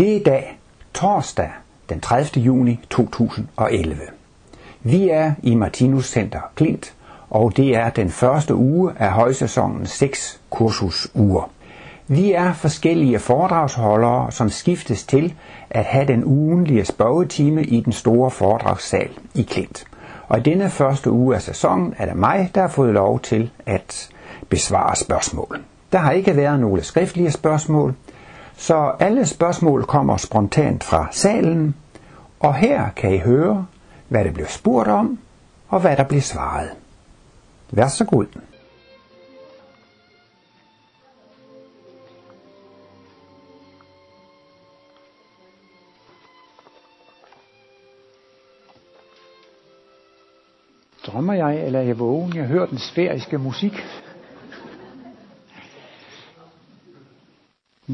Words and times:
Det 0.00 0.12
er 0.12 0.16
i 0.16 0.22
dag 0.22 0.58
torsdag 0.94 1.50
den 1.88 2.00
30. 2.00 2.42
juni 2.44 2.80
2011. 2.90 4.00
Vi 4.82 5.08
er 5.08 5.32
i 5.42 5.54
Martinus 5.54 6.08
Center 6.10 6.40
Klint, 6.54 6.94
og 7.30 7.56
det 7.56 7.76
er 7.76 7.90
den 7.90 8.10
første 8.10 8.54
uge 8.54 8.92
af 8.98 9.10
højsæsonens 9.10 9.90
seks 9.90 10.40
kursusuger. 10.50 11.50
Vi 12.06 12.32
er 12.32 12.52
forskellige 12.52 13.18
foredragsholdere, 13.18 14.32
som 14.32 14.50
skiftes 14.50 15.04
til 15.06 15.34
at 15.70 15.84
have 15.84 16.06
den 16.06 16.24
ugenlige 16.24 16.84
spørgetime 16.84 17.64
i 17.64 17.80
den 17.80 17.92
store 17.92 18.30
foredragssal 18.30 19.10
i 19.34 19.42
Klint. 19.42 19.84
Og 20.28 20.38
i 20.38 20.42
denne 20.42 20.70
første 20.70 21.10
uge 21.10 21.34
af 21.34 21.42
sæsonen 21.42 21.94
er 21.98 22.06
det 22.06 22.16
mig, 22.16 22.50
der 22.54 22.60
har 22.60 22.68
fået 22.68 22.94
lov 22.94 23.20
til 23.20 23.50
at 23.66 24.08
besvare 24.48 24.96
spørgsmål. 24.96 25.60
Der 25.92 25.98
har 25.98 26.12
ikke 26.12 26.36
været 26.36 26.60
nogle 26.60 26.82
skriftlige 26.82 27.30
spørgsmål, 27.30 27.94
så 28.60 28.92
alle 28.98 29.26
spørgsmål 29.26 29.84
kommer 29.84 30.16
spontant 30.16 30.84
fra 30.84 31.08
salen, 31.10 31.74
og 32.40 32.54
her 32.54 32.90
kan 32.96 33.14
I 33.14 33.18
høre, 33.18 33.66
hvad 34.08 34.24
der 34.24 34.32
blev 34.32 34.46
spurgt 34.46 34.88
om, 34.88 35.18
og 35.68 35.80
hvad 35.80 35.96
der 35.96 36.04
blev 36.04 36.20
svaret. 36.20 36.70
Vær 37.70 37.88
så 37.88 38.04
god. 38.04 38.26
Drømmer 51.06 51.34
jeg, 51.34 51.66
eller 51.66 51.78
er 51.78 51.82
jeg 51.84 51.98
vågen? 51.98 52.36
Jeg 52.36 52.44
hører 52.44 52.66
den 52.66 52.78
sfæriske 52.78 53.38
musik. 53.38 53.72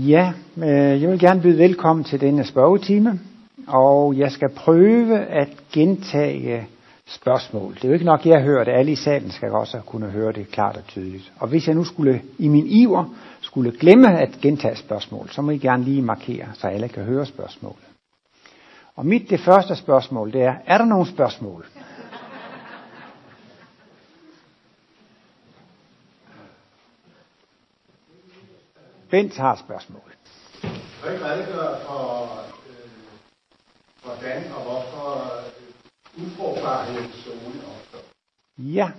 Ja, 0.05 0.33
øh, 0.57 1.03
jeg 1.03 1.11
vil 1.11 1.19
gerne 1.19 1.41
byde 1.41 1.59
velkommen 1.59 2.05
til 2.05 2.21
denne 2.21 2.45
spørgetime, 2.45 3.21
og 3.69 4.19
jeg 4.19 4.33
skal 4.33 4.49
prøve 4.57 5.19
at 5.19 5.49
gentage 5.73 6.67
spørgsmål. 7.07 7.75
Det 7.75 7.85
er 7.85 7.89
jo 7.89 7.95
ikke 7.95 8.05
nok, 8.05 8.27
jeg 8.27 8.43
hører 8.43 8.65
det. 8.65 8.73
Alle 8.73 8.93
i 8.93 8.97
salen 8.97 9.31
skal 9.31 9.51
også 9.51 9.81
kunne 9.87 10.07
høre 10.07 10.33
det 10.33 10.49
klart 10.51 10.77
og 10.77 10.87
tydeligt. 10.87 11.33
Og 11.41 11.49
hvis 11.49 11.67
jeg 11.67 11.75
nu 11.75 11.85
skulle 11.85 12.23
i 12.39 12.49
min 12.49 12.67
iver 12.67 13.05
skulle 13.41 13.73
glemme 13.81 14.19
at 14.19 14.39
gentage 14.43 14.77
spørgsmål, 14.77 15.29
så 15.31 15.43
må 15.43 15.51
I 15.51 15.59
gerne 15.59 15.85
lige 15.85 16.03
markere, 16.03 16.47
så 16.55 16.67
alle 16.67 16.89
kan 16.89 17.05
høre 17.05 17.27
spørgsmålet. 17.27 17.85
Og 18.97 19.07
mit 19.07 19.31
det 19.31 19.41
første 19.41 19.77
spørgsmål, 19.77 20.33
det 20.33 20.43
er, 20.43 20.55
er 20.67 20.79
der 20.79 20.85
nogle 20.85 21.07
spørgsmål? 21.07 21.67
Bent 29.11 29.37
har 29.37 29.57
spørgsmål. 29.57 30.13
Kan 31.03 31.13
ikke 31.13 31.25
redegøre 31.25 31.81
for, 31.87 32.23
øh, 32.69 32.91
hvordan 34.05 34.43
og 34.53 34.63
hvorfor 34.63 35.31
ufrugtbarhedszone 36.19 37.61
opstår? 37.77 38.01
Ja. 38.59 38.91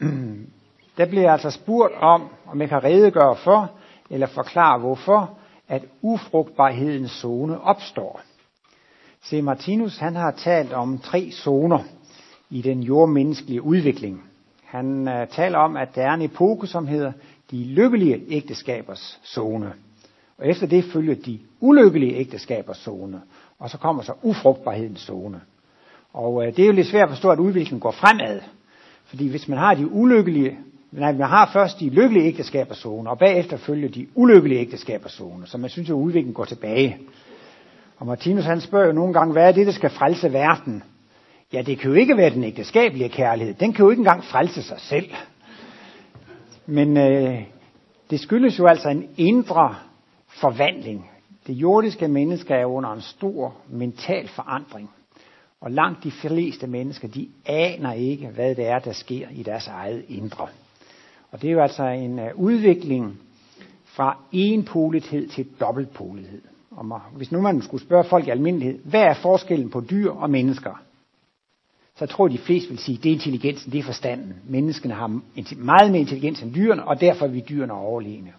Der 0.96 1.06
bliver 1.06 1.32
altså 1.32 1.50
spurgt 1.50 1.94
om, 1.94 2.28
om 2.46 2.60
jeg 2.60 2.68
kan 2.68 2.84
redegøre 2.84 3.36
for, 3.36 3.70
eller 4.10 4.26
forklare 4.26 4.78
hvorfor, 4.78 5.38
at 5.68 5.84
ufrugtbarhedens 6.02 7.10
zone 7.10 7.60
opstår. 7.60 8.20
Se, 9.22 9.42
Martinus 9.42 9.98
han 9.98 10.16
har 10.16 10.30
talt 10.30 10.72
om 10.72 10.98
tre 10.98 11.30
zoner 11.32 11.78
i 12.50 12.62
den 12.62 12.82
jordmenneskelige 12.82 13.62
udvikling. 13.62 14.24
Han 14.64 15.08
uh, 15.08 15.28
taler 15.30 15.58
om, 15.58 15.76
at 15.76 15.88
der 15.94 16.02
er 16.02 16.14
en 16.14 16.22
epoke, 16.22 16.66
som 16.66 16.86
hedder 16.86 17.12
de 17.50 17.64
lykkelige 17.64 18.22
ægteskabers 18.28 19.20
zone. 19.26 19.72
Og 20.38 20.48
efter 20.48 20.66
det 20.66 20.84
følger 20.84 21.14
de 21.14 21.38
ulykkelige 21.60 22.14
ægteskabers 22.14 22.76
zone. 22.76 23.20
Og 23.58 23.70
så 23.70 23.78
kommer 23.78 24.02
så 24.02 24.12
ufrugtbarhedens 24.22 25.00
zone. 25.00 25.40
Og 26.12 26.46
øh, 26.46 26.56
det 26.56 26.62
er 26.62 26.66
jo 26.66 26.72
lidt 26.72 26.86
svært 26.86 27.02
at 27.02 27.08
forstå, 27.08 27.30
at 27.30 27.38
udviklingen 27.38 27.80
går 27.80 27.90
fremad. 27.90 28.40
Fordi 29.04 29.28
hvis 29.28 29.48
man 29.48 29.58
har 29.58 29.74
de 29.74 29.92
ulykkelige, 29.92 30.58
nej, 30.92 31.12
man 31.12 31.28
har 31.28 31.50
først 31.52 31.80
de 31.80 31.90
lykkelige 31.90 32.26
ægteskabers 32.26 32.76
zone, 32.76 33.10
og 33.10 33.18
bagefter 33.18 33.56
følger 33.56 33.88
de 33.88 34.06
ulykkelige 34.14 34.60
ægteskabers 34.60 35.12
zone. 35.12 35.46
Så 35.46 35.58
man 35.58 35.70
synes, 35.70 35.90
at 35.90 35.94
udviklingen 35.94 36.34
går 36.34 36.44
tilbage. 36.44 36.98
Og 37.96 38.06
Martinus 38.06 38.44
han 38.44 38.60
spørger 38.60 38.86
jo 38.86 38.92
nogle 38.92 39.12
gange, 39.12 39.32
hvad 39.32 39.48
er 39.48 39.52
det, 39.52 39.66
der 39.66 39.72
skal 39.72 39.90
frelse 39.90 40.32
verden? 40.32 40.82
Ja, 41.52 41.62
det 41.62 41.78
kan 41.78 41.90
jo 41.90 41.96
ikke 41.96 42.16
være 42.16 42.30
den 42.30 42.44
ægteskabelige 42.44 43.08
kærlighed. 43.08 43.54
Den 43.54 43.72
kan 43.72 43.84
jo 43.84 43.90
ikke 43.90 44.00
engang 44.00 44.24
frelse 44.24 44.62
sig 44.62 44.80
selv. 44.80 45.10
Men 46.66 46.96
øh, 46.96 47.42
det 48.10 48.20
skyldes 48.20 48.58
jo 48.58 48.66
altså 48.66 48.88
en 48.88 49.08
indre 49.16 49.74
forvandling. 50.26 51.10
Det 51.46 51.52
jordiske 51.52 52.08
menneske 52.08 52.54
er 52.54 52.66
under 52.66 52.92
en 52.92 53.00
stor 53.00 53.54
mental 53.68 54.28
forandring. 54.28 54.90
Og 55.60 55.70
langt 55.70 56.04
de 56.04 56.10
fleste 56.10 56.66
mennesker, 56.66 57.08
de 57.08 57.28
aner 57.46 57.92
ikke, 57.92 58.28
hvad 58.28 58.54
det 58.54 58.66
er, 58.66 58.78
der 58.78 58.92
sker 58.92 59.28
i 59.30 59.42
deres 59.42 59.66
eget 59.66 60.04
indre. 60.08 60.48
Og 61.30 61.42
det 61.42 61.48
er 61.48 61.52
jo 61.52 61.60
altså 61.60 61.84
en 61.84 62.18
øh, 62.18 62.30
udvikling 62.34 63.18
fra 63.84 64.18
enpolighed 64.32 65.28
til 65.28 65.46
dobbeltpolethed. 65.60 66.42
Og 66.70 67.00
hvis 67.16 67.32
nu 67.32 67.40
man 67.40 67.62
skulle 67.62 67.84
spørge 67.84 68.04
folk 68.04 68.26
i 68.26 68.30
almindelighed, 68.30 68.78
hvad 68.84 69.02
er 69.02 69.14
forskellen 69.14 69.70
på 69.70 69.80
dyr 69.90 70.10
og 70.10 70.30
mennesker? 70.30 70.82
Så 71.96 72.06
tror 72.06 72.28
de 72.28 72.38
fleste 72.38 72.68
vil 72.68 72.78
sige, 72.78 72.98
at 72.98 73.04
det 73.04 73.10
er 73.10 73.14
intelligensen, 73.14 73.72
det 73.72 73.78
er 73.78 73.82
forstanden. 73.82 74.34
Menneskene 74.48 74.94
har 74.94 75.20
meget 75.56 75.92
mere 75.92 76.00
intelligens 76.00 76.42
end 76.42 76.54
dyrene, 76.54 76.84
og 76.84 77.00
derfor 77.00 77.26
er 77.26 77.30
vi 77.30 77.44
dyrene 77.48 77.72
overlegne. 77.72 78.32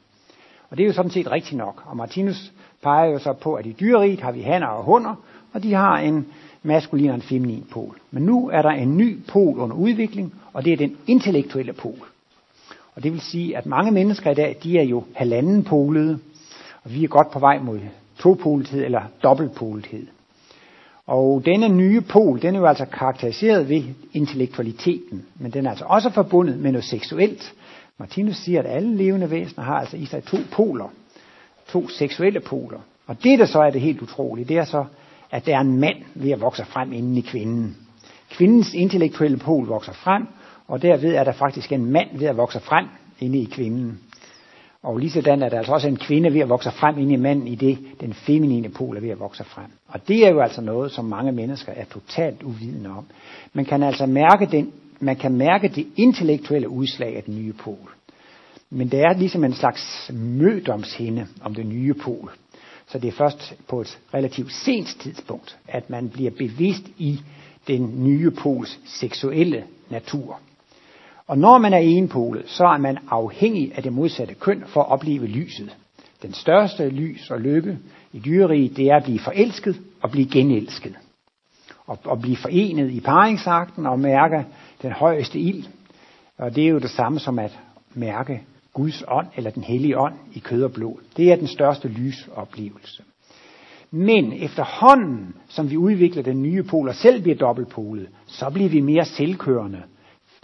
Og 0.69 0.77
det 0.77 0.83
er 0.83 0.87
jo 0.87 0.93
sådan 0.93 1.11
set 1.11 1.31
rigtigt 1.31 1.57
nok. 1.57 1.83
Og 1.85 1.97
Martinus 1.97 2.51
peger 2.83 3.11
jo 3.11 3.19
så 3.19 3.33
på, 3.33 3.53
at 3.53 3.65
i 3.65 3.75
dyreriet 3.79 4.21
har 4.21 4.31
vi 4.31 4.41
hanner 4.41 4.67
og 4.67 4.83
hunder, 4.83 5.15
og 5.53 5.63
de 5.63 5.73
har 5.73 5.97
en 5.97 6.27
maskulin 6.63 7.09
og 7.09 7.15
en 7.15 7.21
feminin 7.21 7.67
pol. 7.71 7.99
Men 8.11 8.23
nu 8.23 8.49
er 8.49 8.61
der 8.61 8.69
en 8.69 8.97
ny 8.97 9.19
pol 9.27 9.59
under 9.59 9.75
udvikling, 9.75 10.33
og 10.53 10.65
det 10.65 10.73
er 10.73 10.77
den 10.77 10.97
intellektuelle 11.07 11.73
pol. 11.73 12.07
Og 12.95 13.03
det 13.03 13.11
vil 13.11 13.21
sige, 13.21 13.57
at 13.57 13.65
mange 13.65 13.91
mennesker 13.91 14.31
i 14.31 14.35
dag, 14.35 14.57
de 14.63 14.77
er 14.79 14.83
jo 14.83 15.03
halvanden 15.13 15.63
polede, 15.63 16.19
og 16.83 16.93
vi 16.93 17.03
er 17.03 17.07
godt 17.07 17.31
på 17.31 17.39
vej 17.39 17.59
mod 17.59 17.79
topolethed 18.19 18.85
eller 18.85 19.01
dobbeltpolethed. 19.23 20.07
Og 21.07 21.45
denne 21.45 21.69
nye 21.69 22.01
pol, 22.01 22.41
den 22.41 22.55
er 22.55 22.59
jo 22.59 22.65
altså 22.65 22.85
karakteriseret 22.85 23.69
ved 23.69 23.83
intellektualiteten, 24.13 25.25
men 25.39 25.51
den 25.51 25.65
er 25.65 25.69
altså 25.69 25.85
også 25.85 26.09
forbundet 26.09 26.59
med 26.59 26.71
noget 26.71 26.85
seksuelt. 26.85 27.53
Martinus 27.97 28.35
siger, 28.35 28.59
at 28.59 28.75
alle 28.75 28.95
levende 28.95 29.31
væsener 29.31 29.63
har 29.63 29.79
altså 29.79 29.97
i 29.97 30.05
sig 30.05 30.23
to 30.23 30.37
poler, 30.51 30.93
to 31.67 31.87
seksuelle 31.87 32.39
poler. 32.39 32.79
Og 33.07 33.23
det, 33.23 33.39
der 33.39 33.45
så 33.45 33.59
er 33.59 33.69
det 33.69 33.81
helt 33.81 34.01
utrolige, 34.01 34.45
det 34.45 34.57
er 34.57 34.65
så, 34.65 34.85
at 35.31 35.45
der 35.45 35.55
er 35.55 35.61
en 35.61 35.79
mand 35.79 35.97
ved 36.15 36.31
at 36.31 36.41
vokse 36.41 36.65
frem 36.65 36.93
inden 36.93 37.17
i 37.17 37.21
kvinden. 37.21 37.77
Kvindens 38.29 38.73
intellektuelle 38.73 39.37
pol 39.37 39.67
vokser 39.67 39.93
frem, 39.93 40.27
og 40.67 40.81
derved 40.81 41.15
er 41.15 41.23
der 41.23 41.31
faktisk 41.31 41.71
en 41.71 41.85
mand 41.85 42.17
ved 42.17 42.27
at 42.27 42.37
vokse 42.37 42.59
frem 42.59 42.85
inde 43.19 43.39
i 43.39 43.45
kvinden. 43.45 43.99
Og 44.85 44.97
lige 44.97 45.11
sådan 45.11 45.41
er 45.41 45.49
der 45.49 45.57
altså 45.57 45.73
også 45.73 45.87
en 45.87 45.97
kvinde 45.97 46.33
ved 46.33 46.39
at 46.39 46.49
vokse 46.49 46.71
frem 46.71 46.97
ind 46.97 47.11
i 47.11 47.15
manden, 47.15 47.47
i 47.47 47.55
det 47.55 47.77
den 48.01 48.13
feminine 48.13 48.69
pol 48.69 48.97
er 48.97 49.01
ved 49.01 49.09
at 49.09 49.19
vokse 49.19 49.43
frem. 49.43 49.65
Og 49.87 50.07
det 50.07 50.25
er 50.25 50.29
jo 50.29 50.39
altså 50.39 50.61
noget, 50.61 50.91
som 50.91 51.05
mange 51.05 51.31
mennesker 51.31 51.71
er 51.71 51.85
totalt 51.85 52.43
uvidende 52.43 52.89
om. 52.89 53.05
Man 53.53 53.65
kan 53.65 53.83
altså 53.83 54.05
mærke, 54.05 54.45
den, 54.45 54.71
man 54.99 55.15
kan 55.15 55.33
mærke 55.33 55.67
det 55.67 55.87
intellektuelle 55.95 56.69
udslag 56.69 57.15
af 57.15 57.23
den 57.23 57.35
nye 57.35 57.53
pol. 57.53 57.89
Men 58.69 58.87
det 58.91 58.99
er 58.99 59.13
ligesom 59.17 59.43
en 59.43 59.53
slags 59.53 60.11
mødomshinde 60.13 61.27
om 61.41 61.55
den 61.55 61.69
nye 61.69 61.93
pol. 61.93 62.31
Så 62.87 62.99
det 62.99 63.07
er 63.07 63.11
først 63.11 63.53
på 63.67 63.81
et 63.81 63.99
relativt 64.13 64.53
sent 64.53 64.87
tidspunkt, 64.99 65.57
at 65.67 65.89
man 65.89 66.09
bliver 66.09 66.31
bevidst 66.31 66.83
i 66.97 67.19
den 67.67 68.03
nye 68.03 68.31
pols 68.31 68.79
seksuelle 68.85 69.63
natur. 69.89 70.39
Og 71.27 71.37
når 71.37 71.57
man 71.57 71.73
er 71.73 71.77
enpolet, 71.77 72.43
så 72.49 72.63
er 72.65 72.77
man 72.77 72.97
afhængig 73.09 73.71
af 73.75 73.83
det 73.83 73.93
modsatte 73.93 74.33
køn 74.33 74.63
for 74.67 74.81
at 74.81 74.91
opleve 74.91 75.25
lyset. 75.25 75.77
Den 76.21 76.33
største 76.33 76.89
lys 76.89 77.31
og 77.31 77.41
lykke 77.41 77.77
i 78.13 78.19
dyreriet, 78.19 78.77
det 78.77 78.85
er 78.85 78.95
at 78.95 79.03
blive 79.03 79.19
forelsket 79.19 79.81
og 80.01 80.11
blive 80.11 80.27
genelsket. 80.27 80.95
Og, 81.85 81.99
og 82.03 82.19
blive 82.21 82.37
forenet 82.37 82.91
i 82.91 82.99
paringsakten 82.99 83.85
og 83.85 83.99
mærke 83.99 84.45
den 84.81 84.91
højeste 84.91 85.39
ild. 85.39 85.65
Og 86.37 86.55
det 86.55 86.63
er 86.63 86.69
jo 86.69 86.79
det 86.79 86.89
samme 86.89 87.19
som 87.19 87.39
at 87.39 87.59
mærke 87.93 88.41
Guds 88.73 89.03
ånd 89.07 89.27
eller 89.35 89.51
den 89.51 89.63
hellige 89.63 89.99
ånd 89.99 90.13
i 90.33 90.39
kød 90.39 90.63
og 90.63 90.71
blod. 90.71 90.95
Det 91.17 91.31
er 91.31 91.35
den 91.35 91.47
største 91.47 91.87
lysoplevelse. 91.87 93.03
Men 93.91 94.33
efterhånden, 94.33 95.35
som 95.47 95.69
vi 95.69 95.77
udvikler 95.77 96.23
den 96.23 96.41
nye 96.41 96.63
pol 96.63 96.89
og 96.89 96.95
selv 96.95 97.21
bliver 97.21 97.37
dobbeltpolet, 97.37 98.07
så 98.27 98.49
bliver 98.49 98.69
vi 98.69 98.81
mere 98.81 99.05
selvkørende 99.05 99.81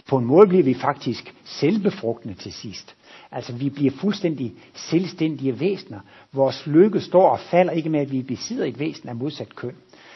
på 0.08 0.18
en 0.18 0.24
måde 0.24 0.46
bliver 0.46 0.64
vi 0.64 0.74
faktisk 0.74 1.34
selvbefrugtende 1.44 2.34
til 2.34 2.52
sidst. 2.52 2.96
Altså 3.30 3.52
vi 3.52 3.70
bliver 3.70 3.90
fuldstændig 3.90 4.52
selvstændige 4.74 5.60
væsener. 5.60 6.00
Vores 6.32 6.66
lykke 6.66 7.00
står 7.00 7.28
og 7.28 7.40
falder 7.40 7.72
ikke 7.72 7.90
med, 7.90 8.00
at 8.00 8.12
vi 8.12 8.22
besidder 8.22 8.64
et 8.64 8.78
væsen 8.78 9.08
af 9.08 9.16
modsat 9.16 9.54
køn. 9.56 9.74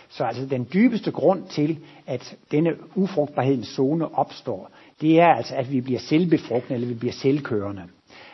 Så 0.09 0.25
altså 0.25 0.47
den 0.47 0.69
dybeste 0.73 1.11
grund 1.11 1.49
til, 1.49 1.79
at 2.07 2.37
denne 2.51 2.77
ufrugtbarhedens 2.95 3.69
zone 3.69 4.15
opstår, 4.15 4.71
det 5.01 5.21
er 5.21 5.27
altså, 5.29 5.55
at 5.55 5.73
vi 5.73 5.81
bliver 5.81 6.01
selvbefrugtende, 6.01 6.75
eller 6.75 6.89
vi 6.89 6.95
bliver 6.95 7.13
selvkørende. 7.13 7.83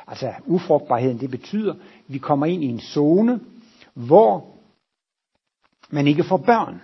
Altså 0.06 0.32
ufrugtbarheden, 0.46 1.20
det 1.20 1.31
betyder, 1.31 1.72
at 1.72 1.78
vi 2.08 2.19
kommer 2.19 2.46
ind 2.46 2.64
i 2.64 2.66
en 2.66 2.81
zone, 2.81 3.40
hvor 3.94 4.46
man 5.90 6.06
ikke 6.06 6.25
får 6.25 6.37
børn. 6.37 6.81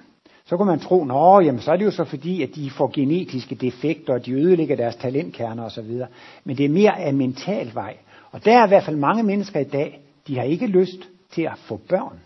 Så 0.49 0.57
kunne 0.57 0.67
man 0.67 0.81
tro, 0.81 1.05
nå, 1.05 1.41
jamen 1.41 1.61
så 1.61 1.73
er 1.73 1.77
det 1.77 1.85
jo 1.85 1.91
så 1.91 2.05
fordi, 2.05 2.43
at 2.43 2.55
de 2.55 2.71
får 2.71 2.91
genetiske 2.95 3.55
defekter, 3.55 4.13
og 4.15 4.27
de 4.27 4.33
ødelægger 4.33 4.77
deres 4.77 4.97
talentkerner 4.97 5.65
osv. 5.65 6.03
Men 6.45 6.57
det 6.57 6.65
er 6.65 6.69
mere 6.69 7.01
af 7.01 7.15
mental 7.15 7.75
vej. 7.75 7.97
Og 8.31 8.45
der 8.45 8.59
er 8.59 8.65
i 8.65 8.69
hvert 8.69 8.85
fald 8.85 8.97
mange 8.97 9.23
mennesker 9.23 9.61
i 9.61 9.65
dag, 9.65 10.01
de 10.27 10.37
har 10.37 10.43
ikke 10.43 10.67
lyst 10.67 11.09
til 11.33 11.43
at 11.43 11.59
få 11.59 11.81
børn. 11.89 12.21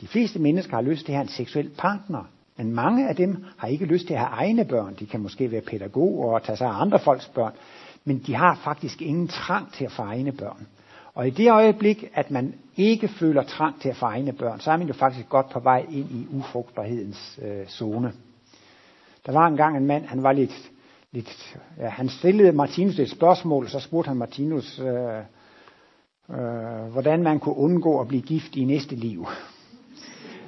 De 0.00 0.06
fleste 0.06 0.38
mennesker 0.38 0.74
har 0.74 0.82
lyst 0.82 1.04
til 1.04 1.12
at 1.12 1.16
have 1.16 1.22
en 1.22 1.28
seksuel 1.28 1.70
partner, 1.78 2.24
men 2.56 2.72
mange 2.72 3.08
af 3.08 3.16
dem 3.16 3.44
har 3.56 3.68
ikke 3.68 3.84
lyst 3.84 4.06
til 4.06 4.14
at 4.14 4.20
have 4.20 4.32
egne 4.32 4.64
børn. 4.64 4.96
De 5.00 5.06
kan 5.06 5.20
måske 5.20 5.50
være 5.50 5.60
pædagoger 5.60 6.34
og 6.34 6.42
tage 6.42 6.56
sig 6.56 6.66
af 6.66 6.80
andre 6.80 6.98
folks 6.98 7.28
børn, 7.28 7.52
men 8.04 8.18
de 8.26 8.34
har 8.34 8.60
faktisk 8.64 9.02
ingen 9.02 9.28
trang 9.28 9.72
til 9.72 9.84
at 9.84 9.92
få 9.92 10.02
egne 10.02 10.32
børn. 10.32 10.66
Og 11.18 11.26
i 11.26 11.30
det 11.30 11.50
øjeblik, 11.50 12.04
at 12.14 12.30
man 12.30 12.54
ikke 12.76 13.08
føler 13.08 13.42
trang 13.42 13.80
til 13.80 13.88
at 13.88 13.96
få 13.96 14.06
egne 14.06 14.32
børn, 14.32 14.60
så 14.60 14.70
er 14.70 14.76
man 14.76 14.86
jo 14.86 14.92
faktisk 14.92 15.28
godt 15.28 15.48
på 15.48 15.60
vej 15.60 15.86
ind 15.90 16.10
i 16.10 16.26
ufrugtbarhedens 16.30 17.38
øh, 17.42 17.66
zone. 17.66 18.12
Der 19.26 19.32
var 19.32 19.46
engang 19.46 19.76
en 19.76 19.86
mand, 19.86 20.04
han 20.06 20.22
var 20.22 20.32
lidt, 20.32 20.70
lidt 21.12 21.58
ja, 21.78 21.88
han 21.88 22.08
stillede 22.08 22.52
Martinus 22.52 22.98
et 22.98 23.10
spørgsmål, 23.10 23.64
og 23.64 23.70
så 23.70 23.80
spurgte 23.80 24.08
han 24.08 24.16
Martinus, 24.16 24.80
øh, 24.80 24.86
øh, 26.30 26.92
hvordan 26.92 27.22
man 27.22 27.38
kunne 27.38 27.56
undgå 27.56 28.00
at 28.00 28.08
blive 28.08 28.22
gift 28.22 28.56
i 28.56 28.64
næste 28.64 28.94
liv. 28.94 29.26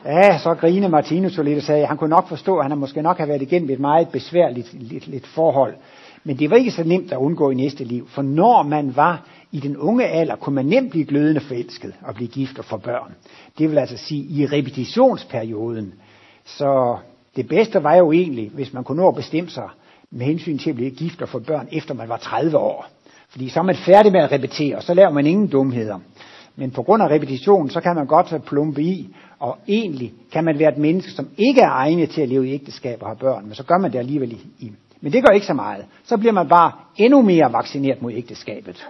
Ja, 0.05 0.38
så 0.38 0.55
grinede 0.55 0.88
Martinus 0.88 1.38
jo 1.38 1.43
lidt 1.43 1.58
og 1.58 1.64
sagde, 1.64 1.82
at 1.82 1.88
han 1.88 1.96
kunne 1.96 2.11
nok 2.11 2.28
forstå, 2.28 2.58
at 2.58 2.69
han 2.69 2.78
måske 2.78 3.02
nok 3.02 3.16
have 3.16 3.28
været 3.28 3.43
igennem 3.43 3.70
et 3.70 3.81
meget 3.81 4.08
besværligt 4.08 4.75
lidt, 4.75 5.06
lidt 5.06 5.26
forhold. 5.26 5.75
Men 6.25 6.38
det 6.38 6.50
var 6.50 6.56
ikke 6.56 6.70
så 6.70 6.84
nemt 6.84 7.12
at 7.12 7.19
undgå 7.19 7.50
i 7.50 7.55
næste 7.55 7.84
liv, 7.84 8.08
for 8.08 8.22
når 8.22 8.62
man 8.62 8.96
var 8.96 9.26
i 9.52 9.61
den 9.61 9.76
unge 9.76 10.05
alder, 10.06 10.37
kunne 10.37 10.55
man 10.55 10.67
nemt 10.67 10.90
blive 10.90 11.05
glødende 11.05 11.40
forelsket 11.40 11.94
og 12.02 12.14
blive 12.14 12.28
gift 12.28 12.58
og 12.58 12.64
få 12.64 12.76
børn. 12.76 13.14
Det 13.58 13.70
vil 13.70 13.78
altså 13.78 13.96
sige 13.96 14.22
i 14.22 14.46
repetitionsperioden. 14.46 15.94
Så 16.44 16.96
det 17.37 17.49
bedste 17.49 17.82
var 17.82 17.94
jo 17.94 18.12
egentlig, 18.12 18.50
hvis 18.55 18.72
man 18.72 18.84
kunne 18.84 19.02
nå 19.02 19.08
at 19.08 19.14
bestemme 19.14 19.50
sig 19.50 19.69
med 20.11 20.26
hensyn 20.26 20.58
til 20.58 20.70
at 20.70 20.76
blive 20.76 20.90
gift 20.90 21.22
og 21.22 21.28
få 21.28 21.38
børn, 21.38 21.69
efter 21.72 21.94
man 21.94 22.08
var 22.08 22.17
30 22.17 22.58
år. 22.58 22.87
Fordi 23.28 23.49
så 23.49 23.61
er 23.61 23.64
man 23.64 23.76
færdig 23.76 24.12
med 24.12 24.20
at 24.20 24.32
repetere, 24.32 24.76
og 24.76 24.82
så 24.82 24.94
laver 24.94 25.11
man 25.11 25.26
ingen 25.26 25.46
dumheder. 25.46 25.99
Men 26.56 26.70
på 26.70 26.82
grund 26.82 27.02
af 27.02 27.08
repetition, 27.08 27.70
så 27.70 27.81
kan 27.81 27.94
man 27.94 28.06
godt 28.06 28.44
plumpe 28.46 28.82
i, 28.82 29.08
og 29.38 29.58
egentlig 29.69 30.12
kan 30.32 30.44
man 30.44 30.58
være 30.58 30.73
et 30.73 30.78
menneske, 30.78 31.11
som 31.11 31.28
ikke 31.38 31.61
er 31.61 31.70
egnet 31.70 32.11
til 32.11 32.20
at 32.20 32.28
leve 32.28 32.49
i 32.49 32.52
ægteskab 32.52 33.02
og 33.02 33.08
have 33.08 33.16
børn, 33.16 33.44
men 33.46 33.55
så 33.55 33.64
gør 33.64 33.78
man 33.78 33.93
det 33.93 33.99
alligevel 33.99 34.32
i. 34.58 34.73
Men 35.00 35.12
det 35.12 35.25
gør 35.25 35.32
ikke 35.35 35.47
så 35.47 35.55
meget. 35.55 35.87
Så 36.05 36.17
bliver 36.17 36.32
man 36.32 36.49
bare 36.49 36.73
endnu 36.97 37.23
mere 37.23 37.52
vaccineret 37.52 38.02
mod 38.02 38.12
ægteskabet. 38.12 38.88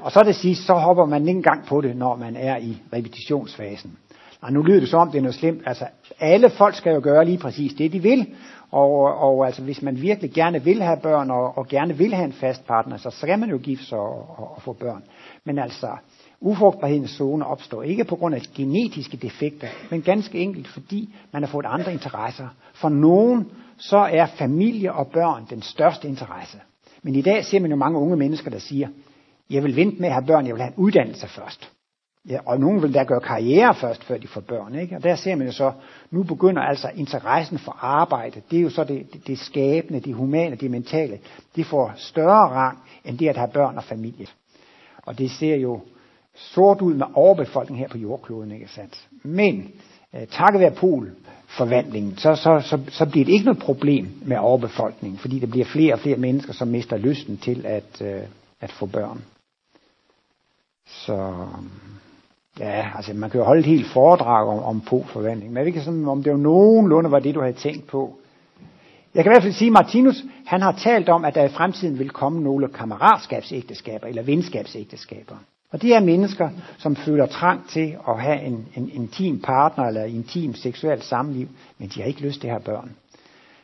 Og 0.00 0.12
så 0.12 0.22
det 0.22 0.36
sidste, 0.36 0.64
så 0.64 0.74
hopper 0.74 1.04
man 1.04 1.28
ikke 1.28 1.36
engang 1.36 1.66
på 1.66 1.80
det, 1.80 1.96
når 1.96 2.16
man 2.16 2.36
er 2.36 2.56
i 2.56 2.76
repetitionsfasen. 2.92 3.98
Og 4.44 4.52
nu 4.52 4.62
lyder 4.62 4.80
det 4.80 4.88
som 4.88 5.00
om, 5.00 5.10
det 5.10 5.18
er 5.18 5.22
noget 5.22 5.34
slemt. 5.34 5.62
Altså, 5.66 5.86
alle 6.20 6.50
folk 6.50 6.74
skal 6.74 6.94
jo 6.94 7.00
gøre 7.02 7.24
lige 7.24 7.38
præcis 7.38 7.74
det, 7.74 7.92
de 7.92 8.02
vil. 8.02 8.26
Og, 8.70 8.90
og 9.18 9.46
altså, 9.46 9.62
hvis 9.62 9.82
man 9.82 10.00
virkelig 10.00 10.32
gerne 10.32 10.64
vil 10.64 10.82
have 10.82 10.96
børn, 11.02 11.30
og, 11.30 11.58
og 11.58 11.68
gerne 11.68 11.96
vil 11.96 12.14
have 12.14 12.24
en 12.24 12.32
fast 12.32 12.66
partner, 12.66 12.96
så 12.96 13.10
skal 13.10 13.38
man 13.38 13.50
jo 13.50 13.58
gifte 13.62 13.84
sig 13.84 13.98
og, 13.98 14.38
og, 14.38 14.54
og 14.56 14.62
få 14.62 14.72
børn. 14.72 15.02
Men 15.44 15.58
altså, 15.58 15.88
ufrugtbarhedens 16.40 17.10
zone 17.10 17.46
opstår 17.46 17.82
ikke 17.82 18.04
på 18.04 18.16
grund 18.16 18.34
af 18.34 18.40
genetiske 18.56 19.16
defekter, 19.16 19.68
men 19.90 20.02
ganske 20.02 20.38
enkelt 20.38 20.68
fordi 20.68 21.14
man 21.32 21.42
har 21.42 21.50
fået 21.50 21.66
andre 21.68 21.92
interesser. 21.92 22.48
For 22.74 22.88
nogen 22.88 23.46
så 23.76 23.98
er 23.98 24.26
familie 24.26 24.92
og 24.92 25.06
børn 25.06 25.46
den 25.50 25.62
største 25.62 26.08
interesse. 26.08 26.58
Men 27.02 27.14
i 27.14 27.22
dag 27.22 27.44
ser 27.44 27.60
man 27.60 27.70
jo 27.70 27.76
mange 27.76 27.98
unge 27.98 28.16
mennesker, 28.16 28.50
der 28.50 28.58
siger, 28.58 28.88
jeg 29.50 29.64
vil 29.64 29.76
vente 29.76 30.00
med 30.00 30.08
at 30.08 30.14
have 30.14 30.26
børn, 30.26 30.46
jeg 30.46 30.54
vil 30.54 30.62
have 30.62 30.72
en 30.76 30.84
uddannelse 30.84 31.28
først. 31.28 31.73
Ja, 32.28 32.38
og 32.46 32.60
nogen 32.60 32.82
vil 32.82 32.94
da 32.94 33.02
gøre 33.04 33.20
karriere 33.20 33.74
først, 33.74 34.04
før 34.04 34.18
de 34.18 34.28
får 34.28 34.40
børn. 34.40 34.74
Ikke? 34.74 34.96
Og 34.96 35.02
der 35.02 35.16
ser 35.16 35.34
man 35.34 35.46
jo 35.46 35.52
så, 35.52 35.72
nu 36.10 36.22
begynder 36.22 36.62
altså 36.62 36.90
interessen 36.94 37.58
for 37.58 37.76
arbejde, 37.80 38.42
det 38.50 38.58
er 38.58 38.62
jo 38.62 38.70
så 38.70 38.84
det, 38.84 39.12
det, 39.12 39.26
det 39.26 39.38
skabende, 39.38 40.00
det 40.00 40.14
humane, 40.14 40.56
det 40.56 40.70
mentale, 40.70 41.18
det 41.56 41.66
får 41.66 41.92
større 41.96 42.48
rang, 42.48 42.78
end 43.04 43.18
det 43.18 43.28
at 43.28 43.36
have 43.36 43.50
børn 43.50 43.76
og 43.76 43.84
familie. 43.84 44.26
Og 45.06 45.18
det 45.18 45.30
ser 45.30 45.56
jo 45.56 45.80
sort 46.34 46.80
ud 46.80 46.94
med 46.94 47.06
overbefolkning 47.14 47.78
her 47.78 47.88
på 47.88 47.98
jordkloden, 47.98 48.52
ikke 48.52 48.68
sandt? 48.68 49.08
Men 49.22 49.72
øh, 50.14 50.26
takket 50.26 50.60
være 50.60 50.70
polforvandlingen, 50.70 52.16
så, 52.16 52.34
så, 52.34 52.60
så, 52.60 52.80
så 52.88 53.06
bliver 53.06 53.24
det 53.24 53.32
ikke 53.32 53.44
noget 53.44 53.62
problem 53.62 54.08
med 54.22 54.36
overbefolkningen, 54.38 55.18
fordi 55.18 55.38
der 55.38 55.46
bliver 55.46 55.66
flere 55.66 55.92
og 55.92 56.00
flere 56.00 56.16
mennesker, 56.16 56.52
som 56.52 56.68
mister 56.68 56.96
lysten 56.96 57.36
til 57.36 57.66
at, 57.66 58.02
øh, 58.02 58.22
at 58.60 58.72
få 58.72 58.86
børn. 58.86 59.24
Så 60.86 61.46
ja, 62.60 62.90
altså 62.96 63.14
man 63.14 63.30
kan 63.30 63.40
jo 63.40 63.44
holde 63.44 63.60
et 63.60 63.66
helt 63.66 63.86
foredrag 63.86 64.48
om, 64.48 64.58
om 64.58 64.80
polforvandling, 64.80 65.50
men 65.50 65.56
jeg 65.56 65.64
ved 65.64 65.72
ikke, 65.72 65.80
sådan, 65.80 66.08
om 66.08 66.22
det 66.22 66.30
jo 66.30 66.36
nogenlunde 66.36 67.10
var 67.10 67.18
det, 67.18 67.34
du 67.34 67.40
havde 67.40 67.52
tænkt 67.52 67.86
på. 67.86 68.18
Jeg 69.14 69.24
kan 69.24 69.32
i 69.32 69.34
hvert 69.34 69.42
fald 69.42 69.52
sige, 69.52 69.68
at 69.68 69.72
Martinus 69.72 70.24
han 70.46 70.62
har 70.62 70.72
talt 70.72 71.08
om, 71.08 71.24
at 71.24 71.34
der 71.34 71.44
i 71.44 71.48
fremtiden 71.48 71.98
vil 71.98 72.10
komme 72.10 72.42
nogle 72.42 72.68
kammeratskabsægteskaber 72.68 74.06
eller 74.06 74.22
venskabsægteskaber. 74.22 75.36
Og 75.70 75.82
det 75.82 75.94
er 75.94 76.00
mennesker, 76.00 76.50
som 76.78 76.96
føler 76.96 77.26
trang 77.26 77.68
til 77.68 77.96
at 78.08 78.20
have 78.20 78.42
en, 78.42 78.68
en 78.76 78.90
intim 78.92 79.40
partner 79.40 79.84
eller 79.84 80.04
intim 80.04 80.54
seksuelt 80.54 81.04
samliv, 81.04 81.48
men 81.78 81.88
de 81.88 82.00
har 82.00 82.08
ikke 82.08 82.20
lyst 82.20 82.40
til 82.40 82.48
at 82.48 82.52
have 82.52 82.62
børn. 82.62 82.90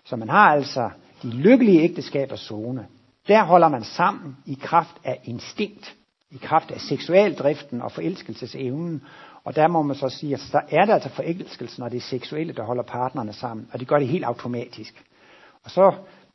Så 0.04 0.16
man 0.16 0.28
har 0.28 0.52
altså 0.52 0.90
de 1.22 1.30
lykkelige 1.30 1.82
ægteskabers 1.82 2.40
zone. 2.40 2.86
Der 3.28 3.44
holder 3.44 3.68
man 3.68 3.84
sammen 3.84 4.36
i 4.46 4.58
kraft 4.62 4.96
af 5.04 5.20
instinkt, 5.24 5.96
i 6.30 6.36
kraft 6.36 6.70
af 6.70 6.80
seksualdriften 6.80 7.82
og 7.82 7.92
forelskelsesevnen. 7.92 9.02
Og 9.44 9.56
der 9.56 9.68
må 9.68 9.82
man 9.82 9.96
så 9.96 10.08
sige, 10.08 10.34
at 10.34 10.48
der 10.52 10.60
er 10.68 10.84
det 10.84 10.92
altså 10.92 11.08
forelskelsen 11.08 11.82
og 11.82 11.92
det 11.92 12.02
seksuelle, 12.02 12.52
der 12.52 12.62
holder 12.62 12.82
partnerne 12.82 13.32
sammen. 13.32 13.68
Og 13.72 13.80
det 13.80 13.88
gør 13.88 13.98
det 13.98 14.08
helt 14.08 14.24
automatisk. 14.24 15.04
Og 15.64 15.70
så 15.70 15.92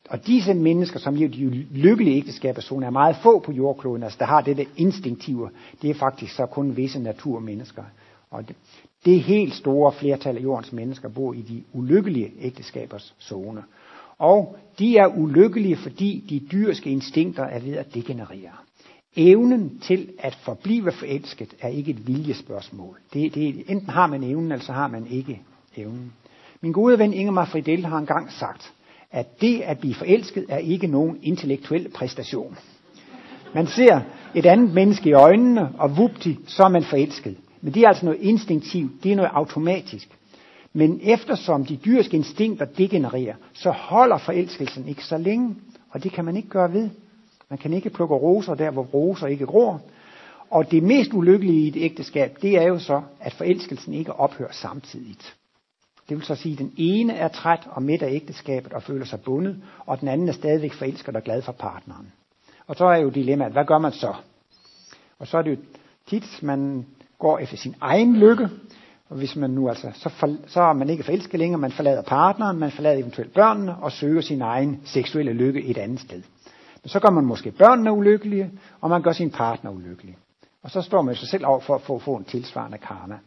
og 0.10 0.28
disse 0.28 0.54
mennesker, 0.54 1.00
som 1.00 1.16
lever 1.16 1.32
de 1.32 1.50
lykkelige 1.72 2.18
ægteskaber, 2.18 2.82
er 2.86 2.90
meget 2.90 3.16
få 3.16 3.40
på 3.40 3.52
jordkloden, 3.52 4.04
altså 4.04 4.18
der 4.20 4.26
har 4.26 4.42
det 4.42 4.58
der 4.58 4.66
instinktive, 4.78 5.50
det 5.82 5.90
er 5.90 5.94
faktisk 5.94 6.36
så 6.36 6.46
kun 6.46 6.78
visse 6.78 7.00
naturmennesker. 7.00 7.84
Og 8.32 8.48
det, 8.48 8.56
det 9.06 9.24
helt 9.24 9.54
store 9.54 9.92
flertal 9.92 10.38
af 10.38 10.44
jordens 10.44 10.72
mennesker 10.72 11.10
bor 11.10 11.34
i 11.34 11.42
de 11.42 11.64
ulykkelige 11.74 12.32
ægteskabers 12.40 13.16
zone. 13.22 13.64
Og 14.18 14.58
de 14.80 14.98
er 14.98 15.08
ulykkelige, 15.08 15.76
fordi 15.76 16.26
de 16.30 16.40
dyriske 16.52 16.90
instinkter 16.90 17.44
er 17.44 17.60
ved 17.60 17.74
at 17.74 17.94
degenerere. 17.94 18.52
Evnen 19.16 19.80
til 19.80 20.10
at 20.20 20.36
forblive 20.36 20.92
forelsket 20.92 21.56
er 21.62 21.68
ikke 21.68 21.92
et 21.92 22.08
viljespørgsmål. 22.08 23.00
Det, 23.14 23.36
det, 23.36 23.64
enten 23.68 23.90
har 23.90 24.08
man 24.08 24.24
evnen, 24.24 24.52
eller 24.52 24.66
så 24.66 24.72
har 24.72 24.88
man 24.88 25.08
ikke 25.08 25.42
evnen. 25.78 26.14
Min 26.62 26.72
gode 26.72 27.00
ven 27.00 27.14
Ingemar 27.14 27.46
Fridell 27.46 27.86
har 27.86 27.98
engang 27.98 28.32
sagt, 28.32 28.74
at 29.12 29.42
det 29.42 29.62
at 29.62 29.80
blive 29.80 29.94
forelsket 29.94 30.46
er 30.50 30.58
ikke 30.58 30.88
nogen 30.88 31.18
intellektuel 31.22 31.90
præstation. 31.90 32.58
Man 33.54 33.68
ser 33.68 34.02
et 34.36 34.46
andet 34.46 34.74
menneske 34.74 35.10
i 35.10 35.14
øjnene, 35.14 35.70
og 35.78 35.98
vupti, 35.98 36.38
så 36.48 36.64
er 36.64 36.70
man 36.70 36.84
forelsket. 36.84 37.38
Men 37.62 37.74
det 37.74 37.84
er 37.84 37.88
altså 37.88 38.06
noget 38.06 38.22
instinktivt, 38.22 39.04
det 39.04 39.12
er 39.12 39.16
noget 39.16 39.32
automatisk. 39.34 40.10
Men 40.74 41.00
eftersom 41.04 41.66
de 41.66 41.76
dyriske 41.76 42.18
instinkter 42.18 42.66
degenererer, 42.66 43.36
så 43.54 43.72
holder 43.72 44.18
forelskelsen 44.18 44.88
ikke 44.88 45.04
så 45.04 45.18
længe, 45.18 45.56
og 45.90 46.04
det 46.04 46.12
kan 46.12 46.26
man 46.26 46.38
ikke 46.38 46.50
gøre 46.50 46.74
ved. 46.74 46.90
Man 47.50 47.58
kan 47.58 47.74
ikke 47.74 47.90
plukke 47.90 48.16
roser 48.16 48.56
der, 48.56 48.72
hvor 48.72 48.84
roser 48.84 49.28
ikke 49.28 49.46
gror. 49.46 49.82
Og 50.50 50.72
det 50.72 50.84
mest 50.84 51.14
ulykkelige 51.14 51.60
i 51.60 51.68
et 51.68 51.76
ægteskab, 51.78 52.38
det 52.42 52.58
er 52.58 52.68
jo 52.68 52.80
så, 52.80 53.02
at 53.20 53.34
forelskelsen 53.34 53.94
ikke 53.94 54.14
ophører 54.14 54.52
samtidigt. 54.52 55.36
Det 56.10 56.18
vil 56.18 56.26
så 56.26 56.36
sige, 56.36 56.54
at 56.54 56.60
den 56.60 56.74
ene 56.78 57.14
er 57.14 57.28
træt 57.28 57.68
og 57.72 57.84
midt 57.84 58.02
af 58.02 58.12
ægteskabet 58.12 58.74
og 58.74 58.84
føler 58.84 59.06
sig 59.06 59.22
bundet, 59.22 59.64
og 59.86 60.00
den 60.00 60.08
anden 60.08 60.30
er 60.30 60.34
stadigvæk 60.34 60.74
forelsket 60.74 61.16
og 61.16 61.24
glad 61.24 61.42
for 61.42 61.52
partneren. 61.52 62.12
Og 62.68 62.76
så 62.76 62.86
er 62.86 62.98
jo 62.98 63.10
dilemmaet, 63.10 63.52
hvad 63.52 63.66
gør 63.66 63.78
man 63.78 63.92
så? 63.92 64.14
Og 65.20 65.28
så 65.28 65.38
er 65.38 65.42
det 65.42 65.52
jo 65.52 65.58
tit, 66.08 66.40
man 66.44 66.86
går 67.20 67.40
efter 67.40 67.58
sin 67.58 67.76
egen 67.82 68.16
lykke, 68.16 68.50
og 69.10 69.18
hvis 69.18 69.36
man 69.36 69.50
nu 69.50 69.70
altså, 69.70 69.92
så, 69.94 70.10
for, 70.10 70.36
så 70.48 70.62
er 70.62 70.74
man 70.74 70.90
ikke 70.90 71.04
forelsket 71.04 71.40
længere, 71.40 71.60
man 71.60 71.72
forlader 71.72 72.02
partneren, 72.02 72.60
man 72.60 72.72
forlader 72.72 73.00
eventuelt 73.00 73.34
børnene, 73.34 73.76
og 73.78 73.92
søger 73.92 74.22
sin 74.22 74.42
egen 74.42 74.82
seksuelle 74.86 75.34
lykke 75.34 75.64
et 75.64 75.78
andet 75.78 76.00
sted. 76.00 76.22
Så 76.86 77.00
gør 77.00 77.10
man 77.10 77.26
måske 77.26 77.52
børnene 77.52 77.92
ulykkelige, 77.92 78.52
og 78.82 78.90
man 78.90 79.02
gør 79.02 79.12
sin 79.12 79.32
partner 79.32 79.72
ulykkelig. 79.72 80.18
Og 80.64 80.72
så 80.72 80.82
står 80.82 81.02
man 81.02 81.16
sig 81.16 81.28
selv 81.28 81.46
over 81.46 81.60
for 81.60 81.76
at 81.76 81.82
få, 81.82 82.00
få 82.00 82.16
en 82.16 82.24
tilsvarende 82.24 82.78
karma 82.78 83.20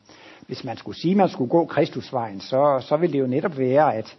hvis 0.48 0.64
man 0.64 0.76
skulle 0.76 1.00
sige, 1.00 1.10
at 1.10 1.16
man 1.16 1.28
skulle 1.28 1.50
gå 1.50 1.64
Kristusvejen, 1.64 2.40
så, 2.40 2.84
så 2.88 2.96
vil 2.96 3.12
det 3.12 3.18
jo 3.18 3.26
netop 3.26 3.58
være, 3.58 3.94
at 3.94 4.16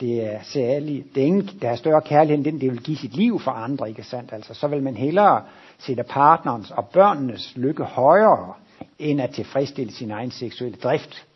det 0.00 0.34
er 0.34 0.38
særligt, 0.42 1.14
det 1.14 1.22
er 1.22 1.26
ingen, 1.26 1.50
der 1.62 1.70
er 1.70 1.76
større 1.76 2.02
kærlighed 2.02 2.36
end 2.36 2.44
den, 2.44 2.60
det 2.60 2.70
vil 2.70 2.82
give 2.82 2.96
sit 2.96 3.16
liv 3.16 3.40
for 3.40 3.50
andre, 3.50 3.88
ikke 3.88 4.02
sandt? 4.02 4.32
Altså, 4.32 4.54
så 4.54 4.68
vil 4.68 4.82
man 4.82 4.96
hellere 4.96 5.42
sætte 5.78 6.02
partnerens 6.02 6.70
og 6.70 6.86
børnenes 6.86 7.52
lykke 7.56 7.84
højere, 7.84 8.52
end 8.98 9.20
at 9.20 9.30
tilfredsstille 9.30 9.92
sin 9.92 10.10
egen 10.10 10.30
seksuelle 10.30 10.78
drift. 10.78 11.26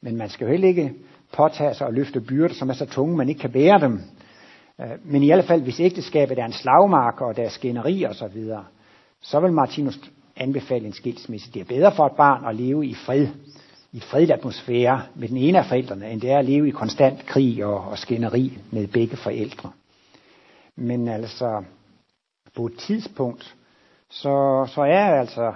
Men 0.00 0.16
man 0.16 0.28
skal 0.28 0.44
jo 0.44 0.50
heller 0.50 0.68
ikke 0.68 0.92
påtage 1.32 1.74
sig 1.74 1.86
og 1.86 1.94
løfte 1.94 2.20
byrder, 2.20 2.54
som 2.54 2.70
er 2.70 2.74
så 2.74 2.86
tunge, 2.86 3.16
man 3.16 3.28
ikke 3.28 3.40
kan 3.40 3.52
bære 3.52 3.80
dem. 3.80 4.00
Øh, 4.80 4.90
men 5.04 5.22
i 5.22 5.30
alle 5.30 5.42
fald, 5.42 5.62
hvis 5.62 5.80
ægteskabet 5.80 6.38
er 6.38 6.44
en 6.44 6.52
slagmark, 6.52 7.20
og 7.20 7.36
der 7.36 7.42
er 7.42 7.48
skænderi 7.48 8.02
og 8.02 8.14
så 8.14 8.28
videre, 8.28 8.64
så 9.20 9.40
vil 9.40 9.52
Martinus 9.52 10.00
anbefale 10.36 10.86
en 10.86 10.92
skilsmisse. 10.92 11.52
Det 11.52 11.60
er 11.60 11.64
bedre 11.64 11.92
for 11.92 12.06
et 12.06 12.16
barn 12.16 12.44
at 12.44 12.56
leve 12.56 12.86
i 12.86 12.94
fred, 12.94 13.28
i 13.92 14.00
fredelig 14.00 14.34
atmosfære 14.34 15.02
med 15.14 15.28
den 15.28 15.36
ene 15.36 15.58
af 15.58 15.66
forældrene, 15.66 16.10
end 16.10 16.20
det 16.20 16.30
er 16.30 16.38
at 16.38 16.44
leve 16.44 16.68
i 16.68 16.70
konstant 16.70 17.26
krig 17.26 17.64
og, 17.64 17.80
og 17.80 17.98
skænderi 17.98 18.58
med 18.70 18.86
begge 18.86 19.16
forældre. 19.16 19.72
Men 20.76 21.08
altså, 21.08 21.64
på 22.56 22.66
et 22.66 22.74
tidspunkt, 22.78 23.56
så, 24.10 24.66
så 24.74 24.80
er 24.80 25.20
altså 25.20 25.54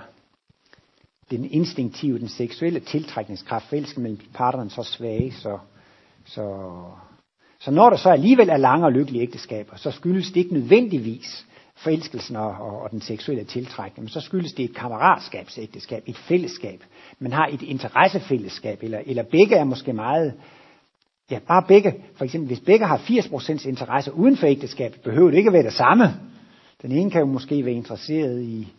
den 1.31 1.45
instinktive, 1.45 2.19
den 2.19 2.29
seksuelle 2.29 2.81
tiltrækningskraft, 2.81 3.69
forelsket 3.69 4.03
mellem 4.03 4.21
parterne 4.35 4.71
så 4.71 4.83
svage, 4.83 5.33
så, 5.33 5.59
så, 6.25 6.73
så 7.61 7.71
når 7.71 7.91
der 7.91 7.97
så 7.97 8.11
alligevel 8.11 8.49
er 8.49 8.57
lange 8.57 8.87
og 8.87 8.93
lykkelige 8.93 9.23
ægteskaber, 9.23 9.77
så 9.77 9.91
skyldes 9.91 10.29
det 10.29 10.37
ikke 10.37 10.55
nødvendigvis 10.55 11.47
forelskelsen 11.77 12.37
og, 12.37 12.49
og, 12.49 12.83
og 12.83 12.91
den 12.91 13.01
seksuelle 13.01 13.45
tiltrækning, 13.45 14.05
men 14.05 14.09
så 14.09 14.21
skyldes 14.21 14.53
det 14.53 14.65
et 14.65 14.75
kammeratskabsægteskab, 14.75 16.03
et 16.07 16.17
fællesskab. 16.17 16.85
Man 17.19 17.33
har 17.33 17.47
et 17.47 17.63
interessefællesskab, 17.63 18.83
eller, 18.83 19.01
eller 19.07 19.23
begge 19.23 19.57
er 19.57 19.65
måske 19.65 19.93
meget, 19.93 20.35
ja 21.31 21.39
bare 21.49 21.65
begge, 21.69 21.95
for 22.17 22.25
eksempel 22.25 22.47
hvis 22.47 22.61
begge 22.61 22.87
har 22.87 22.99
80% 22.99 23.69
interesse 23.69 24.15
uden 24.15 24.37
for 24.37 24.47
ægteskabet, 24.47 25.01
behøver 25.01 25.31
det 25.31 25.37
ikke 25.37 25.49
at 25.49 25.55
være 25.55 25.63
det 25.63 25.73
samme. 25.73 26.05
Den 26.83 26.93
ene 26.93 27.11
kan 27.11 27.21
jo 27.21 27.27
måske 27.27 27.65
være 27.65 27.75
interesseret 27.75 28.43
i, 28.43 28.73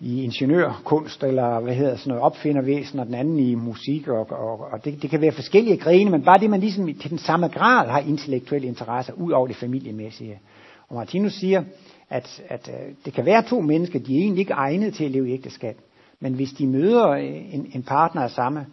i 0.00 0.22
ingeniørkunst, 0.22 1.24
eller 1.24 1.60
hvad 1.60 1.74
hedder 1.74 1.96
sådan 1.96 2.08
noget, 2.08 2.22
opfindervæsen, 2.22 2.98
og 2.98 3.06
den 3.06 3.14
anden 3.14 3.38
i 3.38 3.54
musik, 3.54 4.08
og, 4.08 4.30
og, 4.30 4.60
og 4.72 4.84
det, 4.84 5.02
det 5.02 5.10
kan 5.10 5.20
være 5.20 5.32
forskellige 5.32 5.76
grene, 5.76 6.10
men 6.10 6.22
bare 6.22 6.38
det, 6.38 6.50
man 6.50 6.60
ligesom 6.60 6.94
til 6.94 7.10
den 7.10 7.18
samme 7.18 7.48
grad 7.48 7.88
har 7.88 8.00
intellektuelle 8.00 8.68
interesser, 8.68 9.12
ud 9.12 9.32
over 9.32 9.46
det 9.46 9.56
familiemæssige. 9.56 10.40
Og 10.88 10.96
Martinus 10.96 11.32
siger, 11.32 11.64
at, 12.10 12.42
at 12.48 12.68
øh, 12.68 12.94
det 13.04 13.12
kan 13.12 13.26
være 13.26 13.42
to 13.42 13.60
mennesker, 13.60 13.98
de 13.98 14.16
er 14.16 14.20
egentlig 14.20 14.40
ikke 14.40 14.52
egnet 14.52 14.94
til 14.94 15.04
at 15.04 15.10
leve 15.10 15.28
i 15.28 15.32
ægteskab, 15.32 15.76
men 16.20 16.34
hvis 16.34 16.50
de 16.50 16.66
møder 16.66 17.08
øh, 17.08 17.54
en, 17.54 17.70
en 17.74 17.82
partner 17.82 18.22
af 18.22 18.30
samme, 18.30 18.66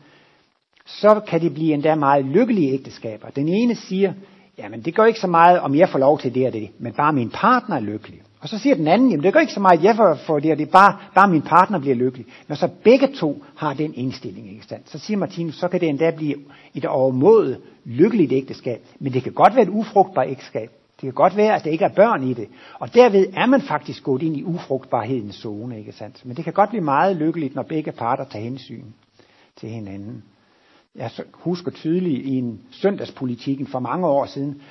så 0.85 1.21
kan 1.27 1.41
det 1.41 1.53
blive 1.53 1.73
endda 1.73 1.95
meget 1.95 2.25
lykkelige 2.25 2.73
ægteskaber. 2.73 3.29
Den 3.29 3.49
ene 3.49 3.75
siger, 3.75 4.13
jamen 4.57 4.81
det 4.81 4.95
gør 4.95 5.05
ikke 5.05 5.19
så 5.19 5.27
meget, 5.27 5.59
om 5.59 5.75
jeg 5.75 5.89
får 5.89 5.99
lov 5.99 6.19
til 6.19 6.35
det 6.35 6.47
og 6.47 6.53
det, 6.53 6.69
men 6.79 6.93
bare 6.93 7.13
min 7.13 7.29
partner 7.29 7.75
er 7.75 7.79
lykkelig. 7.79 8.21
Og 8.45 8.49
så 8.49 8.57
siger 8.57 8.75
den 8.75 8.87
anden, 8.87 9.09
jamen 9.09 9.23
det 9.23 9.33
gør 9.33 9.39
ikke 9.39 9.53
så 9.53 9.59
meget, 9.59 9.83
jeg 9.83 10.17
får 10.25 10.39
det 10.39 10.51
og 10.51 10.57
det, 10.57 10.69
bare, 10.69 10.97
bare 11.15 11.27
min 11.27 11.41
partner 11.41 11.79
bliver 11.79 11.95
lykkelig. 11.95 12.25
Når 12.47 12.55
så 12.55 12.67
begge 12.83 13.07
to 13.07 13.43
har 13.55 13.73
den 13.73 13.93
indstilling, 13.93 14.49
ikke 14.51 14.65
sandt? 14.65 14.89
så 14.89 14.99
siger 14.99 15.17
Martinus, 15.17 15.55
så 15.55 15.67
kan 15.67 15.79
det 15.79 15.89
endda 15.89 16.11
blive 16.11 16.35
et 16.75 16.85
overmodet 16.85 17.61
lykkeligt 17.85 18.31
ægteskab. 18.31 18.81
Men 18.99 19.13
det 19.13 19.23
kan 19.23 19.33
godt 19.33 19.55
være 19.55 19.63
et 19.63 19.69
ufrugtbart 19.69 20.29
ægteskab. 20.29 20.69
Det 20.69 21.01
kan 21.01 21.13
godt 21.13 21.37
være, 21.37 21.55
at 21.55 21.63
der 21.63 21.69
ikke 21.69 21.85
er 21.85 21.89
børn 21.89 22.23
i 22.23 22.33
det. 22.33 22.47
Og 22.79 22.93
derved 22.93 23.25
er 23.33 23.45
man 23.45 23.61
faktisk 23.61 24.03
gået 24.03 24.21
ind 24.21 24.37
i 24.37 24.43
ufrugtbarhedens 24.43 25.35
zone, 25.35 25.79
ikke 25.79 25.91
sandt? 25.91 26.25
Men 26.25 26.35
det 26.35 26.43
kan 26.43 26.53
godt 26.53 26.69
blive 26.69 26.83
meget 26.83 27.15
lykkeligt, 27.15 27.55
når 27.55 27.63
begge 27.63 27.91
parter 27.91 28.23
tager 28.23 28.43
hensyn 28.43 28.83
til 29.55 29.69
hinanden. 29.69 30.23
Jeg 30.95 31.09
husker 31.33 31.71
tydeligt 31.71 32.25
i 32.25 32.37
en 32.37 32.61
søndagspolitikken 32.71 33.67
for 33.67 33.79
mange 33.79 34.07
år 34.07 34.25
siden, 34.25 34.61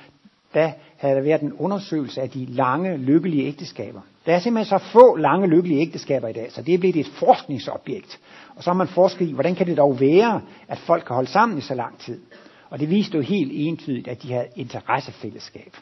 da 0.53 0.73
havde 1.05 1.17
der 1.17 1.23
været 1.23 1.41
en 1.41 1.53
undersøgelse 1.53 2.21
af 2.21 2.29
de 2.29 2.45
lange, 2.45 2.97
lykkelige 2.97 3.47
ægteskaber. 3.47 4.01
Der 4.25 4.35
er 4.35 4.39
simpelthen 4.39 4.79
så 4.79 4.85
få 4.91 5.15
lange, 5.15 5.47
lykkelige 5.47 5.81
ægteskaber 5.81 6.27
i 6.27 6.33
dag, 6.33 6.51
så 6.51 6.61
det 6.61 6.73
er 6.73 6.77
blevet 6.77 6.95
et 6.95 7.07
forskningsobjekt. 7.07 8.19
Og 8.55 8.63
så 8.63 8.69
har 8.69 8.77
man 8.77 8.87
forsket 8.87 9.29
i, 9.29 9.33
hvordan 9.33 9.55
kan 9.55 9.67
det 9.67 9.77
dog 9.77 9.99
være, 9.99 10.41
at 10.67 10.77
folk 10.77 11.03
kan 11.07 11.13
holde 11.13 11.29
sammen 11.29 11.57
i 11.57 11.61
så 11.61 11.75
lang 11.75 11.99
tid. 11.99 12.21
Og 12.69 12.79
det 12.79 12.89
viste 12.89 13.17
jo 13.17 13.21
helt 13.21 13.51
entydigt, 13.53 14.07
at 14.07 14.23
de 14.23 14.33
havde 14.33 14.47
interessefællesskab. 14.55 15.75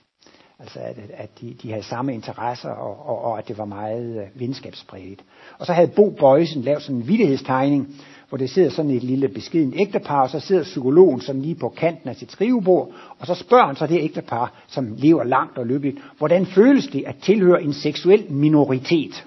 Altså 0.59 0.79
at, 0.79 0.97
at 1.13 1.29
de, 1.41 1.53
de 1.61 1.69
havde 1.69 1.83
samme 1.83 2.13
interesser, 2.13 2.69
og, 2.69 3.07
og, 3.07 3.21
og 3.23 3.37
at 3.39 3.47
det 3.47 3.57
var 3.57 3.65
meget 3.65 4.21
øh, 4.21 4.39
venskabspræget. 4.39 5.23
Og 5.59 5.65
så 5.65 5.73
havde 5.73 5.91
Bo 5.95 6.09
Bøjsen 6.09 6.61
lavet 6.61 6.81
sådan 6.81 6.95
en 6.95 7.07
vidtighedstegning, 7.07 7.95
hvor 8.33 8.37
det 8.37 8.49
sidder 8.49 8.69
sådan 8.69 8.91
et 8.91 9.03
lille 9.03 9.27
beskeden 9.27 9.73
ægtepar, 9.75 10.21
og 10.21 10.29
så 10.29 10.39
sidder 10.39 10.63
psykologen 10.63 11.21
sådan 11.21 11.41
lige 11.41 11.55
på 11.55 11.69
kanten 11.69 12.09
af 12.09 12.15
sit 12.15 12.31
skrivebord, 12.31 12.91
og 13.19 13.27
så 13.27 13.35
spørger 13.35 13.65
han 13.65 13.75
så 13.75 13.87
det 13.87 13.99
ægtepar, 14.01 14.63
som 14.67 14.95
lever 14.97 15.23
langt 15.23 15.57
og 15.57 15.65
lykkeligt, 15.65 15.97
hvordan 16.17 16.45
føles 16.45 16.87
det 16.87 17.03
at 17.07 17.15
tilhøre 17.21 17.63
en 17.63 17.73
seksuel 17.73 18.25
minoritet? 18.31 19.25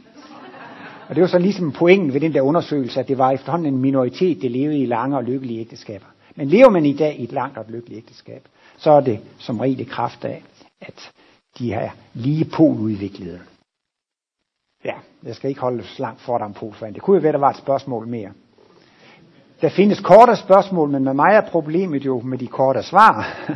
Og 1.09 1.15
det 1.15 1.21
var 1.21 1.29
så 1.29 1.39
ligesom 1.39 1.73
pointen 1.73 2.15
ved 2.15 2.21
den 2.21 2.35
der 2.35 2.41
undersøgelse, 2.41 3.01
at 3.01 3.09
det 3.09 3.19
var 3.19 3.31
efterhånden 3.31 3.75
en 3.75 3.81
minoritet, 3.81 4.43
der 4.43 4.49
levede 4.49 4.79
i 4.79 4.87
lange 4.87 5.17
og 5.17 5.25
lykkelige 5.25 5.61
ægteskaber. 5.61 6.07
Men 6.37 6.49
lever 6.49 6.71
man 6.71 6.87
i 6.87 6.93
dag 6.93 7.21
i 7.21 7.25
et 7.25 7.33
langt 7.33 7.59
og 7.59 7.65
et 7.65 7.71
lykkeligt 7.71 7.99
ægteskab, 7.99 8.43
så 8.77 8.91
er 8.91 9.01
det 9.01 9.21
som 9.39 9.61
regel 9.61 9.81
i 9.81 9.85
kraft 9.85 10.25
af, 10.25 10.43
at 10.81 11.11
de 11.59 11.73
er 11.73 11.91
lige 12.15 12.45
poludviklede. 12.45 13.41
Ja, 14.85 14.95
jeg 15.23 15.35
skal 15.35 15.49
ikke 15.49 15.61
holde 15.61 15.85
så 15.85 16.03
langt 16.03 16.21
for 16.21 16.39
dig 16.39 16.45
om 16.45 16.53
polfan. 16.53 16.95
Det 16.95 17.03
kunne 17.03 17.17
jo 17.17 17.23
være, 17.23 17.33
der 17.33 17.39
var 17.39 17.51
et 17.51 17.57
spørgsmål 17.57 18.09
mere. 18.09 18.31
Der 19.61 19.71
findes 19.71 20.01
korte 20.01 20.37
spørgsmål, 20.37 20.89
men 20.91 21.05
med 21.05 21.15
mig 21.15 21.33
er 21.35 21.41
problemet 21.51 22.05
jo 22.05 22.21
med 22.21 22.39
de 22.39 22.47
korte 22.47 22.83
svar. 22.83 23.15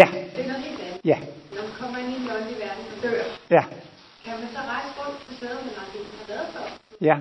ja. 0.00 0.08
Det 0.36 0.44
er 0.44 0.48
noget 0.48 0.62
helt 0.62 0.80
andet. 0.80 1.00
Ja. 1.04 1.18
Når 1.54 1.62
man 1.62 1.72
kommer 1.80 1.98
ind 1.98 2.08
i 2.08 2.14
den 2.20 2.30
åndelige 2.36 2.58
verden 2.60 2.84
og 2.96 3.02
dør, 3.02 3.22
Ja. 3.50 3.64
kan 4.24 4.32
man 4.40 4.48
så 4.52 4.58
rejse 4.58 4.88
rundt 5.00 5.26
på 5.28 5.34
steder, 5.34 5.54
man 5.54 5.74
aldrig 5.82 6.02
har 6.18 6.34
været 6.34 6.46
før? 6.52 6.78
Ja. 7.00 7.16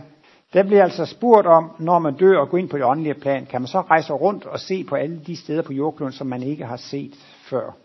Der 0.54 0.64
bliver 0.64 0.84
altså 0.84 1.06
spurgt 1.06 1.48
om, 1.48 1.72
når 1.80 2.00
man 2.00 2.14
dør 2.16 2.38
og 2.40 2.50
går 2.50 2.58
ind 2.58 2.70
på 2.70 2.78
det 2.78 2.86
åndelige 2.86 3.14
plan, 3.14 3.46
kan 3.46 3.62
man 3.62 3.68
så 3.68 3.82
rejse 3.82 4.14
rundt 4.14 4.46
og 4.46 4.60
se 4.60 4.84
på 4.84 4.96
alle 4.96 5.22
de 5.28 5.36
steder 5.36 5.62
på 5.62 5.74
jordkloden, 5.74 6.14
som 6.14 6.28
man 6.28 6.44
ikke 6.44 6.66
har 6.66 6.78
set 6.78 7.14
før. 7.50 7.76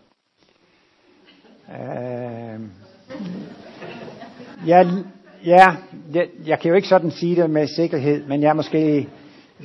Øh, 1.69 2.59
ja, 4.67 4.83
ja 5.45 5.75
jeg, 6.13 6.27
jeg 6.45 6.59
kan 6.59 6.69
jo 6.69 6.75
ikke 6.75 6.87
sådan 6.87 7.11
sige 7.11 7.35
det 7.35 7.49
med 7.49 7.67
sikkerhed, 7.67 8.27
men 8.27 8.41
jeg 8.41 8.49
er 8.49 8.53
måske, 8.53 9.07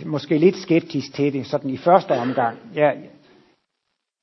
måske 0.06 0.38
lidt 0.38 0.56
skeptisk 0.56 1.14
til 1.14 1.32
det, 1.32 1.46
sådan 1.46 1.70
i 1.70 1.76
første 1.76 2.12
omgang. 2.12 2.56
Jeg, 2.74 2.96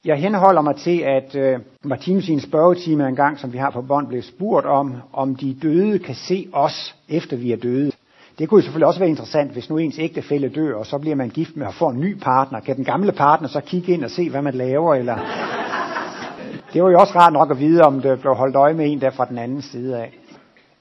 jeg 0.05 0.17
henholder 0.17 0.61
mig 0.61 0.75
til, 0.75 0.99
at 0.99 1.35
øh, 1.35 1.59
Martinus 1.83 2.29
i 2.29 2.33
en 2.33 2.39
spørgetime 2.39 3.07
engang, 3.07 3.39
som 3.39 3.53
vi 3.53 3.57
har 3.57 3.69
på 3.69 3.81
bånd, 3.81 4.07
blev 4.07 4.21
spurgt 4.21 4.65
om, 4.65 4.95
om 5.13 5.35
de 5.35 5.57
døde 5.61 5.99
kan 5.99 6.15
se 6.15 6.47
os, 6.53 6.95
efter 7.09 7.37
vi 7.37 7.51
er 7.51 7.57
døde. 7.57 7.91
Det 8.39 8.49
kunne 8.49 8.59
jo 8.59 8.63
selvfølgelig 8.63 8.87
også 8.87 8.99
være 8.99 9.09
interessant, 9.09 9.51
hvis 9.51 9.69
nu 9.69 9.77
ens 9.77 9.99
ægtefælle 9.99 10.49
dør, 10.49 10.75
og 10.75 10.85
så 10.85 10.97
bliver 10.97 11.15
man 11.15 11.29
gift 11.29 11.57
med 11.57 11.67
at 11.67 11.73
få 11.73 11.89
en 11.89 11.99
ny 11.99 12.19
partner. 12.19 12.59
Kan 12.59 12.75
den 12.75 12.85
gamle 12.85 13.11
partner 13.11 13.47
så 13.47 13.61
kigge 13.61 13.93
ind 13.93 14.03
og 14.03 14.11
se, 14.11 14.29
hvad 14.29 14.41
man 14.41 14.53
laver? 14.53 14.95
Eller... 14.95 15.17
Det 16.73 16.83
var 16.83 16.89
jo 16.89 16.99
også 16.99 17.13
rart 17.15 17.33
nok 17.33 17.51
at 17.51 17.59
vide, 17.59 17.81
om 17.81 18.01
det 18.01 18.21
blev 18.21 18.35
holdt 18.35 18.55
øje 18.55 18.73
med 18.73 18.91
en 18.91 19.01
der 19.01 19.09
fra 19.09 19.25
den 19.25 19.37
anden 19.37 19.61
side 19.61 19.97
af. 19.97 20.13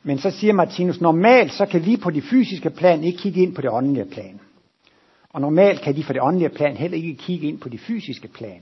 Men 0.06 0.18
så 0.18 0.30
siger 0.30 0.52
Martinus, 0.52 1.00
normalt 1.00 1.52
så 1.52 1.66
kan 1.66 1.86
vi 1.86 1.96
på 1.96 2.10
det 2.10 2.24
fysiske 2.24 2.70
plan 2.70 3.04
ikke 3.04 3.18
kigge 3.18 3.42
ind 3.42 3.54
på 3.54 3.62
det 3.62 3.70
åndelige 3.70 4.04
plan. 4.04 4.40
Og 5.30 5.40
normalt 5.40 5.80
kan 5.80 5.96
de 5.96 6.04
fra 6.04 6.12
det 6.12 6.22
åndelige 6.22 6.48
plan 6.48 6.76
heller 6.76 6.96
ikke 6.96 7.14
kigge 7.14 7.48
ind 7.48 7.58
på 7.58 7.68
det 7.68 7.80
fysiske 7.80 8.28
plan. 8.28 8.60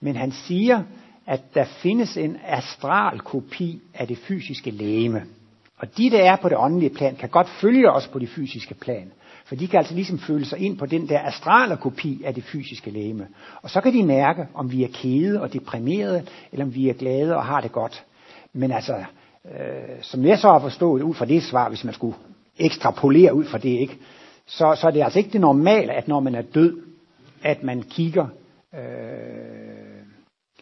Men 0.00 0.16
han 0.16 0.32
siger, 0.32 0.82
at 1.26 1.40
der 1.54 1.64
findes 1.64 2.16
en 2.16 2.36
astral 2.46 3.20
kopi 3.20 3.80
af 3.94 4.06
det 4.06 4.18
fysiske 4.18 4.70
lægeme. 4.70 5.22
Og 5.78 5.96
de, 5.96 6.10
der 6.10 6.18
er 6.18 6.36
på 6.36 6.48
det 6.48 6.58
åndelige 6.58 6.94
plan, 6.94 7.16
kan 7.16 7.28
godt 7.28 7.48
følge 7.48 7.90
os 7.90 8.08
på 8.08 8.18
det 8.18 8.28
fysiske 8.28 8.74
plan. 8.74 9.12
For 9.44 9.54
de 9.54 9.68
kan 9.68 9.78
altså 9.78 9.94
ligesom 9.94 10.18
føle 10.18 10.44
sig 10.44 10.58
ind 10.58 10.78
på 10.78 10.86
den 10.86 11.08
der 11.08 11.20
astrale 11.20 11.76
kopi 11.76 12.22
af 12.24 12.34
det 12.34 12.44
fysiske 12.44 12.90
lægeme. 12.90 13.26
Og 13.62 13.70
så 13.70 13.80
kan 13.80 13.92
de 13.92 14.02
mærke, 14.02 14.46
om 14.54 14.72
vi 14.72 14.84
er 14.84 14.88
kede 14.94 15.40
og 15.40 15.52
deprimerede, 15.52 16.26
eller 16.52 16.64
om 16.64 16.74
vi 16.74 16.88
er 16.88 16.94
glade 16.94 17.36
og 17.36 17.44
har 17.44 17.60
det 17.60 17.72
godt. 17.72 18.04
Men 18.52 18.72
altså, 18.72 19.04
øh, 19.46 20.02
som 20.02 20.24
jeg 20.24 20.38
så 20.38 20.48
har 20.48 20.58
forstået 20.58 21.02
ud 21.02 21.14
fra 21.14 21.24
det 21.24 21.42
svar, 21.42 21.68
hvis 21.68 21.84
man 21.84 21.94
skulle 21.94 22.16
ekstrapolere 22.58 23.34
ud 23.34 23.44
fra 23.44 23.58
det, 23.58 23.68
ikke, 23.68 23.98
så, 24.46 24.76
så 24.80 24.86
er 24.86 24.90
det 24.90 25.02
altså 25.02 25.18
ikke 25.18 25.32
det 25.32 25.40
normale, 25.40 25.92
at 25.92 26.08
når 26.08 26.20
man 26.20 26.34
er 26.34 26.42
død, 26.42 26.78
at 27.42 27.62
man 27.62 27.82
kigger 27.82 28.26
øh, 28.74 28.80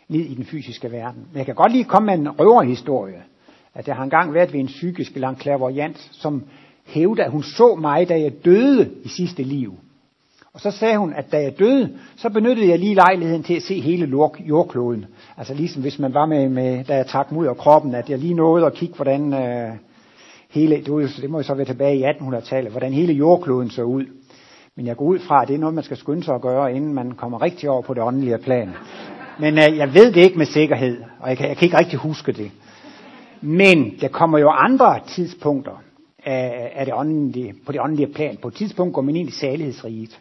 ned 0.09 0.21
i 0.21 0.35
den 0.35 0.45
fysiske 0.45 0.93
verden. 0.93 1.27
Men 1.31 1.39
jeg 1.39 1.47
kan 1.47 1.55
godt 1.55 1.73
lige 1.73 1.85
komme 1.85 2.07
med 2.07 2.19
en 2.19 2.31
røverhistorie, 2.31 3.23
at 3.75 3.89
jeg 3.89 3.97
har 3.97 4.05
engang 4.05 4.35
været 4.35 4.53
ved 4.53 4.61
en 4.61 4.67
psykisk 4.67 5.15
eller 5.15 5.29
en 5.29 5.41
clairvoyant, 5.41 5.99
som 6.13 6.45
hævde, 6.87 7.25
at 7.25 7.31
hun 7.31 7.43
så 7.43 7.75
mig, 7.75 8.09
da 8.09 8.21
jeg 8.21 8.45
døde 8.45 8.91
i 9.05 9.09
sidste 9.09 9.43
liv. 9.43 9.75
Og 10.55 10.61
så 10.61 10.71
sagde 10.71 10.99
hun, 10.99 11.13
at 11.13 11.33
da 11.33 11.43
jeg 11.43 11.59
døde, 11.59 11.91
så 12.17 12.31
benyttede 12.31 12.69
jeg 12.69 12.79
lige 12.79 12.95
lejligheden 12.95 13.43
til 13.43 13.55
at 13.55 13.63
se 13.63 13.81
hele 13.81 14.17
jordkloden. 14.41 15.07
Altså 15.37 15.55
ligesom 15.55 15.83
hvis 15.83 15.99
man 15.99 16.15
var 16.15 16.27
med, 16.27 16.49
med 16.49 16.85
da 16.85 16.97
jeg 16.97 17.07
trak 17.07 17.33
mod 17.33 17.47
af 17.47 17.57
kroppen, 17.57 17.95
at 17.95 18.11
jeg 18.11 18.19
lige 18.19 18.35
nåede 18.35 18.67
at 18.67 18.75
kigge, 18.75 18.95
hvordan 18.95 19.35
øh, 19.35 19.73
hele, 20.51 20.77
det 20.77 21.31
må 21.31 21.39
jo 21.39 21.43
så 21.43 21.55
være 21.55 21.67
tilbage 21.67 21.97
i 21.97 22.05
1800-tallet, 22.05 22.71
hvordan 22.71 22.93
hele 22.93 23.13
jordkloden 23.13 23.71
så 23.71 23.83
ud. 23.83 24.05
Men 24.77 24.87
jeg 24.87 24.97
går 24.97 25.05
ud 25.05 25.19
fra, 25.19 25.43
at 25.43 25.49
det 25.49 25.55
er 25.55 25.59
noget, 25.59 25.75
man 25.75 25.85
skal 25.85 25.97
skynde 25.97 26.25
sig 26.25 26.35
at 26.35 26.41
gøre, 26.41 26.75
inden 26.75 26.95
man 26.95 27.13
kommer 27.13 27.43
rigtig 27.43 27.71
over 27.71 27.83
på 27.83 27.95
det 27.95 28.03
åndelige 28.03 28.39
plan. 28.39 28.71
Men 29.41 29.59
øh, 29.59 29.77
jeg 29.77 29.95
ved 29.95 30.13
det 30.13 30.21
ikke 30.21 30.39
med 30.39 30.47
sikkerhed, 30.47 31.03
og 31.21 31.29
jeg 31.29 31.39
kan, 31.39 31.49
jeg 31.49 31.57
kan 31.57 31.67
ikke 31.67 31.79
rigtig 31.79 31.99
huske 31.99 32.33
det. 32.33 32.51
Men 33.41 33.93
der 34.01 34.09
kommer 34.09 34.39
jo 34.39 34.49
andre 34.49 35.01
tidspunkter 35.09 35.83
af, 36.25 36.73
af 36.75 36.85
det 36.87 36.95
åndelige, 36.95 37.55
på 37.67 37.73
det 37.73 37.81
åndelige 37.81 38.13
plan. 38.13 38.37
På 38.43 38.49
et 38.49 38.55
tidspunkt 38.55 38.95
går 38.95 39.03
man 39.03 39.17
ind 39.17 39.29
i 39.29 39.33
salighedsriget. 39.33 40.21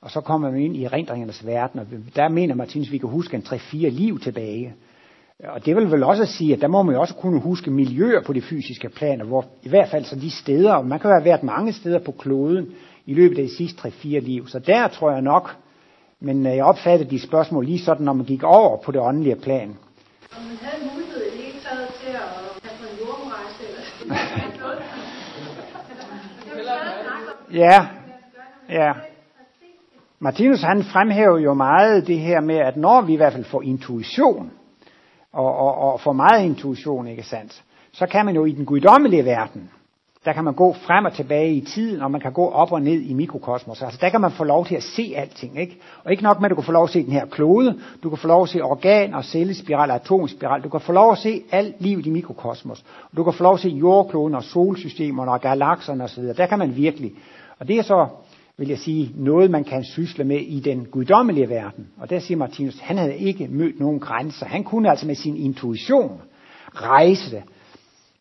Og 0.00 0.10
så 0.10 0.20
kommer 0.20 0.50
man 0.50 0.60
ind 0.60 0.76
i 0.76 0.84
erindringernes 0.84 1.46
verden, 1.46 1.80
og 1.80 1.86
der 2.16 2.28
mener 2.28 2.54
Martinus, 2.54 2.88
at 2.88 2.92
vi 2.92 2.98
kan 2.98 3.08
huske 3.08 3.36
en 3.36 3.42
3-4 3.42 3.76
liv 3.76 4.20
tilbage. 4.20 4.74
Og 5.44 5.66
det 5.66 5.76
vil 5.76 5.90
vel 5.90 6.02
også 6.02 6.26
sige, 6.26 6.54
at 6.54 6.60
der 6.60 6.68
må 6.68 6.82
man 6.82 6.94
jo 6.94 7.00
også 7.00 7.14
kunne 7.14 7.40
huske 7.40 7.70
miljøer 7.70 8.22
på 8.22 8.32
det 8.32 8.44
fysiske 8.44 8.88
plan, 8.88 9.20
hvor 9.20 9.44
i 9.62 9.68
hvert 9.68 9.88
fald 9.88 10.04
så 10.04 10.16
de 10.16 10.30
steder, 10.30 10.74
og 10.74 10.86
man 10.86 10.98
kan 10.98 11.10
have 11.10 11.24
været 11.24 11.42
mange 11.42 11.72
steder 11.72 11.98
på 11.98 12.12
kloden 12.12 12.66
i 13.06 13.14
løbet 13.14 13.38
af 13.38 13.44
de 13.44 13.56
sidste 13.56 13.88
3-4 13.88 14.08
liv. 14.08 14.48
Så 14.48 14.58
der 14.58 14.88
tror 14.88 15.10
jeg 15.10 15.22
nok, 15.22 15.56
men 16.20 16.46
øh, 16.46 16.56
jeg 16.56 16.64
opfattede 16.64 17.10
de 17.10 17.20
spørgsmål 17.20 17.64
lige 17.64 17.78
sådan, 17.78 18.04
når 18.04 18.12
man 18.12 18.26
gik 18.26 18.42
over 18.42 18.82
på 18.82 18.92
det 18.92 19.00
åndelige 19.00 19.36
plan. 19.36 19.68
Om 19.68 20.42
man 20.42 20.56
havde 20.60 20.90
mulighed 20.92 21.22
i 21.22 21.30
det 21.30 21.44
hele 21.44 21.58
taget 21.60 21.88
til 22.00 22.10
at 22.10 22.22
tage 22.62 22.74
på 22.80 22.84
en 22.92 22.98
jordrejse 22.98 23.62
eller. 23.68 24.66
Ja, 27.52 27.86
ja. 28.68 28.92
Martinus 30.18 30.62
han 30.62 30.82
fremhæver 30.82 31.38
jo 31.38 31.54
meget 31.54 32.06
det 32.06 32.18
her 32.18 32.40
med, 32.40 32.56
at 32.56 32.76
når 32.76 33.00
vi 33.00 33.12
i 33.12 33.16
hvert 33.16 33.32
fald 33.32 33.44
får 33.44 33.62
intuition, 33.62 34.50
og, 35.32 35.56
og, 35.56 35.92
og 35.92 36.00
får 36.00 36.12
meget 36.12 36.44
intuition, 36.44 37.06
ikke 37.06 37.22
sandt, 37.22 37.62
så 37.92 38.06
kan 38.06 38.24
man 38.24 38.34
jo 38.34 38.44
i 38.44 38.52
den 38.52 38.64
guddommelige 38.64 39.24
verden, 39.24 39.70
der 40.26 40.32
kan 40.32 40.44
man 40.44 40.54
gå 40.54 40.72
frem 40.72 41.04
og 41.04 41.12
tilbage 41.12 41.52
i 41.52 41.60
tiden, 41.60 42.02
og 42.02 42.10
man 42.10 42.20
kan 42.20 42.32
gå 42.32 42.50
op 42.50 42.72
og 42.72 42.82
ned 42.82 43.00
i 43.00 43.14
mikrokosmos. 43.14 43.82
Altså 43.82 43.98
der 44.00 44.08
kan 44.08 44.20
man 44.20 44.30
få 44.30 44.44
lov 44.44 44.66
til 44.66 44.74
at 44.74 44.82
se 44.82 45.12
alting. 45.16 45.60
Ikke? 45.60 45.78
Og 46.04 46.10
ikke 46.10 46.22
nok 46.22 46.40
med, 46.40 46.44
at 46.44 46.50
du 46.50 46.54
kan 46.54 46.64
få 46.64 46.72
lov 46.72 46.88
til 46.88 46.98
at 46.98 47.04
se 47.04 47.10
den 47.10 47.18
her 47.18 47.26
klode, 47.26 47.78
du 48.02 48.08
kan 48.08 48.18
få 48.18 48.28
lov 48.28 48.46
til 48.46 48.58
at 48.58 48.60
se 48.60 48.64
organ 48.64 49.14
og 49.14 49.24
cellespiral 49.24 49.90
og 49.90 49.96
atomspiral. 49.96 50.62
Du 50.62 50.68
kan 50.68 50.80
få 50.80 50.92
lov 50.92 51.16
til 51.16 51.28
at 51.28 51.34
se 51.34 51.42
alt 51.52 51.74
livet 51.78 52.06
i 52.06 52.10
mikrokosmos. 52.10 52.84
Du 53.16 53.24
kan 53.24 53.32
få 53.32 53.42
lov 53.42 53.58
til 53.58 53.68
at 53.68 53.72
se 53.72 53.78
jordkloden 53.78 54.34
og 54.34 54.44
solsystemerne 54.44 55.32
og 55.32 55.40
galakserne 55.40 56.04
osv. 56.04 56.24
Der 56.24 56.46
kan 56.46 56.58
man 56.58 56.76
virkelig. 56.76 57.12
Og 57.58 57.68
det 57.68 57.78
er 57.78 57.82
så, 57.82 58.06
vil 58.58 58.68
jeg 58.68 58.78
sige, 58.78 59.12
noget 59.14 59.50
man 59.50 59.64
kan 59.64 59.84
sysle 59.84 60.24
med 60.24 60.40
i 60.40 60.60
den 60.60 60.84
guddommelige 60.84 61.48
verden. 61.48 61.86
Og 61.96 62.10
der 62.10 62.18
siger 62.18 62.38
Martinus, 62.38 62.78
han 62.78 62.98
havde 62.98 63.16
ikke 63.16 63.48
mødt 63.50 63.80
nogen 63.80 64.00
grænser. 64.00 64.46
Han 64.46 64.64
kunne 64.64 64.90
altså 64.90 65.06
med 65.06 65.14
sin 65.14 65.36
intuition 65.36 66.20
rejse 66.74 67.30
det 67.30 67.42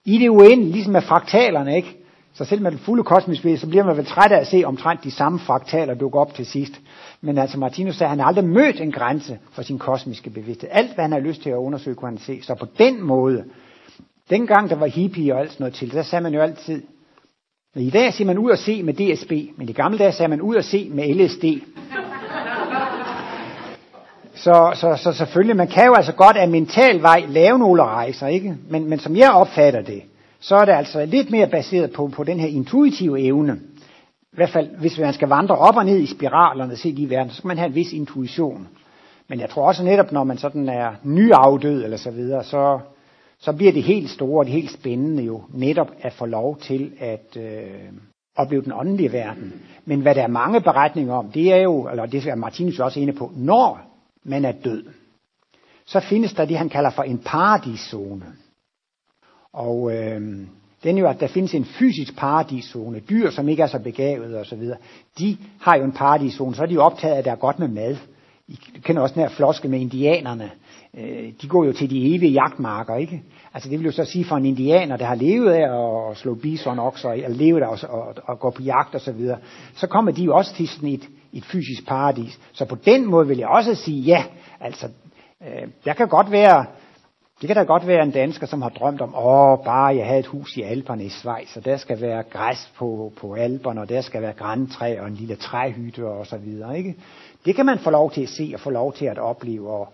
i 0.06 0.18
det 0.18 0.30
uendelige, 0.30 0.72
ligesom 0.72 0.94
med 0.94 1.02
fraktalerne, 1.02 1.76
ikke? 1.76 1.98
Så 2.34 2.46
selv 2.46 2.62
med 2.62 2.72
den 2.72 2.80
fulde 2.80 3.04
kosmiske 3.04 3.58
så 3.58 3.68
bliver 3.68 3.84
man 3.84 3.98
vel 3.98 4.06
træt 4.06 4.32
af 4.32 4.40
at 4.40 4.48
se 4.48 4.64
omtrent 4.64 5.04
de 5.04 5.12
samme 5.12 5.40
fraktaler 5.40 5.94
dukke 5.94 6.20
op 6.20 6.34
til 6.34 6.46
sidst. 6.46 6.82
Men 7.22 7.38
altså 7.38 7.60
Martinus 7.60 7.96
sagde, 7.96 8.08
at 8.08 8.10
han 8.10 8.20
har 8.20 8.28
aldrig 8.28 8.46
mødt 8.46 8.82
en 8.82 8.92
grænse 8.92 9.40
for 9.52 9.62
sin 9.62 9.80
kosmiske 9.80 10.30
bevidsthed. 10.30 10.70
Alt, 10.72 10.94
hvad 10.94 11.04
han 11.04 11.12
har 11.12 11.20
lyst 11.20 11.42
til 11.42 11.50
at 11.50 11.56
undersøge, 11.56 11.96
kunne 11.96 12.12
han 12.12 12.18
se. 12.18 12.42
Så 12.42 12.56
på 12.56 12.66
den 12.78 13.04
måde, 13.04 13.44
dengang 14.30 14.70
der 14.70 14.76
var 14.76 14.88
hippie 14.88 15.34
og 15.34 15.40
alt 15.40 15.52
sådan 15.52 15.64
noget 15.64 15.74
til, 15.74 15.92
der 15.92 16.04
sagde 16.04 16.24
man 16.24 16.34
jo 16.34 16.42
altid, 16.42 16.84
i 17.82 17.90
dag 17.90 18.14
siger 18.14 18.26
man 18.26 18.38
ud 18.38 18.52
og 18.52 18.58
se 18.58 18.84
med 18.84 18.94
DSB, 18.94 19.32
men 19.58 19.70
i 19.70 19.72
gamle 19.72 19.98
dage 19.98 20.12
sagde 20.12 20.30
man 20.30 20.42
ud 20.42 20.56
og 20.56 20.64
se 20.64 20.90
med 20.94 21.16
LSD. 21.16 21.44
Så, 24.36 24.72
så, 24.74 25.00
så 25.04 25.14
selvfølgelig, 25.14 25.56
man 25.56 25.68
kan 25.68 25.86
jo 25.86 25.94
altså 25.94 26.14
godt 26.14 26.38
af 26.38 26.48
mental 26.48 27.02
vej 27.02 27.26
lave 27.28 27.60
nogle 27.60 27.84
rejser, 27.84 28.28
ikke? 28.28 28.56
Men, 28.70 28.90
men 28.90 29.00
som 29.00 29.16
jeg 29.16 29.32
opfatter 29.32 29.82
det, 29.82 30.02
så 30.40 30.56
er 30.56 30.66
det 30.66 30.72
altså 30.72 31.06
lidt 31.06 31.32
mere 31.32 31.48
baseret 31.48 31.92
på, 31.92 32.08
på 32.08 32.24
den 32.24 32.40
her 32.40 32.48
intuitive 32.48 33.22
evne. 33.22 33.60
I 34.22 34.36
hvert 34.36 34.50
fald, 34.50 34.70
hvis 34.80 35.00
man 35.00 35.14
skal 35.14 35.28
vandre 35.28 35.56
op 35.56 35.78
og 35.78 35.86
ned 35.86 36.00
i 36.00 36.06
spiralerne 36.06 36.74
og 36.74 36.78
se 36.78 36.96
de 36.96 37.10
verden, 37.10 37.30
så 37.30 37.36
skal 37.38 37.48
man 37.48 37.58
have 37.58 37.68
en 37.68 37.76
vis 37.76 37.94
intuition. 37.94 38.68
Men 39.30 39.40
jeg 39.40 39.50
tror 39.50 39.68
også 39.68 39.84
netop, 39.84 40.12
når 40.12 40.24
man 40.24 40.38
sådan 40.38 40.70
er 40.70 40.92
nyafdød 41.04 41.84
eller 41.84 41.98
så 41.98 42.12
videre, 42.12 42.44
så, 42.44 42.80
så 43.46 43.54
bliver 43.54 43.72
det 43.72 43.84
helt 43.84 44.10
store 44.10 44.40
og 44.42 44.46
det 44.46 44.54
helt 44.54 44.72
spændende 44.72 45.24
jo 45.24 45.44
netop 45.54 45.92
at 46.00 46.14
få 46.14 46.26
lov 46.26 46.60
til 46.60 46.92
at 47.00 47.38
øh, 47.38 47.92
opleve 48.36 48.62
den 48.62 48.72
åndelige 48.72 49.12
verden. 49.12 49.54
Men 49.86 50.02
hvad 50.02 50.16
der 50.16 50.24
er 50.24 50.28
mange 50.28 50.62
beretninger 50.62 51.14
om, 51.14 51.32
det 51.32 51.54
er 51.54 51.62
jo, 51.62 51.90
eller 51.90 52.06
det 52.06 52.28
er 52.28 52.36
Martinus 52.36 52.80
også 52.80 53.00
inde 53.00 53.14
på, 53.14 53.32
når 53.36 53.80
man 54.24 54.46
er 54.46 54.52
død, 54.52 54.84
så 55.86 56.00
findes 56.00 56.34
der 56.34 56.46
det, 56.46 56.58
han 56.58 56.70
kalder 56.70 56.90
for 56.90 57.04
en 57.04 57.18
paradiszone. 57.18 58.26
Og 59.54 59.92
øh, 59.96 60.22
den 60.84 60.98
er 60.98 61.02
jo, 61.02 61.08
at 61.08 61.20
der 61.20 61.28
findes 61.28 61.54
en 61.54 61.66
fysisk 61.66 62.18
paradiszone. 62.18 63.00
Dyr, 63.00 63.30
som 63.30 63.50
ikke 63.50 63.64
er 63.64 63.68
så 63.68 63.80
begavet 63.80 64.38
og 64.38 64.46
så 64.46 64.56
videre, 64.56 64.78
de 65.20 65.38
har 65.62 65.78
jo 65.78 65.84
en 65.84 65.92
paradiszone, 65.92 66.56
så 66.56 66.62
er 66.62 66.68
de 66.68 66.74
jo 66.74 66.84
optaget 66.84 67.14
af, 67.14 67.18
at 67.18 67.26
der 67.26 67.32
er 67.32 67.36
godt 67.36 67.60
med 67.60 67.68
mad. 67.68 67.98
I 68.48 68.60
kender 68.84 69.02
også 69.02 69.16
den 69.16 69.22
her 69.22 69.30
floske 69.30 69.68
med 69.68 69.80
indianerne. 69.80 70.52
Øh, 70.98 71.32
de 71.42 71.48
går 71.48 71.66
jo 71.66 71.74
til 71.74 71.90
de 71.90 72.16
evige 72.16 72.32
jagtmarker, 72.32 72.96
ikke? 72.96 73.24
Altså 73.54 73.70
det 73.70 73.80
vil 73.80 73.86
jo 73.86 73.92
så 73.92 74.06
sige 74.06 74.26
for 74.26 74.36
en 74.36 74.46
indianer, 74.46 74.98
der 74.98 75.06
har 75.06 75.16
levet 75.16 75.52
af 75.52 76.10
at 76.12 76.18
slå 76.18 76.36
bison 76.36 76.80
okser, 76.80 77.10
eller 77.10 77.30
levet 77.30 77.62
af 77.62 77.72
at, 77.72 77.84
at, 77.84 78.20
at 78.30 78.40
gå 78.40 78.50
på 78.50 78.62
jagt 78.62 78.96
og 78.96 79.02
så 79.02 79.12
videre, 79.12 79.38
så 79.76 79.88
kommer 79.88 80.12
de 80.12 80.24
jo 80.24 80.36
også 80.36 80.56
til 80.56 80.68
sådan 80.68 80.90
et, 80.90 81.10
et 81.34 81.46
fysisk 81.46 81.88
paradis. 81.88 82.40
Så 82.54 82.66
på 82.66 82.76
den 82.76 83.06
måde 83.06 83.28
vil 83.28 83.38
jeg 83.38 83.48
også 83.48 83.76
sige, 83.76 84.02
ja, 84.02 84.24
altså, 84.60 84.88
øh, 85.42 85.68
der 85.86 85.94
kan 85.94 86.08
godt 86.08 86.32
være, 86.32 86.66
det 87.42 87.48
kan 87.48 87.56
da 87.56 87.64
godt 87.64 87.88
være 87.88 88.04
en 88.04 88.12
dansker, 88.12 88.48
som 88.48 88.62
har 88.62 88.70
drømt 88.70 89.02
om, 89.02 89.16
åh, 89.16 89.58
bare 89.66 89.96
jeg 89.96 90.06
havde 90.06 90.20
et 90.20 90.26
hus 90.26 90.58
i 90.58 90.62
Alperne 90.62 91.04
i 91.04 91.10
Schweiz, 91.10 91.58
og 91.58 91.66
der 91.66 91.78
skal 91.78 92.02
være 92.02 92.24
græs 92.24 92.72
på, 92.78 93.14
på 93.22 93.34
Alperne, 93.34 93.82
og 93.82 93.90
der 93.90 94.02
skal 94.02 94.22
være 94.22 94.34
græntræ 94.34 95.00
og 95.00 95.08
en 95.08 95.14
lille 95.14 95.36
træhytte 95.36 96.06
og 96.08 96.26
så 96.26 96.38
videre, 96.38 96.78
ikke? 96.78 96.96
Det 97.46 97.56
kan 97.56 97.66
man 97.66 97.80
få 97.80 97.90
lov 97.90 98.12
til 98.12 98.22
at 98.22 98.30
se 98.30 98.52
og 98.54 98.60
få 98.60 98.70
lov 98.70 98.94
til 98.94 99.06
at 99.06 99.18
opleve, 99.18 99.70
og 99.70 99.88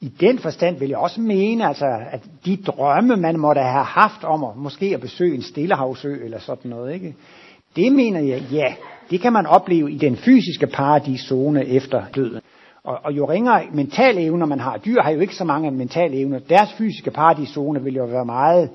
i 0.00 0.08
den 0.08 0.38
forstand 0.38 0.78
vil 0.78 0.88
jeg 0.88 0.98
også 0.98 1.20
mene, 1.20 1.68
altså, 1.68 1.86
at 2.10 2.20
de 2.44 2.56
drømme, 2.56 3.16
man 3.16 3.40
måtte 3.40 3.60
have 3.60 3.84
haft 3.84 4.24
om 4.24 4.44
at 4.44 4.56
måske 4.56 4.86
at 4.94 5.00
besøge 5.00 5.34
en 5.34 5.42
stillehavsø 5.42 6.24
eller 6.24 6.38
sådan 6.38 6.70
noget, 6.70 6.94
ikke? 6.94 7.14
det 7.76 7.92
mener 7.92 8.20
jeg, 8.20 8.42
ja, 8.52 8.74
det 9.10 9.20
kan 9.20 9.32
man 9.32 9.46
opleve 9.46 9.92
i 9.92 9.98
den 9.98 10.16
fysiske 10.16 10.66
paradiszone 10.66 11.66
efter 11.66 12.02
døden. 12.14 12.40
Og, 12.84 12.98
og 13.04 13.12
jo 13.12 13.24
ringere 13.24 13.62
mentale 13.72 14.20
evner 14.20 14.46
man 14.46 14.60
har, 14.60 14.76
dyr 14.76 15.02
har 15.02 15.10
jo 15.10 15.20
ikke 15.20 15.34
så 15.34 15.44
mange 15.44 15.70
mentale 15.70 16.16
evner, 16.16 16.38
deres 16.38 16.72
fysiske 16.72 17.10
paradiszone 17.10 17.82
vil 17.82 17.94
jo 17.94 18.04
være 18.04 18.24
meget 18.24 18.70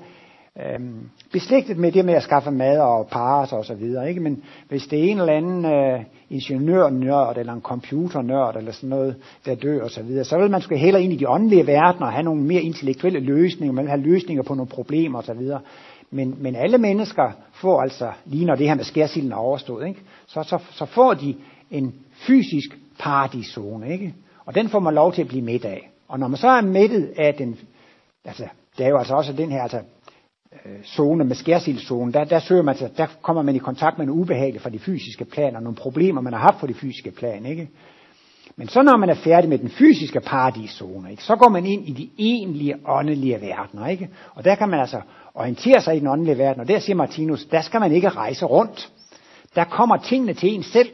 øhm, 0.58 1.10
beslægtet 1.32 1.76
med 1.76 1.92
det 1.92 2.04
med 2.04 2.14
at 2.14 2.22
skaffe 2.22 2.50
mad 2.50 2.78
og 2.78 3.06
parre 3.06 3.46
sig 3.46 3.58
og 3.58 3.64
så 3.64 3.74
videre, 3.74 4.08
ikke? 4.08 4.20
Men 4.20 4.42
hvis 4.68 4.86
det 4.86 4.98
er 4.98 5.02
en 5.02 5.18
eller 5.18 5.32
anden 5.32 5.64
øh, 5.64 6.00
ingeniørnørd 6.34 7.38
eller 7.38 7.52
en 7.52 7.60
computernørd 7.60 8.56
eller 8.56 8.72
sådan 8.72 8.88
noget, 8.88 9.16
der 9.46 9.54
dør 9.54 9.82
og 9.82 9.90
så 9.90 10.02
videre, 10.02 10.24
så 10.24 10.38
vil 10.38 10.50
man 10.50 10.60
skulle 10.60 10.80
hellere 10.80 11.02
ind 11.02 11.12
i 11.12 11.16
de 11.16 11.28
åndelige 11.28 11.66
verdener 11.66 12.06
og 12.06 12.12
have 12.12 12.22
nogle 12.22 12.42
mere 12.42 12.62
intellektuelle 12.62 13.20
løsninger, 13.20 13.72
man 13.72 13.84
vil 13.84 13.90
have 13.90 14.02
løsninger 14.02 14.42
på 14.42 14.54
nogle 14.54 14.68
problemer 14.68 15.18
og 15.18 15.24
så 15.24 15.34
videre. 15.34 15.60
Men, 16.10 16.36
men 16.38 16.56
alle 16.56 16.78
mennesker 16.78 17.32
får 17.52 17.82
altså, 17.82 18.12
lige 18.24 18.44
når 18.44 18.54
det 18.54 18.68
her 18.68 18.74
med 18.74 18.84
skærsilden 18.84 19.32
er 19.32 19.36
overstået, 19.36 19.88
ikke? 19.88 20.00
Så, 20.26 20.42
så, 20.42 20.58
så 20.70 20.84
får 20.84 21.14
de 21.14 21.34
en 21.70 21.94
fysisk 22.26 22.78
paradiszone, 22.98 23.92
ikke? 23.92 24.14
Og 24.46 24.54
den 24.54 24.68
får 24.68 24.80
man 24.80 24.94
lov 24.94 25.12
til 25.12 25.22
at 25.22 25.28
blive 25.28 25.44
midt 25.44 25.64
af. 25.64 25.90
Og 26.08 26.18
når 26.18 26.28
man 26.28 26.36
så 26.36 26.48
er 26.48 26.60
mættet 26.60 27.12
af 27.16 27.34
den, 27.34 27.58
altså, 28.24 28.44
det 28.78 28.86
er 28.86 28.90
jo 28.90 28.98
altså 28.98 29.14
også 29.14 29.32
den 29.32 29.50
her, 29.50 29.62
altså, 29.62 29.80
Øh, 30.66 30.84
zone 30.84 31.24
med 31.24 31.36
skærsildszonen, 31.36 32.14
der, 32.14 32.24
der, 32.24 32.40
søger 32.40 32.62
man, 32.62 32.76
der 32.96 33.06
kommer 33.22 33.42
man 33.42 33.56
i 33.56 33.58
kontakt 33.58 33.98
med 33.98 34.06
nogle 34.06 34.22
ubehagelige 34.22 34.60
fra 34.60 34.70
de 34.70 34.78
fysiske 34.78 35.24
planer, 35.24 35.60
nogle 35.60 35.76
problemer, 35.76 36.20
man 36.20 36.32
har 36.32 36.40
haft 36.40 36.58
på 36.60 36.66
de 36.66 36.74
fysiske 36.74 37.10
plan, 37.10 37.46
ikke? 37.46 37.68
Men 38.56 38.68
så 38.68 38.82
når 38.82 38.96
man 38.96 39.10
er 39.10 39.14
færdig 39.14 39.50
med 39.50 39.58
den 39.58 39.70
fysiske 39.70 40.20
paradiszone, 40.20 41.10
ikke, 41.10 41.24
så 41.24 41.36
går 41.36 41.48
man 41.48 41.66
ind 41.66 41.88
i 41.88 41.92
de 41.92 42.10
egentlige 42.18 42.74
åndelige 42.86 43.40
verdener. 43.40 43.86
Ikke? 43.86 44.08
Og 44.34 44.44
der 44.44 44.54
kan 44.54 44.68
man 44.68 44.80
altså 44.80 45.00
orientere 45.34 45.80
sig 45.80 45.96
i 45.96 45.98
den 45.98 46.08
åndelige 46.08 46.38
verden, 46.38 46.60
og 46.60 46.68
der 46.68 46.78
siger 46.78 46.96
Martinus, 46.96 47.44
der 47.44 47.60
skal 47.60 47.80
man 47.80 47.92
ikke 47.92 48.08
rejse 48.08 48.44
rundt. 48.44 48.92
Der 49.54 49.64
kommer 49.64 49.96
tingene 49.96 50.34
til 50.34 50.54
en 50.54 50.62
selv. 50.62 50.88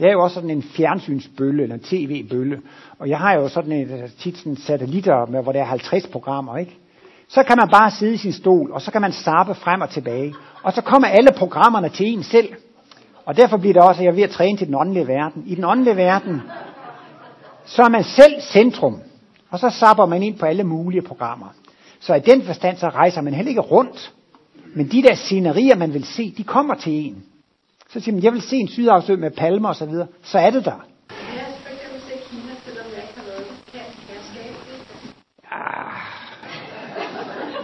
Jeg 0.00 0.08
er 0.08 0.12
jo 0.12 0.22
også 0.22 0.34
sådan 0.34 0.50
en 0.50 0.62
fjernsynsbølle, 0.62 1.62
eller 1.62 1.74
en 1.74 1.82
tv-bølle, 1.82 2.60
og 2.98 3.08
jeg 3.08 3.18
har 3.18 3.34
jo 3.34 3.48
sådan 3.48 3.72
en, 3.72 3.90
altså 3.90 4.18
tit 4.18 4.36
sådan 4.36 4.56
satellitter, 4.56 5.26
med, 5.26 5.42
hvor 5.42 5.52
der 5.52 5.60
er 5.60 5.64
50 5.64 6.06
programmer, 6.06 6.56
ikke? 6.56 6.76
Så 7.28 7.42
kan 7.42 7.56
man 7.60 7.68
bare 7.68 7.90
sidde 7.90 8.14
i 8.14 8.16
sin 8.16 8.32
stol, 8.32 8.72
og 8.72 8.82
så 8.82 8.90
kan 8.90 9.00
man 9.00 9.12
sappe 9.12 9.54
frem 9.54 9.80
og 9.80 9.90
tilbage. 9.90 10.34
Og 10.62 10.72
så 10.72 10.82
kommer 10.82 11.08
alle 11.08 11.30
programmerne 11.36 11.88
til 11.88 12.06
en 12.06 12.22
selv. 12.22 12.48
Og 13.24 13.36
derfor 13.36 13.56
bliver 13.56 13.72
det 13.72 13.82
også, 13.82 14.00
at 14.00 14.04
jeg 14.04 14.10
er 14.10 14.14
ved 14.14 14.22
at 14.22 14.30
træne 14.30 14.58
til 14.58 14.66
den 14.66 14.74
åndelige 14.74 15.06
verden. 15.06 15.42
I 15.46 15.54
den 15.54 15.64
åndelige 15.64 15.96
verden, 15.96 16.42
så 17.64 17.82
er 17.82 17.88
man 17.88 18.04
selv 18.04 18.40
centrum. 18.40 19.00
Og 19.50 19.58
så 19.58 19.70
sapper 19.70 20.06
man 20.06 20.22
ind 20.22 20.38
på 20.38 20.46
alle 20.46 20.64
mulige 20.64 21.02
programmer. 21.02 21.46
Så 22.00 22.14
i 22.14 22.20
den 22.20 22.42
forstand, 22.42 22.76
så 22.76 22.88
rejser 22.88 23.20
man 23.20 23.34
heller 23.34 23.48
ikke 23.50 23.60
rundt. 23.60 24.14
Men 24.74 24.88
de 24.88 25.02
der 25.02 25.14
scenerier, 25.14 25.76
man 25.76 25.94
vil 25.94 26.04
se, 26.04 26.34
de 26.36 26.44
kommer 26.44 26.74
til 26.74 26.92
en. 26.92 27.24
Så 27.90 28.00
siger 28.00 28.14
man, 28.14 28.24
jeg 28.24 28.32
vil 28.32 28.42
se 28.42 28.56
en 28.56 28.68
sydafsø 28.68 29.16
med 29.16 29.30
palmer 29.30 29.68
og 29.68 29.76
så 29.76 29.86
videre. 29.86 30.06
Så 30.22 30.38
er 30.38 30.50
det 30.50 30.64
der. 30.64 30.86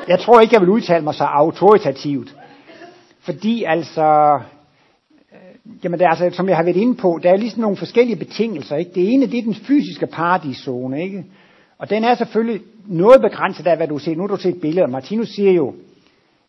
Jeg 0.09 0.21
tror 0.21 0.41
ikke, 0.41 0.55
jeg 0.55 0.61
vil 0.61 0.69
udtale 0.69 1.05
mig 1.05 1.15
så 1.15 1.25
autoritativt. 1.25 2.35
Fordi 3.21 3.65
altså, 3.65 4.39
øh, 5.33 5.75
Jamen, 5.85 5.99
det 5.99 6.05
er 6.05 6.11
altså, 6.11 6.37
som 6.37 6.49
jeg 6.49 6.57
har 6.57 6.65
været 6.65 6.77
inde 6.77 6.95
på, 6.95 7.21
der 7.23 7.31
er 7.31 7.37
ligesom 7.37 7.61
nogle 7.61 7.77
forskellige 7.77 8.17
betingelser. 8.17 8.77
Ikke? 8.77 8.91
Det 8.95 9.13
ene, 9.13 9.27
det 9.27 9.39
er 9.39 9.43
den 9.43 9.55
fysiske 9.55 10.07
paradiszone. 10.07 11.03
Ikke? 11.03 11.25
Og 11.79 11.91
den 11.91 12.05
er 12.05 12.15
selvfølgelig 12.15 12.61
noget 12.87 13.21
begrænset 13.21 13.67
af, 13.67 13.77
hvad 13.77 13.89
du 13.89 13.99
ser. 13.99 14.15
Nu 14.15 14.23
har 14.23 14.29
du 14.29 14.37
set 14.37 14.61
billeder. 14.61 14.87
Martinus 14.87 15.29
siger 15.29 15.53
jo, 15.53 15.75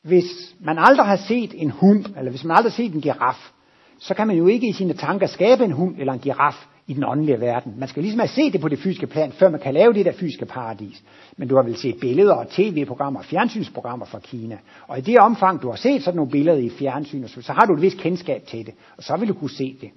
hvis 0.02 0.56
man 0.60 0.78
aldrig 0.80 1.06
har 1.06 1.16
set 1.16 1.52
en 1.56 1.72
hund, 1.72 2.06
eller 2.18 2.32
hvis 2.32 2.44
man 2.44 2.58
aldrig 2.58 2.72
har 2.72 2.76
set 2.76 2.94
en 2.94 3.02
giraf, 3.02 3.52
så 4.00 4.13
kan 4.13 4.28
man 4.28 4.36
jo 4.36 4.48
ikke 4.48 4.68
i 4.68 4.74
sine 4.74 4.94
tanker 4.94 5.28
skabe 5.28 5.63
en 5.63 5.72
hund 5.72 5.96
eller 6.00 6.13
en 6.13 6.20
giraf, 6.20 6.66
i 6.88 6.93
den 6.93 7.04
åndelige 7.04 7.41
verden. 7.41 7.74
Man 7.78 7.88
skal 7.88 8.04
ligesom 8.04 8.19
have 8.19 8.28
set 8.28 8.54
det 8.54 8.62
på 8.62 8.69
det 8.69 8.80
fysiske 8.80 9.08
plan, 9.08 9.32
før 9.32 9.50
man 9.50 9.60
kan 9.60 9.74
lave 9.74 9.93
det 9.93 10.06
der 10.06 10.12
fysiske 10.12 10.46
paradis. 10.46 11.04
Men 11.38 11.48
du 11.48 11.56
har 11.56 11.63
vel 11.63 11.78
set 11.78 11.96
billeder 12.02 12.34
og 12.34 12.50
tv-programmer 12.50 13.19
og 13.19 13.26
fjernsynsprogrammer 13.26 14.06
fra 14.06 14.19
Kina. 14.19 14.58
Og 14.88 14.98
i 14.98 15.02
det 15.02 15.19
omfang, 15.19 15.62
du 15.62 15.69
har 15.69 15.76
set 15.76 16.04
sådan 16.04 16.15
nogle 16.15 16.32
billeder 16.32 16.58
i 16.58 16.69
fjernsyn, 16.69 17.28
så 17.28 17.54
har 17.54 17.65
du 17.65 17.74
et 17.74 17.82
vist 17.82 17.98
kendskab 17.98 18.46
til 18.46 18.65
det. 18.65 18.74
Og 18.98 19.04
så 19.04 19.17
vil 19.17 19.30
du 19.30 19.34
kunne 19.34 19.50
se 19.50 19.78
det. 19.82 19.89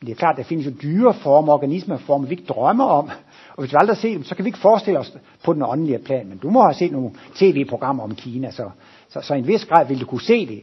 Men 0.00 0.06
det 0.06 0.12
er 0.12 0.16
klart, 0.16 0.32
at 0.32 0.36
der 0.36 0.48
findes 0.48 0.66
jo 0.66 0.72
dyre 0.82 1.14
former, 1.14 1.52
organismer 1.52 1.96
former, 1.96 2.26
vi 2.26 2.34
ikke 2.34 2.46
drømmer 2.48 2.84
om. 2.84 3.10
Og 3.56 3.62
hvis 3.62 3.72
vi 3.72 3.76
aldrig 3.80 3.96
har 3.96 4.00
set 4.00 4.16
dem, 4.16 4.24
så 4.24 4.34
kan 4.34 4.44
vi 4.44 4.48
ikke 4.48 4.58
forestille 4.58 4.98
os 4.98 5.16
på 5.44 5.52
den 5.52 5.62
åndelige 5.62 5.98
plan. 5.98 6.28
Men 6.28 6.38
du 6.38 6.50
må 6.50 6.62
have 6.62 6.74
set 6.74 6.92
nogle 6.92 7.10
tv-programmer 7.34 8.02
om 8.02 8.14
Kina, 8.14 8.50
så, 8.50 8.70
så, 9.08 9.20
så 9.20 9.34
i 9.34 9.38
en 9.38 9.46
vis 9.46 9.64
grad 9.64 9.88
vil 9.88 10.00
du 10.00 10.06
kunne 10.06 10.20
se 10.20 10.46
det. 10.46 10.62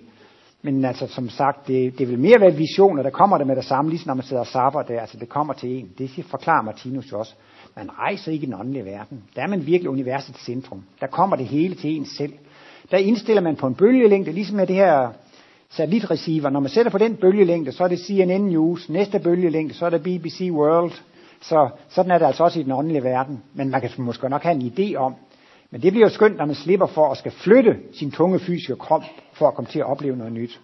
Men 0.63 0.85
altså, 0.85 1.07
som 1.07 1.29
sagt, 1.29 1.67
det, 1.67 1.99
det 1.99 2.09
vil 2.09 2.19
mere 2.19 2.41
være 2.41 2.55
visioner, 2.55 3.03
der 3.03 3.09
kommer 3.09 3.37
der 3.37 3.45
med 3.45 3.55
det 3.55 3.65
samme, 3.65 3.89
ligesom 3.91 4.09
når 4.09 4.13
man 4.13 4.23
sidder 4.23 4.39
og 4.39 4.47
sapper 4.47 4.81
der. 4.81 5.01
Altså, 5.01 5.17
det 5.17 5.29
kommer 5.29 5.53
til 5.53 5.79
en. 5.79 5.89
Det 5.97 6.25
forklarer 6.29 6.61
Martinus 6.63 7.11
jo 7.11 7.19
også. 7.19 7.33
Man 7.75 7.89
rejser 7.99 8.31
ikke 8.31 8.43
i 8.43 8.45
den 8.45 8.59
åndelige 8.59 8.85
verden. 8.85 9.23
Der 9.35 9.41
er 9.41 9.47
man 9.47 9.65
virkelig 9.65 9.89
universets 9.89 10.45
centrum. 10.45 10.83
Der 10.99 11.07
kommer 11.07 11.35
det 11.35 11.45
hele 11.45 11.75
til 11.75 11.95
en 11.95 12.05
selv. 12.05 12.33
Der 12.91 12.97
indstiller 12.97 13.41
man 13.41 13.55
på 13.55 13.67
en 13.67 13.75
bølgelængde, 13.75 14.31
ligesom 14.31 14.57
med 14.57 14.67
det 14.67 14.75
her 14.75 15.09
satellitreceiver. 15.69 16.49
Når 16.49 16.59
man 16.59 16.69
sætter 16.69 16.91
på 16.91 16.97
den 16.97 17.15
bølgelængde, 17.15 17.71
så 17.71 17.83
er 17.83 17.87
det 17.87 17.99
CNN 17.99 18.41
News. 18.41 18.89
Næste 18.89 19.19
bølgelængde, 19.19 19.73
så 19.73 19.85
er 19.85 19.89
det 19.89 20.03
BBC 20.03 20.49
World. 20.51 20.91
Så 21.41 21.69
sådan 21.89 22.11
er 22.11 22.17
det 22.17 22.25
altså 22.25 22.43
også 22.43 22.59
i 22.59 22.63
den 22.63 22.71
åndelige 22.71 23.03
verden. 23.03 23.43
Men 23.53 23.69
man 23.69 23.81
kan 23.81 23.89
måske 23.97 24.29
nok 24.29 24.43
have 24.43 24.55
en 24.55 24.73
idé 24.77 24.95
om. 24.95 25.15
Men 25.71 25.81
det 25.81 25.91
bliver 25.91 26.05
jo 26.05 26.13
skønt, 26.13 26.37
når 26.37 26.45
man 26.45 26.55
slipper 26.55 26.87
for 26.87 27.11
at 27.11 27.17
skal 27.17 27.31
flytte 27.31 27.75
sin 27.93 28.11
tunge 28.11 28.39
fysiske 28.39 28.75
krop 28.75 29.03
for 29.33 29.47
at 29.47 29.53
komme 29.53 29.69
til 29.71 29.79
at 29.79 29.85
opleve 29.85 30.15
noget 30.17 30.33
nyt. 30.33 30.59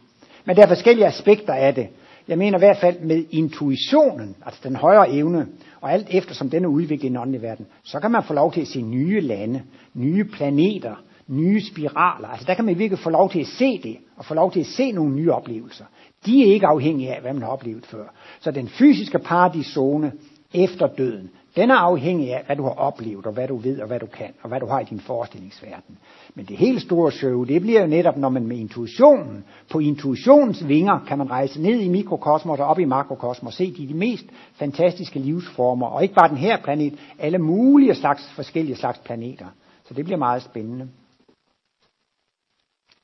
Men 0.45 0.55
der 0.55 0.63
er 0.63 0.67
forskellige 0.67 1.07
aspekter 1.07 1.53
af 1.53 1.75
det. 1.75 1.87
Jeg 2.27 2.37
mener 2.37 2.57
i 2.57 2.61
hvert 2.61 2.77
fald 2.77 2.99
med 2.99 3.25
intuitionen, 3.31 4.35
altså 4.45 4.59
den 4.63 4.75
højere 4.75 5.11
evne, 5.11 5.47
og 5.81 5.93
alt 5.93 6.07
efter 6.11 6.33
som 6.33 6.49
den 6.49 6.63
er 6.63 6.67
udviklet 6.67 7.03
i 7.03 7.09
den 7.09 7.17
åndelige 7.17 7.41
verden, 7.41 7.67
så 7.83 7.99
kan 7.99 8.11
man 8.11 8.23
få 8.23 8.33
lov 8.33 8.53
til 8.53 8.61
at 8.61 8.67
se 8.67 8.81
nye 8.81 9.19
lande, 9.19 9.61
nye 9.93 10.23
planeter, 10.23 10.95
nye 11.27 11.61
spiraler. 11.61 12.27
Altså 12.27 12.45
der 12.47 12.53
kan 12.53 12.65
man 12.65 12.79
virkelig 12.79 12.99
få 12.99 13.09
lov 13.09 13.29
til 13.31 13.39
at 13.39 13.47
se 13.47 13.81
det, 13.83 13.97
og 14.17 14.25
få 14.25 14.33
lov 14.33 14.51
til 14.51 14.59
at 14.59 14.65
se 14.65 14.91
nogle 14.91 15.15
nye 15.15 15.31
oplevelser. 15.31 15.85
De 16.25 16.41
er 16.41 16.53
ikke 16.53 16.67
afhængige 16.67 17.15
af, 17.15 17.21
hvad 17.21 17.33
man 17.33 17.41
har 17.41 17.49
oplevet 17.49 17.85
før. 17.85 18.03
Så 18.39 18.51
den 18.51 18.67
fysiske 18.67 19.19
paradiszone 19.19 20.11
efter 20.53 20.87
døden, 20.87 21.29
den 21.57 21.69
er 21.71 21.75
afhængig 21.75 22.33
af, 22.33 22.43
hvad 22.45 22.55
du 22.55 22.63
har 22.63 22.75
oplevet, 22.87 23.25
og 23.25 23.33
hvad 23.33 23.47
du 23.47 23.57
ved, 23.57 23.81
og 23.81 23.87
hvad 23.87 23.99
du 23.99 24.05
kan, 24.05 24.33
og 24.41 24.49
hvad 24.49 24.59
du 24.59 24.65
har 24.65 24.79
i 24.79 24.83
din 24.83 24.99
forestillingsverden. 24.99 25.97
Men 26.35 26.45
det 26.45 26.57
helt 26.57 26.81
store 26.81 27.11
show, 27.11 27.43
det 27.43 27.61
bliver 27.61 27.81
jo 27.81 27.87
netop, 27.87 28.17
når 28.17 28.29
man 28.29 28.47
med 28.47 28.57
intuitionen, 28.57 29.45
på 29.71 29.79
intuitionens 29.79 30.67
vinger, 30.67 30.99
kan 31.07 31.17
man 31.17 31.29
rejse 31.29 31.61
ned 31.61 31.79
i 31.79 31.89
mikrokosmos 31.89 32.59
og 32.59 32.65
op 32.65 32.79
i 32.79 32.85
makrokosmos, 32.85 33.53
og 33.53 33.57
se 33.57 33.73
de, 33.77 33.87
de 33.87 33.93
mest 33.93 34.25
fantastiske 34.55 35.19
livsformer, 35.19 35.87
og 35.87 36.03
ikke 36.03 36.15
bare 36.15 36.29
den 36.29 36.37
her 36.37 36.57
planet, 36.63 36.99
alle 37.19 37.37
mulige 37.37 37.95
slags, 37.95 38.31
forskellige 38.35 38.75
slags 38.75 38.97
planeter. 38.97 39.47
Så 39.87 39.93
det 39.93 40.05
bliver 40.05 40.17
meget 40.17 40.43
spændende. 40.43 40.89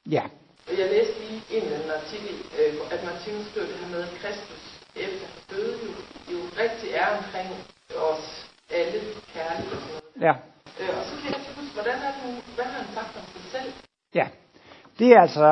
Ja. 0.10 0.24
Jeg 0.80 0.88
læste 0.96 1.14
lige 1.30 1.42
en 1.58 1.64
eller 1.64 1.78
anden 1.78 1.92
artikel, 2.02 2.36
øh, 2.60 2.74
at 2.92 3.00
Martinus 3.06 3.46
skrev 3.52 3.64
det 3.64 3.76
her 3.82 3.90
med, 3.92 4.02
at 4.02 4.10
Kristus 4.22 4.64
efter 4.96 5.28
døde 5.52 5.78
jo, 5.86 5.92
jo 6.32 6.40
rigtig 6.64 6.90
er 7.02 7.08
omkring 7.18 7.50
os 8.12 8.50
alle 8.80 9.00
kærlighed 9.34 9.72
og 9.72 9.82
sådan 9.82 10.02
noget. 10.16 10.28
Ja. 10.28 10.34
Øh, 10.82 10.98
og 11.00 11.04
så 11.10 11.14
kan 11.22 11.32
jeg 11.32 11.40
ikke 11.40 11.60
huske, 11.60 11.74
hvordan 11.74 11.98
er 12.08 12.12
det, 12.20 12.44
hvad 12.56 12.66
har 12.66 12.78
han 12.84 12.90
sagt 12.98 13.14
om 13.20 13.26
sig 13.34 13.44
selv? 13.52 13.74
Ja. 14.16 14.28
Det 15.00 15.16
altså 15.18 15.50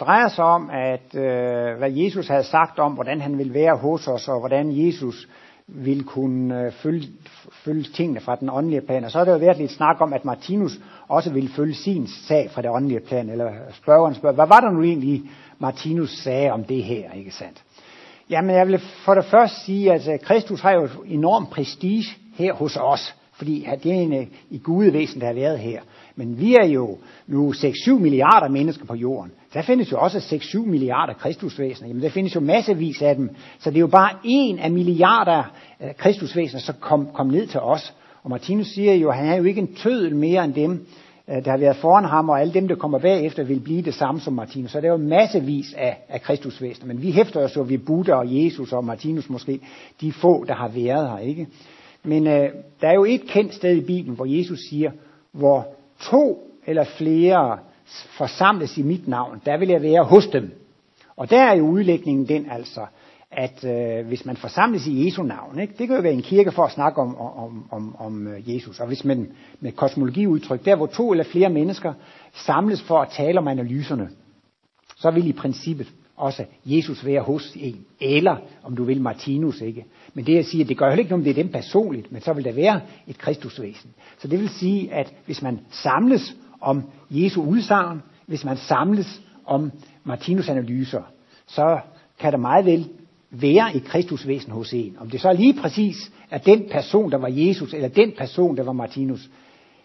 drejer 0.00 0.28
sig 0.28 0.44
om, 0.44 0.70
at 0.70 1.14
øh, 1.14 1.78
hvad 1.78 1.90
Jesus 1.90 2.28
havde 2.28 2.44
sagt 2.44 2.78
om, 2.78 2.92
hvordan 2.92 3.20
han 3.20 3.38
ville 3.38 3.54
være 3.54 3.76
hos 3.76 4.08
os, 4.08 4.28
og 4.28 4.38
hvordan 4.40 4.86
Jesus 4.86 5.28
ville 5.66 6.04
kunne 6.04 6.60
øh, 6.60 6.72
følge, 6.72 7.08
følge 7.64 7.82
tingene 7.82 8.20
fra 8.20 8.36
den 8.36 8.50
åndelige 8.50 8.80
plan. 8.80 9.04
Og 9.04 9.10
så 9.10 9.18
er 9.18 9.24
der 9.24 9.32
jo 9.32 9.38
været 9.38 9.56
lidt 9.56 9.70
snak 9.70 10.00
om, 10.00 10.12
at 10.12 10.24
Martinus 10.24 10.80
også 11.08 11.32
ville 11.32 11.48
følge 11.48 11.74
sin 11.74 12.06
sag 12.06 12.50
fra 12.50 12.62
det 12.62 12.70
åndelige 12.70 13.00
plan. 13.00 13.30
Eller 13.30 13.52
spørgeren 13.72 14.14
spørger, 14.14 14.34
hvad 14.34 14.46
var 14.46 14.60
der 14.60 14.70
nu 14.70 14.82
egentlig, 14.82 15.22
Martinus 15.58 16.10
sagde 16.10 16.50
om 16.50 16.64
det 16.64 16.82
her, 16.82 17.12
ikke 17.12 17.30
sandt? 17.30 17.62
Jamen, 18.30 18.56
jeg 18.56 18.66
vil 18.66 18.78
for 18.78 19.14
det 19.14 19.24
første 19.24 19.60
sige, 19.64 19.92
at 19.92 20.08
øh, 20.08 20.18
Kristus 20.18 20.60
har 20.60 20.72
jo 20.72 20.88
enorm 21.06 21.46
prestige 21.46 22.04
her 22.34 22.52
hos 22.52 22.76
os, 22.76 23.14
fordi 23.32 23.68
det 23.82 23.92
er 23.92 23.96
en 23.96 24.12
øh, 24.12 24.26
i 24.50 24.58
gudevæsen, 24.58 25.20
der 25.20 25.26
har 25.26 25.34
været 25.34 25.58
her. 25.58 25.80
Men 26.16 26.40
vi 26.40 26.54
er 26.54 26.66
jo 26.66 26.98
nu 27.26 27.52
6-7 27.52 27.92
milliarder 27.92 28.48
mennesker 28.48 28.86
på 28.86 28.94
jorden. 28.94 29.32
Der 29.54 29.62
findes 29.62 29.92
jo 29.92 29.98
også 29.98 30.18
6-7 30.18 30.58
milliarder 30.58 31.12
kristusvæsener. 31.12 31.88
Jamen, 31.88 32.02
der 32.02 32.10
findes 32.10 32.34
jo 32.34 32.40
massevis 32.40 33.02
af 33.02 33.16
dem. 33.16 33.30
Så 33.58 33.70
det 33.70 33.76
er 33.76 33.80
jo 33.80 33.86
bare 33.86 34.10
en 34.24 34.58
af 34.58 34.70
milliarder 34.70 35.42
øh, 35.82 35.94
kristusvæsener, 35.94 36.60
som 36.60 36.74
kom, 36.80 37.08
kom 37.14 37.26
ned 37.26 37.46
til 37.46 37.60
os. 37.60 37.94
Og 38.22 38.30
Martinus 38.30 38.66
siger 38.66 38.94
jo, 38.94 39.08
at 39.08 39.16
han 39.16 39.26
er 39.26 39.36
jo 39.36 39.44
ikke 39.44 39.60
en 39.60 39.74
tødel 39.74 40.16
mere 40.16 40.44
end 40.44 40.54
dem, 40.54 40.86
Øh, 41.28 41.44
der 41.44 41.50
har 41.50 41.58
været 41.58 41.76
foran 41.76 42.04
ham, 42.04 42.28
og 42.28 42.40
alle 42.40 42.54
dem, 42.54 42.68
der 42.68 42.74
kommer 42.74 42.98
bagefter, 42.98 43.44
vil 43.44 43.60
blive 43.60 43.82
det 43.82 43.94
samme 43.94 44.20
som 44.20 44.32
Martinus. 44.32 44.70
Så 44.70 44.80
det 44.80 44.86
er 44.86 44.92
jo 44.92 44.96
massevis 44.96 45.74
af, 45.74 46.04
af 46.08 46.22
kristusvæsener. 46.22 46.86
Men 46.86 47.02
vi 47.02 47.10
hæfter 47.10 47.40
os 47.40 47.56
jo 47.56 47.64
ved 47.68 47.78
Buddha 47.78 48.14
og 48.14 48.44
Jesus 48.44 48.72
og 48.72 48.84
Martinus 48.84 49.30
måske, 49.30 49.60
de 50.00 50.12
få, 50.12 50.44
der 50.44 50.54
har 50.54 50.68
været 50.68 51.10
her, 51.10 51.18
ikke? 51.18 51.46
Men 52.02 52.26
øh, 52.26 52.48
der 52.80 52.88
er 52.88 52.94
jo 52.94 53.04
et 53.04 53.22
kendt 53.22 53.54
sted 53.54 53.76
i 53.76 53.80
Bibelen, 53.80 54.16
hvor 54.16 54.38
Jesus 54.38 54.58
siger, 54.70 54.90
hvor 55.32 55.66
to 56.00 56.50
eller 56.66 56.84
flere 56.84 57.58
forsamles 58.18 58.78
i 58.78 58.82
mit 58.82 59.08
navn, 59.08 59.42
der 59.46 59.58
vil 59.58 59.68
jeg 59.68 59.82
være 59.82 60.04
hos 60.04 60.26
dem. 60.26 60.50
Og 61.16 61.30
der 61.30 61.40
er 61.40 61.56
jo 61.56 61.66
udlægningen 61.66 62.28
den 62.28 62.46
altså, 62.50 62.80
at 63.36 63.64
øh, 63.64 64.06
hvis 64.06 64.24
man 64.26 64.36
forsamles 64.36 64.86
i 64.86 65.06
Jesu 65.06 65.22
navn, 65.22 65.58
ikke? 65.58 65.74
det 65.78 65.86
kan 65.86 65.96
jo 65.96 66.02
være 66.02 66.12
en 66.12 66.22
kirke 66.22 66.52
for 66.52 66.64
at 66.64 66.72
snakke 66.72 67.00
om, 67.00 67.18
om, 67.18 67.66
om, 67.70 67.96
om 67.98 68.26
øh, 68.26 68.54
Jesus, 68.54 68.80
og 68.80 68.86
hvis 68.86 69.04
man 69.04 69.32
med 69.60 69.72
kosmologiudtryk, 69.72 70.64
der 70.64 70.76
hvor 70.76 70.86
to 70.86 71.10
eller 71.10 71.24
flere 71.24 71.48
mennesker 71.48 71.92
samles 72.32 72.82
for 72.82 72.98
at 72.98 73.08
tale 73.08 73.38
om 73.38 73.48
analyserne, 73.48 74.08
så 74.96 75.10
vil 75.10 75.28
i 75.28 75.32
princippet 75.32 75.92
også 76.16 76.44
Jesus 76.64 77.06
være 77.06 77.20
hos 77.20 77.52
en, 77.56 77.84
eller 78.00 78.36
om 78.62 78.76
du 78.76 78.84
vil 78.84 79.00
Martinus, 79.00 79.60
ikke? 79.60 79.84
Men 80.14 80.26
det 80.26 80.34
jeg 80.34 80.44
siger, 80.44 80.64
det 80.64 80.78
gør 80.78 80.88
heller 80.88 80.98
ikke 80.98 81.10
noget, 81.10 81.20
om 81.20 81.24
det 81.24 81.30
er 81.30 81.42
dem 81.42 81.52
personligt, 81.52 82.12
men 82.12 82.20
så 82.20 82.32
vil 82.32 82.44
der 82.44 82.52
være 82.52 82.80
et 83.06 83.18
kristusvæsen. 83.18 83.90
Så 84.18 84.28
det 84.28 84.40
vil 84.40 84.48
sige, 84.48 84.94
at 84.94 85.14
hvis 85.26 85.42
man 85.42 85.60
samles 85.70 86.36
om 86.60 86.82
Jesu 87.10 87.42
udsagn, 87.42 88.02
hvis 88.26 88.44
man 88.44 88.56
samles 88.56 89.20
om 89.44 89.72
Martinus 90.04 90.48
analyser, 90.48 91.02
så 91.46 91.78
kan 92.18 92.32
der 92.32 92.38
meget 92.38 92.64
vel 92.64 92.88
være 93.40 93.76
i 93.76 93.78
Kristus 93.78 94.26
væsen 94.26 94.52
hos 94.52 94.72
en. 94.72 94.96
Om 95.00 95.10
det 95.10 95.20
så 95.20 95.32
lige 95.32 95.54
præcis 95.60 96.12
er 96.30 96.38
den 96.38 96.64
person, 96.70 97.10
der 97.10 97.18
var 97.18 97.28
Jesus, 97.28 97.74
eller 97.74 97.88
den 97.88 98.12
person, 98.18 98.56
der 98.56 98.62
var 98.62 98.72
Martinus, 98.72 99.28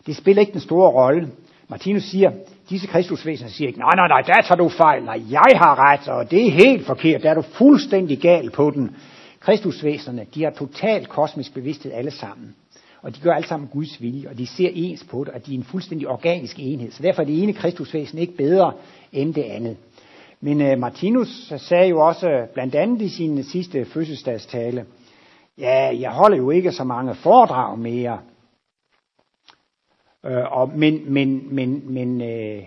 det 0.06 0.16
spiller 0.16 0.40
ikke 0.40 0.54
den 0.54 0.62
store 0.62 0.92
rolle. 0.92 1.28
Martinus 1.68 2.04
siger, 2.04 2.32
disse 2.70 2.88
kristusvæsener 2.88 3.50
siger 3.50 3.68
ikke, 3.68 3.80
nej, 3.80 3.96
nej, 3.96 4.08
nej, 4.08 4.22
der 4.22 4.42
tager 4.42 4.56
du 4.56 4.70
fejl, 4.70 5.04
nej, 5.04 5.22
jeg 5.30 5.52
har 5.56 5.92
ret, 5.92 6.08
og 6.08 6.32
det 6.32 6.48
er 6.48 6.52
helt 6.52 6.86
forkert, 6.86 7.24
der 7.24 7.30
er 7.30 7.34
du 7.34 7.42
fuldstændig 7.42 8.20
gal 8.20 8.50
på 8.50 8.72
den. 8.72 8.96
Kristusvæsenerne, 9.40 10.26
de 10.36 10.44
har 10.44 10.52
totalt 10.52 11.10
kosmisk 11.10 11.54
bevidsthed 11.54 11.92
alle 11.92 12.12
sammen. 12.12 12.56
Og 13.02 13.16
de 13.16 13.22
gør 13.22 13.32
alle 13.32 13.48
sammen 13.48 13.70
Guds 13.74 14.02
vilje, 14.02 14.30
og 14.30 14.38
de 14.38 14.48
ser 14.48 14.70
ens 14.74 15.04
på 15.04 15.24
det, 15.24 15.34
og 15.34 15.46
de 15.46 15.54
er 15.54 15.58
en 15.58 15.64
fuldstændig 15.64 16.08
organisk 16.08 16.56
enhed. 16.60 16.92
Så 16.92 17.04
derfor 17.04 17.22
er 17.22 17.26
det 17.26 17.44
ene 17.44 17.54
kristusvæsen 17.54 18.20
ikke 18.20 18.38
bedre 18.38 18.74
end 19.14 19.34
det 19.34 19.44
andet. 19.44 19.78
Men 20.41 20.62
øh, 20.62 20.80
Martinus 20.80 21.54
sagde 21.58 21.89
jo 21.89 21.99
også, 22.08 22.47
blandt 22.54 22.75
andet 22.75 23.02
i 23.02 23.10
sin 23.10 23.43
sidste 23.43 23.86
fødselsdagstale, 23.86 24.86
ja, 25.58 25.99
jeg 25.99 26.12
holder 26.12 26.38
jo 26.38 26.49
ikke 26.49 26.71
så 26.71 26.84
mange 26.84 27.15
foredrag 27.15 27.80
mere. 27.80 28.19
Øh, 30.25 30.52
og, 30.52 30.69
men, 30.69 31.13
men, 31.13 31.56
men, 31.56 31.93
men 31.93 32.21
øh, 32.21 32.63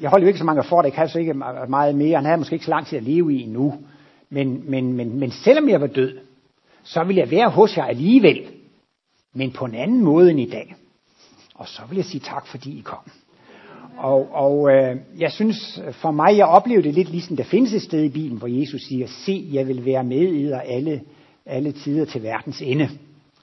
jeg 0.00 0.10
holder 0.10 0.24
jo 0.24 0.28
ikke 0.28 0.38
så 0.38 0.44
mange 0.44 0.64
foredrag, 0.64 0.90
jeg 0.90 0.94
kan 0.94 1.08
så 1.08 1.18
ikke 1.18 1.34
meget 1.68 1.94
mere. 1.94 2.16
Han 2.16 2.24
havde 2.24 2.38
måske 2.38 2.54
ikke 2.54 2.64
så 2.64 2.70
lang 2.70 2.86
tid 2.86 2.98
at 2.98 3.04
leve 3.04 3.34
i 3.34 3.42
endnu. 3.42 3.74
Men, 4.30 4.70
men, 4.70 4.92
men, 4.92 5.18
men 5.18 5.30
selvom 5.30 5.68
jeg 5.68 5.80
var 5.80 5.86
død, 5.86 6.18
så 6.82 7.04
vil 7.04 7.16
jeg 7.16 7.30
være 7.30 7.50
hos 7.50 7.76
jer 7.76 7.84
alligevel. 7.84 8.46
Men 9.34 9.52
på 9.52 9.64
en 9.64 9.74
anden 9.74 10.04
måde 10.04 10.30
end 10.30 10.40
i 10.40 10.50
dag. 10.50 10.74
Og 11.54 11.68
så 11.68 11.82
vil 11.88 11.96
jeg 11.96 12.04
sige 12.04 12.20
tak, 12.20 12.46
fordi 12.46 12.78
I 12.78 12.80
kom. 12.80 13.10
Og, 13.98 14.28
og 14.32 14.70
øh, 14.70 14.96
jeg 15.18 15.32
synes, 15.32 15.80
for 15.92 16.10
mig, 16.10 16.36
jeg 16.36 16.46
oplevede 16.46 16.82
det 16.82 16.94
lidt 16.94 17.10
ligesom, 17.10 17.36
der 17.36 17.44
findes 17.44 17.72
et 17.72 17.82
sted 17.82 18.04
i 18.04 18.08
Bibelen, 18.08 18.38
hvor 18.38 18.60
Jesus 18.60 18.82
siger, 18.82 19.06
se, 19.06 19.48
jeg 19.52 19.68
vil 19.68 19.84
være 19.84 20.04
med 20.04 20.32
i 20.32 20.46
dig 20.48 20.62
alle, 20.66 21.00
alle 21.46 21.72
tider 21.72 22.04
til 22.04 22.22
verdens 22.22 22.62
ende. 22.62 22.88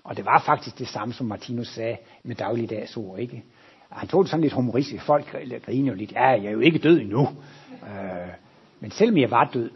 Og 0.03 0.17
det 0.17 0.25
var 0.25 0.43
faktisk 0.45 0.79
det 0.79 0.87
samme, 0.87 1.13
som 1.13 1.27
Martinus 1.27 1.67
sagde 1.67 1.97
med 2.23 2.35
dagligdags 2.35 2.97
ord, 2.97 3.19
ikke? 3.19 3.43
Han 3.89 4.07
tog 4.07 4.23
det 4.23 4.31
sådan 4.31 4.41
lidt 4.41 4.53
humoristisk. 4.53 5.03
Folk 5.03 5.25
griner 5.65 5.91
jo 5.91 5.97
lidt, 5.97 6.11
ja, 6.11 6.27
jeg 6.27 6.45
er 6.45 6.51
jo 6.51 6.59
ikke 6.59 6.79
død 6.79 6.99
endnu. 6.99 7.27
Øh, 7.71 8.33
men 8.79 8.91
selvom 8.91 9.17
jeg 9.17 9.31
var 9.31 9.49
død, 9.53 9.69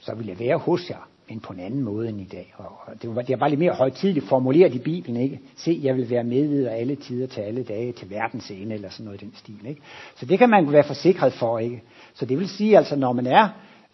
så 0.00 0.14
ville 0.14 0.30
jeg 0.30 0.38
være 0.40 0.58
hos 0.58 0.90
jer, 0.90 1.08
men 1.30 1.40
på 1.40 1.52
en 1.52 1.60
anden 1.60 1.82
måde 1.82 2.08
end 2.08 2.20
i 2.20 2.24
dag. 2.24 2.54
Og 2.56 3.02
det, 3.02 3.16
var, 3.16 3.22
det 3.22 3.32
er 3.32 3.36
bare 3.36 3.50
lidt 3.50 3.60
mere 3.60 3.72
højtidligt 3.72 4.28
formuleret 4.28 4.74
i 4.74 4.78
Bibelen, 4.78 5.16
ikke? 5.16 5.40
Se, 5.56 5.80
jeg 5.82 5.96
vil 5.96 6.10
være 6.10 6.24
med 6.24 6.48
videre 6.48 6.74
alle 6.74 6.96
tider 6.96 7.26
til 7.26 7.40
alle 7.40 7.62
dage, 7.62 7.92
til 7.92 8.10
verdens 8.10 8.50
ende, 8.50 8.74
eller 8.74 8.90
sådan 8.90 9.04
noget 9.04 9.22
i 9.22 9.24
den 9.24 9.34
stil, 9.36 9.66
ikke? 9.66 9.82
Så 10.16 10.26
det 10.26 10.38
kan 10.38 10.50
man 10.50 10.72
være 10.72 10.84
forsikret 10.84 11.32
for, 11.32 11.58
ikke? 11.58 11.82
Så 12.14 12.26
det 12.26 12.38
vil 12.38 12.48
sige, 12.48 12.76
altså, 12.76 12.96
når 12.96 13.12
man 13.12 13.26
er 13.26 13.48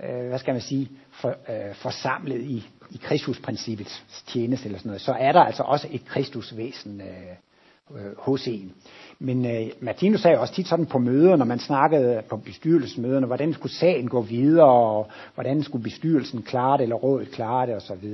øh, 0.05 0.29
hvad 0.29 0.39
skal 0.39 0.55
man 0.55 0.61
sige, 0.61 0.91
for, 1.11 1.29
øh, 1.29 1.75
forsamlet 1.75 2.43
i, 2.43 2.69
i 2.91 3.01
Kristusprincippets 3.03 4.23
tjeneste 4.27 4.67
eller 4.67 4.79
sådan 4.79 4.89
noget, 4.89 5.01
så 5.01 5.13
er 5.13 5.33
der 5.33 5.41
altså 5.41 5.63
også 5.63 5.89
et 5.91 6.05
Kristusvæsen 6.05 7.01
øh, 7.01 8.01
øh, 8.01 8.13
hos 8.19 8.49
en. 8.49 8.73
Men 9.19 9.47
øh, 9.47 9.67
Martinus 9.81 10.21
sagde 10.21 10.39
også 10.39 10.55
tit 10.55 10.69
sådan 10.69 10.87
på 10.87 10.99
møder, 10.99 11.37
når 11.37 11.45
man 11.45 11.59
snakkede 11.59 12.23
på 12.29 12.37
bestyrelsesmøderne, 12.37 13.27
hvordan 13.27 13.53
skulle 13.53 13.73
sagen 13.73 14.09
gå 14.09 14.21
videre, 14.21 14.67
og 14.67 15.09
hvordan 15.35 15.63
skulle 15.63 15.83
bestyrelsen 15.83 16.43
klare 16.43 16.77
det, 16.77 16.83
eller 16.83 16.97
rådet 16.97 17.31
klare 17.31 17.67
det, 17.67 17.77
osv. 17.77 18.09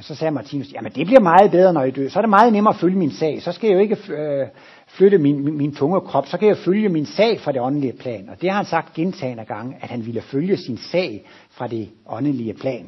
Så 0.00 0.14
sagde 0.14 0.30
Martinus, 0.30 0.72
jamen 0.72 0.92
det 0.92 1.06
bliver 1.06 1.20
meget 1.20 1.50
bedre, 1.50 1.72
når 1.72 1.82
I 1.82 1.90
dør. 1.90 2.08
Så 2.08 2.18
er 2.18 2.22
det 2.22 2.30
meget 2.30 2.52
nemmere 2.52 2.74
at 2.74 2.80
følge 2.80 2.96
min 2.96 3.10
sag. 3.10 3.42
Så 3.42 3.52
skal 3.52 3.68
jeg 3.68 3.74
jo 3.74 3.80
ikke 3.80 3.96
øh, 4.08 4.46
flytte 4.86 5.18
min, 5.18 5.44
min, 5.44 5.56
min 5.56 5.74
tunge 5.74 6.00
krop. 6.00 6.26
Så 6.26 6.38
kan 6.38 6.48
jeg 6.48 6.56
følge 6.56 6.88
min 6.88 7.06
sag 7.06 7.40
fra 7.40 7.52
det 7.52 7.60
åndelige 7.60 7.92
plan. 7.92 8.28
Og 8.28 8.40
det 8.40 8.50
har 8.50 8.56
han 8.56 8.66
sagt 8.66 8.94
gentagende 8.94 9.44
gange, 9.44 9.76
at 9.80 9.90
han 9.90 10.06
ville 10.06 10.20
følge 10.20 10.56
sin 10.56 10.78
sag 10.78 11.26
fra 11.50 11.66
det 11.66 11.88
åndelige 12.06 12.54
plan. 12.54 12.86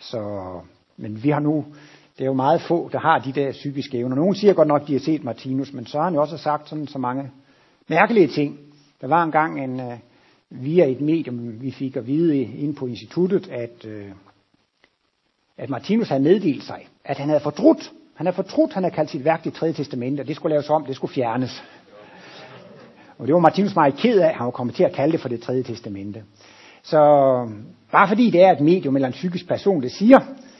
Så, 0.00 0.40
men 0.96 1.24
vi 1.24 1.30
har 1.30 1.40
nu, 1.40 1.64
det 2.18 2.24
er 2.24 2.28
jo 2.28 2.32
meget 2.32 2.60
få, 2.60 2.88
der 2.92 2.98
har 2.98 3.18
de 3.18 3.32
der 3.32 3.52
psykiske 3.52 3.98
evner. 3.98 4.16
Nogle 4.16 4.36
siger 4.36 4.52
godt 4.52 4.68
nok, 4.68 4.82
at 4.82 4.88
de 4.88 4.92
har 4.92 5.00
set 5.00 5.24
Martinus, 5.24 5.72
men 5.72 5.86
så 5.86 5.98
har 5.98 6.04
han 6.04 6.14
jo 6.14 6.20
også 6.20 6.36
sagt 6.36 6.68
sådan 6.68 6.86
så 6.86 6.98
mange 6.98 7.30
mærkelige 7.88 8.28
ting. 8.28 8.58
Der 9.00 9.06
var 9.06 9.22
engang 9.22 9.64
en, 9.64 9.80
uh, 9.80 9.92
via 10.50 10.86
et 10.86 11.00
medium, 11.00 11.62
vi 11.62 11.70
fik 11.70 11.96
at 11.96 12.06
vide 12.06 12.38
ind 12.38 12.76
på 12.76 12.86
instituttet, 12.86 13.48
at, 13.50 13.84
uh, 13.84 14.16
at 15.58 15.70
Martinus 15.70 16.08
havde 16.08 16.22
meddelt 16.22 16.62
sig, 16.62 16.88
at 17.04 17.18
han 17.18 17.28
havde 17.28 17.40
fortrudt. 17.40 17.92
Han 18.14 18.26
havde 18.26 18.36
fortrudt, 18.36 18.72
han 18.72 18.82
havde 18.82 18.94
kaldt 18.94 19.10
sit 19.10 19.24
værk 19.24 19.44
det 19.44 19.52
tredje 19.52 19.74
testamente, 19.74 20.20
og 20.20 20.26
det 20.26 20.36
skulle 20.36 20.50
laves 20.50 20.70
om, 20.70 20.84
det 20.84 20.96
skulle 20.96 21.14
fjernes. 21.14 21.64
Og 23.18 23.26
det 23.26 23.34
var 23.34 23.40
Martinus 23.40 23.74
meget 23.74 23.94
ked 23.94 24.20
af, 24.20 24.34
han 24.34 24.44
var 24.44 24.50
kommet 24.50 24.74
til 24.74 24.84
at 24.84 24.92
kalde 24.92 25.12
det 25.12 25.20
for 25.20 25.28
det 25.28 25.40
tredje 25.40 25.62
testamente. 25.62 26.22
Så 26.82 26.98
bare 27.92 28.08
fordi 28.08 28.30
det 28.30 28.42
er 28.42 28.52
et 28.52 28.60
medium 28.60 28.96
eller 28.96 29.08
en 29.08 29.12
psykisk 29.12 29.48
person, 29.48 29.82
det 29.82 29.92
siger, 29.92 30.18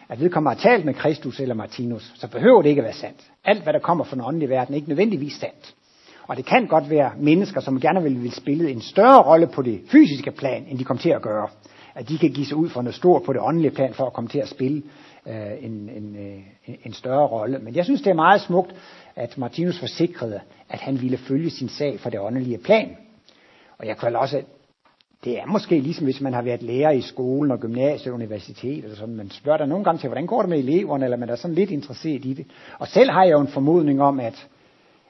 at 0.08 0.20
vedkommende 0.20 0.56
har 0.56 0.70
talt 0.70 0.84
med 0.84 0.94
Kristus 0.94 1.40
eller 1.40 1.54
Martinus, 1.54 2.12
så 2.16 2.28
behøver 2.28 2.62
det 2.62 2.68
ikke 2.68 2.80
at 2.80 2.84
være 2.84 2.94
sandt. 2.94 3.30
Alt, 3.44 3.62
hvad 3.62 3.72
der 3.72 3.78
kommer 3.78 4.04
fra 4.04 4.16
den 4.16 4.24
åndelige 4.24 4.48
verden, 4.48 4.74
er 4.74 4.76
ikke 4.76 4.88
nødvendigvis 4.88 5.32
sandt. 5.32 5.74
Og 6.28 6.36
det 6.36 6.46
kan 6.46 6.66
godt 6.66 6.90
være 6.90 7.12
mennesker, 7.18 7.60
som 7.60 7.80
gerne 7.80 8.02
vil, 8.02 8.22
vil 8.22 8.32
spille 8.32 8.70
en 8.70 8.80
større 8.80 9.22
rolle 9.22 9.46
på 9.46 9.62
det 9.62 9.80
fysiske 9.92 10.30
plan, 10.30 10.66
end 10.68 10.78
de 10.78 10.84
kommer 10.84 11.02
til 11.02 11.10
at 11.10 11.22
gøre. 11.22 11.48
At 11.94 12.08
de 12.08 12.18
kan 12.18 12.30
give 12.30 12.46
sig 12.46 12.56
ud 12.56 12.68
for 12.68 12.82
noget 12.82 12.94
stort 12.94 13.22
på 13.22 13.32
det 13.32 13.40
åndelige 13.40 13.70
plan, 13.70 13.94
for 13.94 14.06
at 14.06 14.12
komme 14.12 14.30
til 14.30 14.38
at 14.38 14.48
spille 14.48 14.82
øh, 15.28 15.64
en, 15.64 15.88
en, 15.88 16.16
øh, 16.16 16.74
en 16.84 16.92
større 16.92 17.26
rolle. 17.26 17.58
Men 17.58 17.76
jeg 17.76 17.84
synes, 17.84 18.02
det 18.02 18.10
er 18.10 18.14
meget 18.14 18.40
smukt, 18.40 18.74
at 19.16 19.38
Martinus 19.38 19.78
forsikrede, 19.78 20.40
at 20.68 20.80
han 20.80 21.02
ville 21.02 21.18
følge 21.18 21.50
sin 21.50 21.68
sag 21.68 22.00
for 22.00 22.10
det 22.10 22.20
åndelige 22.20 22.58
plan. 22.58 22.96
Og 23.78 23.86
jeg 23.86 23.96
kan 23.96 24.16
også 24.16 24.42
det 25.24 25.38
er 25.38 25.46
måske 25.46 25.80
ligesom 25.80 26.04
hvis 26.04 26.20
man 26.20 26.32
har 26.32 26.42
været 26.42 26.62
lærer 26.62 26.90
i 26.90 27.00
skolen 27.00 27.50
og 27.50 27.60
gymnasiet 27.60 28.08
og 28.08 28.14
universitet 28.14 28.84
eller 28.84 28.96
sådan. 28.96 29.16
Man 29.16 29.30
spørger 29.30 29.58
der 29.58 29.66
nogle 29.66 29.84
gange 29.84 29.98
til, 29.98 30.08
hvordan 30.08 30.26
går 30.26 30.42
det 30.42 30.48
med 30.48 30.58
eleverne, 30.58 31.04
eller 31.04 31.16
man 31.16 31.28
er 31.28 31.36
sådan 31.36 31.54
lidt 31.54 31.70
interesseret 31.70 32.24
i 32.24 32.32
det. 32.32 32.46
Og 32.78 32.88
selv 32.88 33.10
har 33.10 33.24
jeg 33.24 33.32
jo 33.32 33.40
en 33.40 33.48
formodning 33.48 34.02
om, 34.02 34.20
at, 34.20 34.48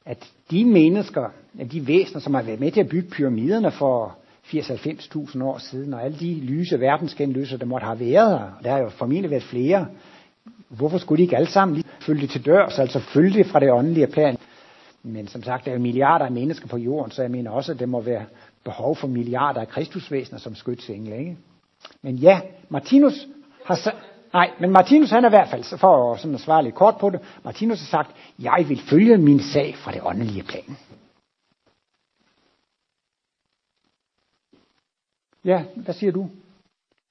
at 0.04 0.32
de 0.50 0.64
mennesker, 0.64 1.24
at 1.58 1.72
de 1.72 1.86
væsener, 1.86 2.20
som 2.20 2.34
har 2.34 2.42
været 2.42 2.60
med 2.60 2.70
til 2.70 2.80
at 2.80 2.88
bygge 2.88 3.10
pyramiderne 3.10 3.70
for 3.70 4.16
80-90.000 4.46 5.44
år 5.44 5.58
siden, 5.58 5.94
og 5.94 6.04
alle 6.04 6.18
de 6.18 6.34
lyse 6.34 6.80
verdensgenløser, 6.80 7.58
der 7.58 7.66
måtte 7.66 7.84
have 7.84 8.00
været 8.00 8.38
her, 8.38 8.50
og 8.58 8.64
der 8.64 8.70
har 8.70 8.78
jo 8.78 8.88
formentlig 8.88 9.30
været 9.30 9.42
flere, 9.42 9.86
hvorfor 10.68 10.98
skulle 10.98 11.18
de 11.18 11.22
ikke 11.22 11.36
alle 11.36 11.50
sammen 11.50 11.74
lige 11.74 11.86
følge 12.00 12.20
det 12.20 12.30
til 12.30 12.46
dørs, 12.46 12.78
altså 12.78 12.98
følge 12.98 13.38
det 13.38 13.46
fra 13.46 13.60
det 13.60 13.72
åndelige 13.72 14.06
plan? 14.06 14.36
Men 15.02 15.28
som 15.28 15.42
sagt, 15.42 15.64
der 15.64 15.70
er 15.70 15.74
jo 15.74 15.82
milliarder 15.82 16.24
af 16.24 16.32
mennesker 16.32 16.68
på 16.68 16.76
jorden, 16.76 17.10
så 17.10 17.22
jeg 17.22 17.30
mener 17.30 17.50
også, 17.50 17.72
at 17.72 17.78
det 17.78 17.88
må 17.88 18.00
være 18.00 18.24
behov 18.64 18.96
for 18.96 19.06
milliarder 19.06 19.60
af 19.60 19.68
kristusvæsener 19.68 20.38
som 20.38 20.54
skytsengle. 20.54 21.18
Ikke? 21.18 21.36
Men 22.02 22.16
ja, 22.16 22.40
Martinus 22.68 23.26
har 23.64 23.94
nej, 24.32 24.50
men 24.60 24.70
Martinus 24.70 25.10
han 25.10 25.24
er 25.24 25.28
i 25.28 25.30
hvert 25.30 25.48
fald, 25.50 25.78
for 25.78 26.16
sådan 26.16 26.34
at 26.34 26.40
svare 26.40 26.64
lidt 26.64 26.74
kort 26.74 26.96
på 27.00 27.10
det, 27.10 27.20
Martinus 27.44 27.80
har 27.80 27.86
sagt, 27.86 28.16
jeg 28.38 28.64
vil 28.68 28.80
følge 28.90 29.18
min 29.18 29.40
sag 29.40 29.76
fra 29.76 29.92
det 29.92 30.00
åndelige 30.04 30.42
plan. 30.42 30.76
Ja, 35.44 35.64
hvad 35.76 35.94
siger 35.94 36.12
du? 36.12 36.30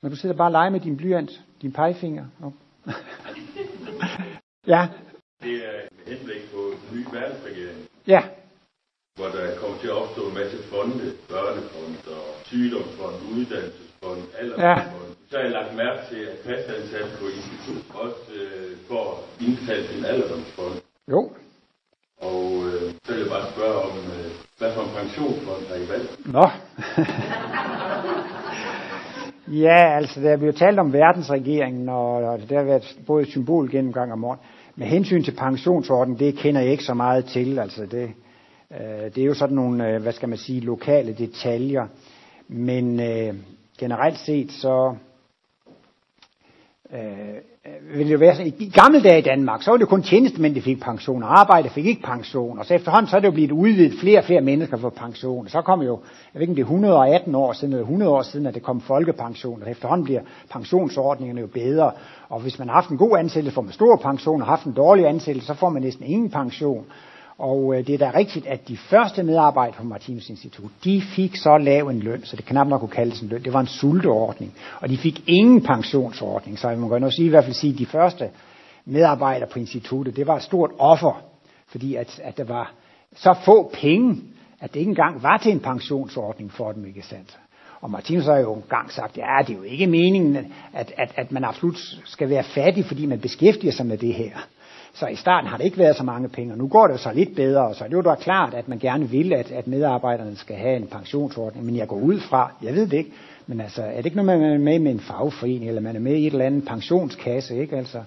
Når 0.02 0.10
du 0.10 0.16
sidder 0.16 0.36
bare 0.36 0.48
og 0.48 0.52
leger 0.52 0.70
med 0.70 0.80
din 0.80 0.98
blyant, 0.98 1.32
din 1.62 1.72
pegefinger. 1.72 2.26
Oh. 2.44 2.52
ja. 4.74 4.88
Det 5.44 5.56
er 5.56 5.88
med 5.92 6.18
henblik 6.18 6.42
på 6.54 6.58
en 6.58 6.98
ny 6.98 7.06
verdensregering. 7.14 7.88
Ja 8.08 8.22
hvor 9.18 9.30
der 9.36 9.44
kommer 9.62 9.78
til 9.82 9.90
at 9.94 9.98
opstå 10.02 10.22
en 10.30 10.36
masse 10.42 10.58
fonde, 10.72 11.06
børnefond 11.32 11.96
og 12.18 12.26
sygdomsfond, 12.50 13.16
uddannelsesfond, 13.34 14.22
aldersfond. 14.40 14.68
Ja. 14.68 14.76
Så 15.30 15.34
har 15.38 15.44
jeg 15.48 15.54
lagt 15.60 15.76
mærke 15.84 16.02
til, 16.10 16.22
at 16.32 16.36
pastansat 16.48 17.10
på 17.20 17.26
institut 17.38 17.84
også 18.04 18.22
øh, 18.40 18.72
får 18.90 19.08
indtalt 19.46 19.86
sin 19.90 20.06
alderdomsfond. 20.06 20.76
Jo. 21.14 21.22
Og 22.22 22.44
øh, 22.68 22.82
så 23.04 23.10
vil 23.14 23.22
jeg 23.22 23.32
bare 23.36 23.52
spørge 23.56 23.78
om, 23.88 23.98
øh, 23.98 24.30
hvad 24.58 24.74
for 24.74 24.82
en 24.82 24.94
pensionsfond 25.00 25.64
har 25.70 25.76
I 25.76 25.90
valgt? 25.94 26.12
Nå. 26.38 26.46
ja, 29.66 29.96
altså 29.98 30.22
der 30.22 30.38
bliver 30.38 30.54
talt 30.54 30.80
om 30.80 30.94
verdensregeringen, 30.94 31.90
og 31.90 32.40
der 32.50 32.58
har 32.58 32.64
været 32.64 32.98
både 33.08 33.26
symbol 33.26 33.72
gennemgang 33.72 34.12
om 34.14 34.20
morgen. 34.20 34.40
Med 34.76 34.88
hensyn 34.88 35.24
til 35.24 35.36
pensionsordenen, 35.36 36.20
det 36.20 36.38
kender 36.38 36.62
jeg 36.62 36.72
ikke 36.72 36.84
så 36.84 36.94
meget 36.94 37.26
til. 37.26 37.60
Altså 37.60 37.86
det, 37.86 38.12
Øh, 38.74 39.16
det 39.16 39.18
er 39.18 39.26
jo 39.26 39.34
sådan 39.34 39.56
nogle, 39.56 39.88
øh, 39.88 40.02
hvad 40.02 40.14
skal 40.14 40.30
man 40.30 40.38
sige, 40.38 40.60
lokale 40.60 41.14
detaljer. 41.14 41.88
Men 42.48 43.00
øh, 43.00 43.36
generelt 43.80 44.20
set 44.20 44.52
så 44.52 44.96
øh, 46.94 47.00
øh 47.00 47.98
vil 47.98 48.08
det 48.08 48.14
jo 48.14 48.18
være 48.18 48.36
sådan, 48.36 48.54
i 48.60 48.70
gamle 48.70 49.02
dage 49.02 49.20
i 49.20 49.22
Danmark, 49.22 49.64
så 49.64 49.72
var 49.72 49.78
det 49.78 49.88
kun 49.88 50.04
tjenestemænd, 50.04 50.56
der 50.56 50.62
fik 50.62 50.82
pension, 50.82 51.24
og 51.24 51.40
arbejde 51.40 51.70
fik 51.70 51.86
ikke 51.86 52.02
pension, 52.02 52.60
og 52.60 52.66
så 52.66 52.74
efterhånden 52.74 53.10
så 53.10 53.16
er 53.16 53.20
det 53.20 53.28
jo 53.28 53.32
blevet 53.32 53.52
udvidet 53.52 54.00
flere 54.00 54.20
og 54.20 54.26
flere 54.26 54.42
mennesker 54.42 54.78
for 54.78 54.90
pension, 54.90 55.46
og 55.46 55.52
så 55.52 55.62
kom 55.62 55.82
jo, 55.82 56.00
jeg 56.34 56.40
ved 56.40 56.42
ikke 56.42 56.52
om 56.52 56.56
det 56.56 56.62
er 56.62 56.66
118 56.66 57.36
år 57.36 57.54
siden, 57.54 57.74
eller 57.74 57.84
100 57.84 58.12
år 58.12 58.22
siden, 58.22 58.46
at 58.46 58.54
det 58.54 58.64
kom 58.64 58.82
folkepension, 58.82 59.64
og 59.64 59.72
efterhånden 59.72 60.06
bliver 60.06 60.22
pensionsordningerne 60.52 61.42
jo 61.42 61.48
bedre, 61.48 61.92
og 62.30 62.40
hvis 62.40 62.60
man 62.60 62.68
har 62.68 62.76
haft 62.76 62.90
en 62.90 62.98
god 62.98 63.18
ansættelse, 63.18 63.56
får 63.56 63.62
man 63.62 63.74
stor 63.74 63.96
pension, 63.96 64.42
og 64.42 64.48
haft 64.48 64.66
en 64.66 64.74
dårlig 64.74 65.08
ansættelse, 65.08 65.48
så 65.48 65.54
får 65.54 65.70
man 65.70 65.82
næsten 65.82 66.06
ingen 66.06 66.30
pension, 66.30 66.86
og 67.38 67.76
øh, 67.76 67.88
det 67.88 67.94
er 67.94 67.98
da 67.98 68.12
rigtigt, 68.18 68.48
at 68.48 68.68
de 68.68 68.78
første 68.78 69.24
medarbejdere 69.24 69.78
på 69.78 69.84
Martinus 69.84 70.30
Institut, 70.30 70.72
de 70.84 71.02
fik 71.16 71.36
så 71.36 71.58
lav 71.58 71.88
en 71.88 72.00
løn, 72.00 72.26
så 72.26 72.36
det 72.36 72.46
knap 72.46 72.68
nok 72.68 72.80
kunne 72.80 72.90
kaldes 72.90 73.22
en 73.22 73.28
løn. 73.28 73.44
Det 73.44 73.54
var 73.54 73.60
en 73.60 73.68
sulteordning. 73.68 74.54
Og 74.82 74.90
de 74.90 74.98
fik 74.98 75.24
ingen 75.28 75.64
pensionsordning. 75.64 76.60
Så 76.60 76.70
jeg 76.70 76.80
må 76.80 76.88
godt 76.88 77.14
sige, 77.14 77.26
i 77.26 77.30
hvert 77.30 77.44
fald 77.44 77.56
sige, 77.56 77.74
at 77.74 77.80
de 77.80 77.86
første 77.86 78.30
medarbejdere 78.86 79.50
på 79.50 79.60
instituttet, 79.60 80.16
det 80.16 80.28
var 80.28 80.36
et 80.36 80.44
stort 80.44 80.72
offer. 80.80 81.22
Fordi 81.68 81.96
at, 81.96 82.20
at 82.24 82.38
der 82.38 82.44
var 82.44 82.74
så 83.16 83.36
få 83.46 83.72
penge, 83.74 84.22
at 84.62 84.74
det 84.74 84.80
ikke 84.80 84.90
engang 84.90 85.24
var 85.24 85.38
til 85.38 85.52
en 85.52 85.60
pensionsordning 85.60 86.52
for 86.52 86.72
dem, 86.72 86.86
ikke 86.86 87.02
sandt? 87.02 87.38
Og 87.82 87.92
Martinus 87.92 88.26
har 88.26 88.38
jo 88.38 88.54
engang 88.54 88.92
sagt, 88.92 89.18
ja, 89.18 89.38
det 89.48 89.54
er 89.54 89.58
jo 89.58 89.64
ikke 89.64 89.88
meningen, 89.88 90.38
at, 90.74 90.94
at, 90.98 91.12
at 91.16 91.32
man 91.32 91.44
absolut 91.44 91.78
skal 92.06 92.30
være 92.30 92.44
fattig, 92.44 92.86
fordi 92.86 93.06
man 93.06 93.20
beskæftiger 93.20 93.72
sig 93.72 93.86
med 93.86 93.98
det 93.98 94.14
her. 94.14 94.48
Så 94.94 95.08
i 95.08 95.16
starten 95.16 95.50
har 95.50 95.58
det 95.58 95.66
ikke 95.66 95.78
været 95.78 95.96
så 95.96 96.04
mange 96.04 96.30
penge, 96.30 96.54
og 96.54 96.58
nu 96.58 96.68
går 96.68 96.88
det 96.88 97.00
så 97.00 97.14
lidt 97.14 97.36
bedre, 97.36 97.76
så 97.76 97.84
det 97.84 97.94
er 97.94 97.98
jo 97.98 98.02
da 98.02 98.16
klart, 98.16 98.54
at 98.54 98.68
man 98.68 98.80
gerne 98.80 99.10
vil, 99.10 99.34
at, 99.34 99.52
at 99.52 99.68
medarbejderne 99.68 100.36
skal 100.36 100.56
have 100.56 100.76
en 100.76 100.88
pensionsordning, 100.88 101.66
men 101.66 101.76
jeg 101.76 101.88
går 101.88 102.00
ud 102.00 102.20
fra, 102.20 102.52
jeg 102.64 102.76
ved 102.76 102.88
det 102.88 102.98
ikke, 102.98 103.12
men 103.48 103.62
altså, 103.62 103.82
er 103.82 103.98
det 103.98 104.06
ikke 104.06 104.18
noget, 104.18 104.40
man 104.42 104.52
er 104.52 104.58
med 104.58 104.80
med 104.80 104.92
en 104.92 105.00
fagforening, 105.00 105.68
eller 105.68 105.82
man 105.82 105.96
er 105.96 106.00
med 106.00 106.16
i 106.16 106.28
et 106.28 106.32
eller 106.32 106.46
andet 106.46 106.66
pensionskasse, 106.66 107.58
ikke 107.58 107.78
altså? 107.78 108.00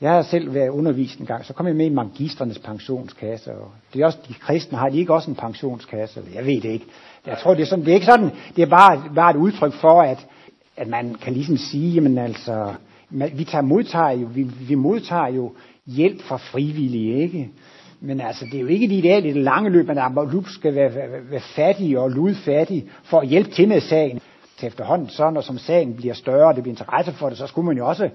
Jeg 0.00 0.12
har 0.12 0.22
selv 0.22 0.54
været 0.54 0.68
undervist 0.68 1.18
en 1.18 1.26
gang, 1.26 1.44
så 1.44 1.52
kom 1.52 1.66
jeg 1.66 1.76
med 1.76 1.86
i 1.86 1.94
magisternes 1.94 2.58
pensionskasse, 2.58 3.52
og 3.52 3.70
det 3.94 4.02
er 4.02 4.06
også, 4.06 4.18
de 4.28 4.34
kristne 4.34 4.78
har 4.78 4.88
de 4.88 4.98
ikke 4.98 5.14
også 5.14 5.30
en 5.30 5.36
pensionskasse, 5.36 6.20
jeg 6.34 6.46
ved 6.46 6.60
det 6.60 6.64
ikke. 6.64 6.86
Jeg 7.26 7.38
tror, 7.38 7.54
det 7.54 7.62
er, 7.62 7.66
sådan, 7.66 7.84
det 7.84 7.90
er 7.90 7.94
ikke 7.94 8.06
sådan, 8.06 8.30
det 8.56 8.62
er 8.62 8.66
bare, 8.66 9.02
bare 9.14 9.30
et 9.30 9.36
udtryk 9.36 9.72
for, 9.72 10.02
at, 10.02 10.26
at 10.76 10.88
man 10.88 11.14
kan 11.14 11.32
ligesom 11.32 11.56
sige, 11.56 11.90
jamen 11.90 12.18
altså, 12.18 12.74
vi 13.10 13.44
tager 13.44 13.62
modtager 13.62 14.10
jo, 14.10 14.28
vi, 14.34 14.42
vi 14.42 14.74
modtager 14.74 15.28
jo 15.28 15.52
hjælp 15.86 16.22
fra 16.22 16.36
frivillige, 16.36 17.22
ikke? 17.22 17.48
Men 18.00 18.20
altså, 18.20 18.44
det 18.44 18.54
er 18.54 18.60
jo 18.60 18.66
ikke 18.66 18.86
et 18.86 18.92
ideal 18.92 19.24
i 19.24 19.32
det 19.32 19.42
lange 19.42 19.70
løb, 19.70 19.90
at 19.90 19.96
man 19.96 20.44
skal 20.46 20.74
være, 20.74 20.94
være, 20.94 21.30
være 21.30 21.40
fattig 21.40 21.98
og 21.98 22.10
ludfattig 22.10 22.84
for 23.04 23.20
at 23.20 23.28
hjælpe 23.28 23.50
til 23.50 23.68
med 23.68 23.80
sagen. 23.80 24.20
Til 24.58 24.66
efterhånden, 24.66 25.08
så 25.08 25.30
når 25.30 25.40
som 25.40 25.58
sagen 25.58 25.94
bliver 25.96 26.14
større, 26.14 26.48
og 26.48 26.54
det 26.54 26.62
bliver 26.62 26.72
interesse 26.72 27.12
for 27.12 27.28
det, 27.28 27.38
så 27.38 27.46
skulle 27.46 27.66
man 27.66 27.76
jo 27.76 27.88
også 27.88 28.10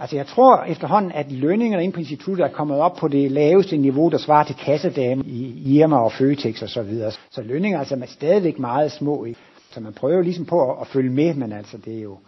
Altså 0.00 0.16
jeg 0.16 0.26
tror 0.26 0.64
efterhånden, 0.64 1.12
at 1.12 1.32
lønningerne 1.32 1.84
ind 1.84 1.92
på 1.92 2.00
instituttet 2.00 2.44
er 2.44 2.48
kommet 2.48 2.78
op 2.78 2.96
på 2.96 3.08
det 3.08 3.30
laveste 3.30 3.76
niveau, 3.76 4.08
der 4.08 4.18
svarer 4.18 4.44
til 4.44 4.54
kassedame 4.54 5.24
i 5.26 5.76
Irma 5.76 5.96
og 5.96 6.12
Føtex 6.12 6.62
og 6.62 6.68
så 6.68 6.82
videre. 6.82 7.12
Så 7.30 7.42
lønninger 7.42 7.78
altså 7.78 7.94
er 7.94 8.06
stadigvæk 8.06 8.58
meget 8.58 8.92
små. 8.92 9.24
Ikke? 9.24 9.40
Så 9.70 9.80
man 9.80 9.92
prøver 9.92 10.22
ligesom 10.22 10.44
på 10.44 10.70
at, 10.70 10.76
at 10.80 10.86
følge 10.86 11.10
med, 11.10 11.34
men 11.34 11.52
altså 11.52 11.78
det 11.78 11.98
er 11.98 12.02
jo, 12.02 12.18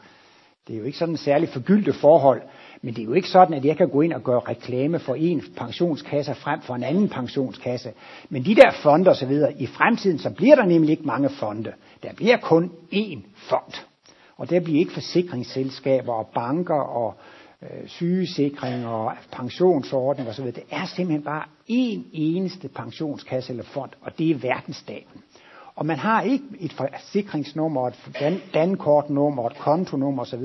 det 0.68 0.74
er 0.74 0.78
jo 0.78 0.84
ikke 0.84 0.98
sådan 0.98 1.14
en 1.14 1.18
særlig 1.18 1.48
forgyldte 1.48 1.92
forhold. 1.92 2.42
Men 2.84 2.94
det 2.94 3.00
er 3.00 3.04
jo 3.04 3.12
ikke 3.12 3.28
sådan, 3.28 3.54
at 3.54 3.64
jeg 3.64 3.76
kan 3.76 3.88
gå 3.88 4.00
ind 4.00 4.12
og 4.12 4.22
gøre 4.22 4.40
reklame 4.40 4.98
for 4.98 5.14
en 5.14 5.42
pensionskasse 5.56 6.34
frem 6.34 6.60
for 6.60 6.74
en 6.74 6.82
anden 6.82 7.08
pensionskasse. 7.08 7.92
Men 8.28 8.44
de 8.44 8.54
der 8.54 8.70
fonde 8.82 9.10
osv., 9.10 9.42
i 9.58 9.66
fremtiden, 9.66 10.18
så 10.18 10.30
bliver 10.30 10.54
der 10.54 10.64
nemlig 10.64 10.90
ikke 10.90 11.06
mange 11.06 11.28
fonde. 11.28 11.72
Der 12.02 12.12
bliver 12.14 12.36
kun 12.36 12.72
én 12.92 13.18
fond. 13.36 13.84
Og 14.36 14.50
der 14.50 14.60
bliver 14.60 14.78
ikke 14.78 14.92
forsikringsselskaber 14.92 16.12
og 16.12 16.26
banker 16.34 16.80
og 16.80 17.14
øh, 17.62 17.88
sygesikring 17.88 18.86
og 18.86 19.12
pensionsordning 19.32 20.28
osv. 20.28 20.44
Det 20.44 20.64
er 20.70 20.86
simpelthen 20.86 21.22
bare 21.22 21.44
én 21.70 22.00
eneste 22.12 22.68
pensionskasse 22.68 23.52
eller 23.52 23.64
fond, 23.64 23.90
og 24.00 24.18
det 24.18 24.30
er 24.30 24.34
verdensstaten. 24.34 25.22
Og 25.74 25.86
man 25.86 25.98
har 25.98 26.22
ikke 26.22 26.44
et 26.60 26.72
forsikringsnummer, 26.72 27.86
et 27.86 28.42
dankortnummer, 28.54 29.46
et 29.46 29.56
kontonummer 29.56 30.22
osv. 30.22 30.42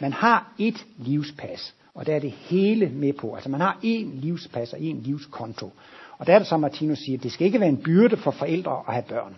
Man 0.00 0.12
har 0.12 0.52
et 0.58 0.86
livspas, 0.96 1.74
og 1.94 2.06
der 2.06 2.14
er 2.14 2.20
det 2.20 2.30
hele 2.30 2.88
med 2.88 3.12
på. 3.12 3.34
Altså 3.34 3.50
man 3.50 3.60
har 3.60 3.78
én 3.84 4.20
livspas 4.20 4.72
og 4.72 4.78
én 4.78 5.02
livskonto. 5.02 5.72
Og 6.18 6.26
der 6.26 6.34
er 6.34 6.38
det, 6.38 6.48
som 6.48 6.60
Martinus 6.60 6.98
siger, 6.98 7.18
det 7.18 7.32
skal 7.32 7.46
ikke 7.46 7.60
være 7.60 7.68
en 7.68 7.82
byrde 7.82 8.16
for 8.16 8.30
forældre 8.30 8.82
at 8.88 8.94
have 8.94 9.04
børn. 9.08 9.36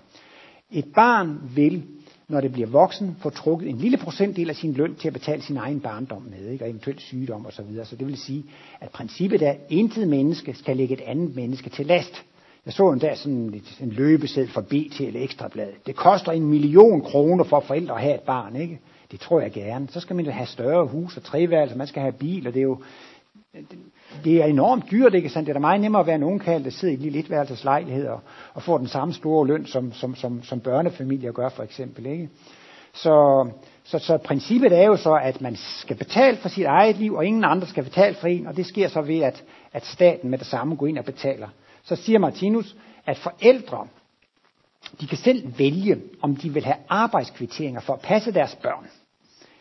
Et 0.71 0.85
barn 0.95 1.41
vil, 1.55 1.83
når 2.29 2.41
det 2.41 2.53
bliver 2.53 2.69
voksen, 2.69 3.17
få 3.21 3.31
trukket 3.31 3.69
en 3.69 3.79
lille 3.79 3.97
procentdel 3.97 4.51
af 4.51 4.57
sin 4.57 4.73
løn 4.73 4.95
til 4.95 5.09
at 5.09 5.13
betale 5.13 5.43
sin 5.43 5.57
egen 5.57 5.81
barndom 5.81 6.23
med, 6.23 6.49
ikke? 6.49 6.65
og 6.65 6.71
eventuelt 6.71 7.01
sygdom 7.01 7.47
osv. 7.47 7.53
Så, 7.53 7.63
videre. 7.63 7.85
så 7.85 7.97
det 7.97 8.07
vil 8.07 8.17
sige, 8.17 8.45
at 8.81 8.91
princippet 8.91 9.43
er, 9.43 9.51
at 9.51 9.61
intet 9.69 10.09
menneske 10.09 10.55
skal 10.55 10.77
lægge 10.77 10.95
et 10.95 11.01
andet 11.01 11.37
menneske 11.37 11.71
til 11.71 11.87
last. 11.87 12.25
Jeg 12.67 12.75
så 12.75 12.91
en 12.91 12.99
dag 12.99 13.19
sådan 13.19 13.63
en 13.81 13.91
løbeseddel 13.91 14.53
for 14.53 14.61
BT 14.61 15.01
eller 15.01 15.23
Ekstrabladet. 15.23 15.87
Det 15.87 15.97
koster 15.97 16.33
en 16.33 16.47
million 16.47 17.01
kroner 17.01 17.45
for 17.45 17.61
forældre 17.61 17.95
at 17.95 18.01
have 18.01 18.15
et 18.15 18.21
barn, 18.21 18.57
ikke? 18.57 18.81
Det 19.13 19.21
tror 19.21 19.41
jeg 19.41 19.53
gerne. 19.53 19.89
Så 19.89 20.01
skal 20.01 20.17
man 20.17 20.27
have 20.27 20.47
større 20.47 20.87
hus 20.87 21.17
og 21.17 21.23
treværelser, 21.23 21.77
man 21.77 21.87
skal 21.87 22.03
have 22.03 22.13
bil, 22.13 22.47
og 22.47 22.55
det 22.55 22.61
er 22.61 22.65
jo 22.65 22.83
det 24.25 24.43
er 24.43 24.45
enormt 24.45 24.91
dyrt, 24.91 25.15
ikke 25.15 25.29
sandt? 25.29 25.47
Det 25.47 25.51
er 25.51 25.55
da 25.55 25.61
meget 25.61 25.81
nemmere 25.81 26.01
at 26.01 26.07
være 26.07 26.17
en 26.17 26.23
ungkald, 26.23 26.65
der 26.65 26.71
sidder 26.71 26.95
i 26.95 26.97
en 26.97 27.03
lille 27.03 27.19
etværelseslejlighed 27.19 28.07
og, 28.07 28.21
og 28.55 28.63
får 28.63 28.79
den 28.79 28.89
samme 28.89 29.15
store 29.15 29.47
løn, 29.47 29.67
som, 29.67 29.93
som, 29.93 30.15
som, 30.15 30.43
som 30.43 30.61
børnefamilier 30.61 31.33
gør 31.33 31.49
for 31.49 31.63
eksempel, 31.63 32.07
ikke? 32.07 32.29
Så, 32.95 33.49
så, 33.85 33.99
så 33.99 34.19
princippet 34.19 34.73
er 34.73 34.85
jo 34.85 34.97
så, 34.97 35.15
at 35.15 35.41
man 35.41 35.57
skal 35.57 35.97
betale 35.97 36.37
for 36.37 36.49
sit 36.49 36.65
eget 36.65 36.97
liv, 36.97 37.15
og 37.15 37.27
ingen 37.27 37.45
andre 37.45 37.67
skal 37.67 37.85
betale 37.85 38.15
for 38.15 38.27
en, 38.27 38.47
og 38.47 38.57
det 38.57 38.67
sker 38.67 38.89
så 38.89 39.01
ved, 39.01 39.21
at, 39.21 39.45
at 39.73 39.87
staten 39.87 40.31
med 40.31 40.39
det 40.39 40.47
samme 40.47 40.77
går 40.77 40.87
ind 40.87 40.99
og 40.99 41.05
betaler. 41.05 41.49
Så 41.85 41.97
siger 41.97 42.19
Martinus, 42.19 42.77
at 43.07 43.19
forældre, 43.19 43.87
de 45.01 45.07
kan 45.07 45.19
selv 45.19 45.59
vælge, 45.59 46.01
om 46.23 46.37
de 46.37 46.51
vil 46.51 46.65
have 46.65 46.77
arbejdskvitteringer 46.89 47.81
for 47.81 47.93
at 47.93 48.01
passe 48.01 48.33
deres 48.33 48.59
børn. 48.63 48.87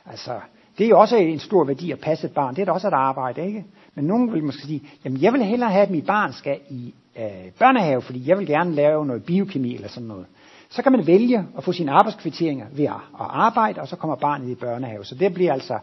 Altså, 0.05 0.39
det 0.77 0.85
er 0.85 0.89
jo 0.89 0.99
også 0.99 1.17
en 1.17 1.39
stor 1.39 1.63
værdi 1.63 1.91
at 1.91 1.99
passe 1.99 2.27
et 2.27 2.33
barn. 2.33 2.55
Det 2.55 2.61
er 2.61 2.65
da 2.65 2.71
også 2.71 2.87
et 2.87 2.93
arbejde, 2.93 3.45
ikke? 3.45 3.65
Men 3.95 4.05
nogen 4.05 4.33
vil 4.33 4.43
måske 4.43 4.61
sige, 4.61 4.81
jamen 5.05 5.21
jeg 5.21 5.33
vil 5.33 5.43
hellere 5.43 5.69
have, 5.69 5.83
at 5.83 5.89
mit 5.89 6.05
barn 6.05 6.33
skal 6.33 6.59
i 6.69 6.93
øh, 7.17 7.51
børnehave, 7.59 8.01
fordi 8.01 8.29
jeg 8.29 8.37
vil 8.37 8.47
gerne 8.47 8.75
lave 8.75 9.05
noget 9.05 9.23
biokemi 9.23 9.75
eller 9.75 9.87
sådan 9.87 10.07
noget. 10.07 10.25
Så 10.69 10.81
kan 10.81 10.91
man 10.91 11.07
vælge 11.07 11.45
at 11.57 11.63
få 11.63 11.71
sine 11.71 11.91
arbejdskvitteringer 11.91 12.65
ved 12.71 12.85
at, 12.85 12.91
at 12.91 13.27
arbejde, 13.29 13.81
og 13.81 13.87
så 13.87 13.95
kommer 13.95 14.15
barnet 14.15 14.49
i 14.49 14.55
børnehave. 14.55 15.05
Så 15.05 15.15
det 15.15 15.33
bliver 15.33 15.53
altså, 15.53 15.79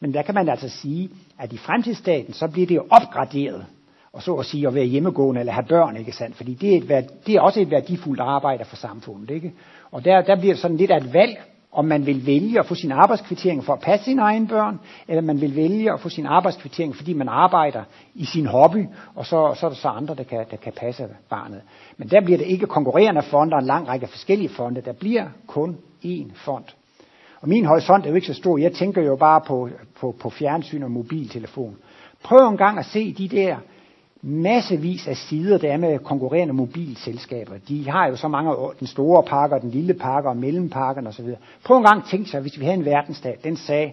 men 0.00 0.14
der 0.14 0.22
kan 0.22 0.34
man 0.34 0.48
altså 0.48 0.68
sige, 0.68 1.10
at 1.38 1.52
i 1.52 1.58
fremtidsstaten, 1.58 2.34
så 2.34 2.48
bliver 2.48 2.66
det 2.66 2.74
jo 2.74 2.86
opgraderet, 2.90 3.66
og 4.12 4.22
så 4.22 4.34
at 4.34 4.46
sige 4.46 4.66
at 4.68 4.74
være 4.74 4.84
hjemmegående 4.84 5.40
eller 5.40 5.52
have 5.52 5.66
børn, 5.66 5.96
ikke 5.96 6.12
sandt? 6.12 6.36
Fordi 6.36 6.54
det 6.54 6.74
er, 6.74 6.98
et, 6.98 7.26
det 7.26 7.34
er 7.34 7.40
også 7.40 7.60
et 7.60 7.70
værdifuldt 7.70 8.20
arbejde 8.20 8.64
for 8.64 8.76
samfundet, 8.76 9.30
ikke? 9.30 9.52
Og 9.90 10.04
der, 10.04 10.22
der 10.22 10.36
bliver 10.40 10.54
sådan 10.54 10.76
lidt 10.76 10.90
af 10.90 10.96
et 10.96 11.12
valg, 11.12 11.36
om 11.72 11.84
man 11.84 12.06
vil 12.06 12.26
vælge 12.26 12.58
at 12.58 12.66
få 12.66 12.74
sin 12.74 12.92
arbejdskvittering 12.92 13.64
for 13.64 13.72
at 13.72 13.80
passe 13.80 14.04
sine 14.04 14.22
egne 14.22 14.48
børn, 14.48 14.80
eller 15.08 15.22
man 15.22 15.40
vil 15.40 15.56
vælge 15.56 15.92
at 15.92 16.00
få 16.00 16.08
sin 16.08 16.26
arbejdskvittering, 16.26 16.96
fordi 16.96 17.12
man 17.12 17.28
arbejder 17.28 17.82
i 18.14 18.24
sin 18.24 18.46
hobby, 18.46 18.86
og 19.14 19.26
så, 19.26 19.54
så 19.60 19.66
er 19.66 19.70
der 19.70 19.76
så 19.76 19.88
andre, 19.88 20.14
der 20.14 20.22
kan, 20.22 20.44
der 20.50 20.56
kan 20.56 20.72
passe 20.72 21.08
barnet. 21.28 21.60
Men 21.96 22.08
der 22.08 22.20
bliver 22.20 22.38
det 22.38 22.46
ikke 22.46 22.66
konkurrerende 22.66 23.22
fonde 23.22 23.54
og 23.54 23.60
en 23.60 23.66
lang 23.66 23.88
række 23.88 24.06
forskellige 24.06 24.48
fonde. 24.48 24.80
Der 24.80 24.92
bliver 24.92 25.28
kun 25.46 25.76
én 26.04 26.30
fond. 26.34 26.64
Og 27.40 27.48
min 27.48 27.64
horisont 27.64 28.04
er 28.04 28.08
jo 28.08 28.14
ikke 28.14 28.26
så 28.26 28.34
stor. 28.34 28.58
Jeg 28.58 28.72
tænker 28.72 29.02
jo 29.02 29.16
bare 29.16 29.40
på, 29.46 29.68
på, 30.00 30.14
på 30.20 30.30
fjernsyn 30.30 30.82
og 30.82 30.90
mobiltelefon. 30.90 31.76
Prøv 32.22 32.48
en 32.48 32.56
gang 32.56 32.78
at 32.78 32.86
se 32.86 33.12
de 33.12 33.28
der 33.28 33.56
massevis 34.22 35.08
af 35.08 35.16
sider, 35.16 35.58
der 35.58 35.72
er 35.72 35.76
med 35.76 35.98
konkurrerende 35.98 36.54
mobilselskaber. 36.54 37.54
De 37.68 37.90
har 37.90 38.08
jo 38.08 38.16
så 38.16 38.28
mange, 38.28 38.54
den 38.78 38.86
store 38.86 39.22
pakker, 39.22 39.58
den 39.58 39.70
lille 39.70 39.94
pakke 39.94 40.28
og 40.28 40.36
mellempakken 40.36 41.06
osv. 41.06 41.26
Prøv 41.64 41.76
en 41.76 41.84
gang 41.84 41.98
at 41.98 42.08
tænke 42.10 42.30
sig, 42.30 42.40
hvis 42.40 42.58
vi 42.58 42.64
havde 42.64 42.78
en 42.78 42.84
verdensstat, 42.84 43.44
den 43.44 43.56
sagde, 43.56 43.92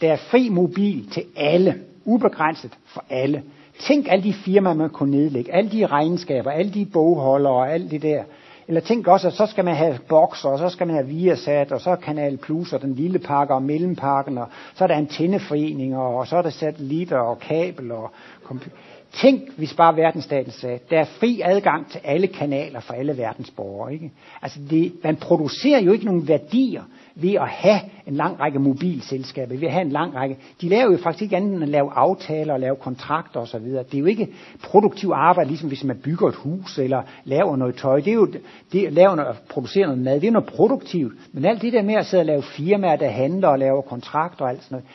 der 0.00 0.12
er 0.12 0.16
fri 0.16 0.48
mobil 0.48 1.10
til 1.10 1.22
alle, 1.36 1.74
ubegrænset 2.04 2.78
for 2.86 3.04
alle. 3.10 3.42
Tænk 3.78 4.06
alle 4.08 4.24
de 4.24 4.32
firmaer, 4.32 4.74
man 4.74 4.90
kunne 4.90 5.10
nedlægge, 5.10 5.54
alle 5.54 5.70
de 5.70 5.86
regnskaber, 5.86 6.50
alle 6.50 6.72
de 6.72 6.86
bogholdere 6.86 7.52
og 7.52 7.72
alt 7.72 7.90
det 7.90 8.02
der. 8.02 8.22
Eller 8.68 8.80
tænk 8.80 9.06
også, 9.06 9.26
at 9.26 9.32
så 9.32 9.46
skal 9.46 9.64
man 9.64 9.74
have 9.74 9.98
bokser, 10.08 10.48
og 10.48 10.58
så 10.58 10.68
skal 10.68 10.86
man 10.86 10.96
have 10.96 11.08
Viasat, 11.08 11.72
og 11.72 11.80
så 11.80 11.96
Kanal 11.96 12.36
Plus, 12.36 12.72
og 12.72 12.82
den 12.82 12.94
lille 12.94 13.18
pakke 13.18 13.54
og 13.54 13.62
mellempakken, 13.62 14.38
og 14.38 14.46
så 14.74 14.84
er 14.84 14.88
der 14.88 14.94
antenneforeninger, 14.94 15.98
og 15.98 16.26
så 16.26 16.36
er 16.36 16.42
der 16.42 16.50
satellitter 16.50 17.18
og 17.18 17.38
kabel 17.38 17.92
og 17.92 18.10
computer. 18.44 18.76
Tænk, 19.14 19.56
hvis 19.56 19.74
bare 19.74 19.96
verdensstaten 19.96 20.52
sagde, 20.52 20.78
der 20.90 20.98
er 21.00 21.04
fri 21.04 21.40
adgang 21.44 21.90
til 21.90 22.00
alle 22.04 22.26
kanaler 22.26 22.80
for 22.80 22.94
alle 22.94 23.18
verdens 23.18 23.50
borgere. 23.50 23.92
Ikke? 23.92 24.12
Altså 24.42 24.58
det, 24.70 24.92
man 25.04 25.16
producerer 25.16 25.80
jo 25.80 25.92
ikke 25.92 26.04
nogen 26.04 26.28
værdier 26.28 26.82
ved 27.14 27.34
at 27.34 27.48
have 27.48 27.80
en 28.06 28.14
lang 28.14 28.40
række 28.40 28.58
mobilselskaber, 28.58 29.56
ved 29.56 29.66
at 29.66 29.72
have 29.72 29.84
en 29.84 29.92
lang 29.92 30.14
række. 30.14 30.36
De 30.60 30.68
laver 30.68 30.92
jo 30.92 30.98
faktisk 30.98 31.22
ikke 31.22 31.36
andet 31.36 31.54
end 31.54 31.62
at 31.62 31.68
lave 31.68 31.92
aftaler 31.92 32.54
og 32.54 32.60
lave 32.60 32.76
kontrakter 32.76 33.40
osv. 33.40 33.64
Det 33.64 33.94
er 33.94 33.98
jo 33.98 34.04
ikke 34.04 34.28
produktiv 34.62 35.10
arbejde, 35.14 35.48
ligesom 35.48 35.68
hvis 35.68 35.84
man 35.84 35.98
bygger 35.98 36.28
et 36.28 36.34
hus 36.34 36.78
eller 36.78 37.02
laver 37.24 37.56
noget 37.56 37.76
tøj. 37.76 38.00
Det 38.00 38.08
er 38.08 38.14
jo 38.14 38.26
det, 38.72 38.92
laver 38.92 39.14
noget, 39.14 39.36
producere 39.50 39.86
noget 39.86 40.02
mad, 40.02 40.20
det 40.20 40.26
er 40.26 40.32
noget 40.32 40.48
produktivt. 40.48 41.14
Men 41.32 41.44
alt 41.44 41.62
det 41.62 41.72
der 41.72 41.82
med 41.82 41.94
at 41.94 42.06
sidde 42.06 42.20
og 42.20 42.26
lave 42.26 42.42
firmaer, 42.42 42.96
der 42.96 43.08
handler 43.08 43.48
og 43.48 43.58
laver 43.58 43.82
kontrakter 43.82 44.44
og 44.44 44.50
alt 44.50 44.62
sådan 44.62 44.74
noget, 44.74 44.86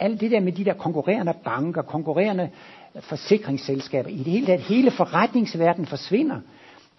alt 0.00 0.20
det 0.20 0.30
der 0.30 0.40
med 0.40 0.52
de 0.52 0.64
der 0.64 0.72
konkurrerende 0.72 1.34
banker, 1.44 1.82
konkurrerende 1.82 2.50
forsikringsselskaber. 3.00 4.08
I 4.08 4.16
det 4.16 4.32
hele 4.32 4.46
taget, 4.46 4.60
hele 4.60 4.90
forretningsverdenen 4.90 5.86
forsvinder. 5.86 6.36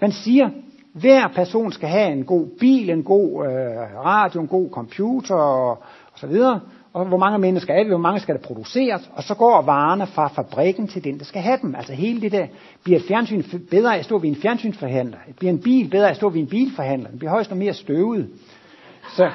Man 0.02 0.12
siger, 0.12 0.50
hver 0.94 1.28
person 1.28 1.72
skal 1.72 1.90
have 1.90 2.12
en 2.12 2.26
god 2.26 2.48
bil, 2.60 2.90
en 2.90 3.04
god 3.04 3.46
øh, 3.46 4.06
radio, 4.06 4.42
en 4.42 4.48
god 4.48 4.70
computer 4.70 5.36
og, 5.36 5.70
og 6.14 6.20
så 6.20 6.28
videre. 6.28 6.60
Og 6.94 7.06
hvor 7.06 7.18
mange 7.18 7.40
mennesker 7.40 7.74
er 7.74 7.78
det, 7.78 7.88
hvor 7.88 7.98
mange 7.98 8.20
skal 8.20 8.36
der 8.36 8.42
produceres, 8.42 9.10
og 9.14 9.24
så 9.24 9.36
går 9.36 9.62
varerne 9.62 10.08
fra 10.08 10.28
fabrikken 10.28 10.88
til 10.88 11.04
den, 11.04 11.20
der 11.20 11.26
skal 11.26 11.42
have 11.42 11.60
dem. 11.62 11.76
Altså 11.76 11.94
hele 11.94 12.22
det 12.22 12.32
der, 12.32 12.48
bliver 12.84 13.00
et 13.00 13.06
fjernsyn 13.08 13.44
bedre 13.72 13.96
af 13.96 14.00
at 14.00 14.06
stå 14.06 14.18
ved 14.18 14.30
en 14.30 14.36
fjernsynsforhandler? 14.36 15.18
Bliver 15.40 15.52
en 15.52 15.62
bil 15.62 15.90
bedre 15.90 16.06
af 16.06 16.10
at 16.10 16.16
stå 16.16 16.30
ved 16.30 16.40
en 16.40 16.48
bilforhandler? 16.48 17.10
Det 17.10 17.20
bliver 17.20 17.32
højst 17.32 17.50
noget 17.50 17.64
mere 17.64 17.74
støvet. 17.74 18.30
Så, 19.16 19.30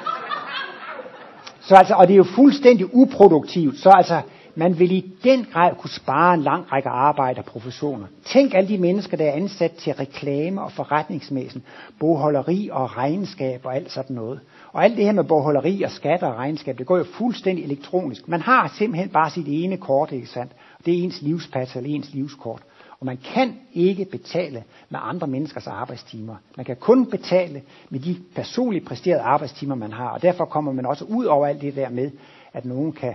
så 1.61 1.75
altså, 1.75 1.93
og 1.93 2.07
det 2.07 2.13
er 2.13 2.17
jo 2.17 2.23
fuldstændig 2.35 2.95
uproduktivt. 2.95 3.77
Så 3.77 3.89
altså, 3.89 4.21
man 4.55 4.79
vil 4.79 4.91
i 4.91 5.13
den 5.23 5.45
grad 5.53 5.75
kunne 5.75 5.89
spare 5.89 6.33
en 6.33 6.41
lang 6.41 6.71
række 6.71 6.89
arbejder 6.89 7.41
og 7.41 7.45
professioner. 7.45 8.07
Tænk 8.25 8.53
alle 8.53 8.69
de 8.69 8.77
mennesker, 8.77 9.17
der 9.17 9.25
er 9.25 9.31
ansat 9.31 9.71
til 9.71 9.93
reklame 9.93 10.61
og 10.61 10.71
forretningsmæssen, 10.71 11.63
bogholderi 11.99 12.69
og 12.71 12.97
regnskab 12.97 13.65
og 13.65 13.75
alt 13.75 13.91
sådan 13.91 14.15
noget. 14.15 14.39
Og 14.71 14.83
alt 14.83 14.97
det 14.97 15.05
her 15.05 15.11
med 15.11 15.23
bogholderi 15.23 15.83
og 15.83 15.91
skatter 15.91 16.27
og 16.27 16.35
regnskab, 16.35 16.77
det 16.77 16.85
går 16.85 16.97
jo 16.97 17.03
fuldstændig 17.03 17.65
elektronisk. 17.65 18.27
Man 18.27 18.41
har 18.41 18.73
simpelthen 18.77 19.09
bare 19.09 19.29
sit 19.29 19.47
ene 19.47 19.77
kort, 19.77 20.11
ikke 20.11 20.27
sandt? 20.27 20.51
Det 20.85 20.93
er 20.93 21.03
ens 21.03 21.21
livspas 21.21 21.75
eller 21.75 21.89
ens 21.89 22.13
livskort. 22.13 22.61
Og 22.99 23.05
man 23.05 23.17
kan 23.33 23.59
ikke 23.73 24.05
betale 24.05 24.63
med 24.89 24.99
andre 25.03 25.27
menneskers 25.27 25.67
arbejdstimer. 25.67 26.35
Man 26.57 26.65
kan 26.65 26.75
kun 26.75 27.05
betale 27.09 27.61
med 27.89 27.99
de 27.99 28.17
personligt 28.35 28.85
præsterede 28.85 29.21
arbejdstimer, 29.21 29.75
man 29.75 29.91
har. 29.91 30.09
Og 30.09 30.21
derfor 30.21 30.45
kommer 30.45 30.71
man 30.71 30.85
også 30.85 31.05
ud 31.05 31.25
over 31.25 31.47
alt 31.47 31.61
det 31.61 31.75
der 31.75 31.89
med, 31.89 32.11
at 32.53 32.65
nogen 32.65 32.91
kan 32.93 33.13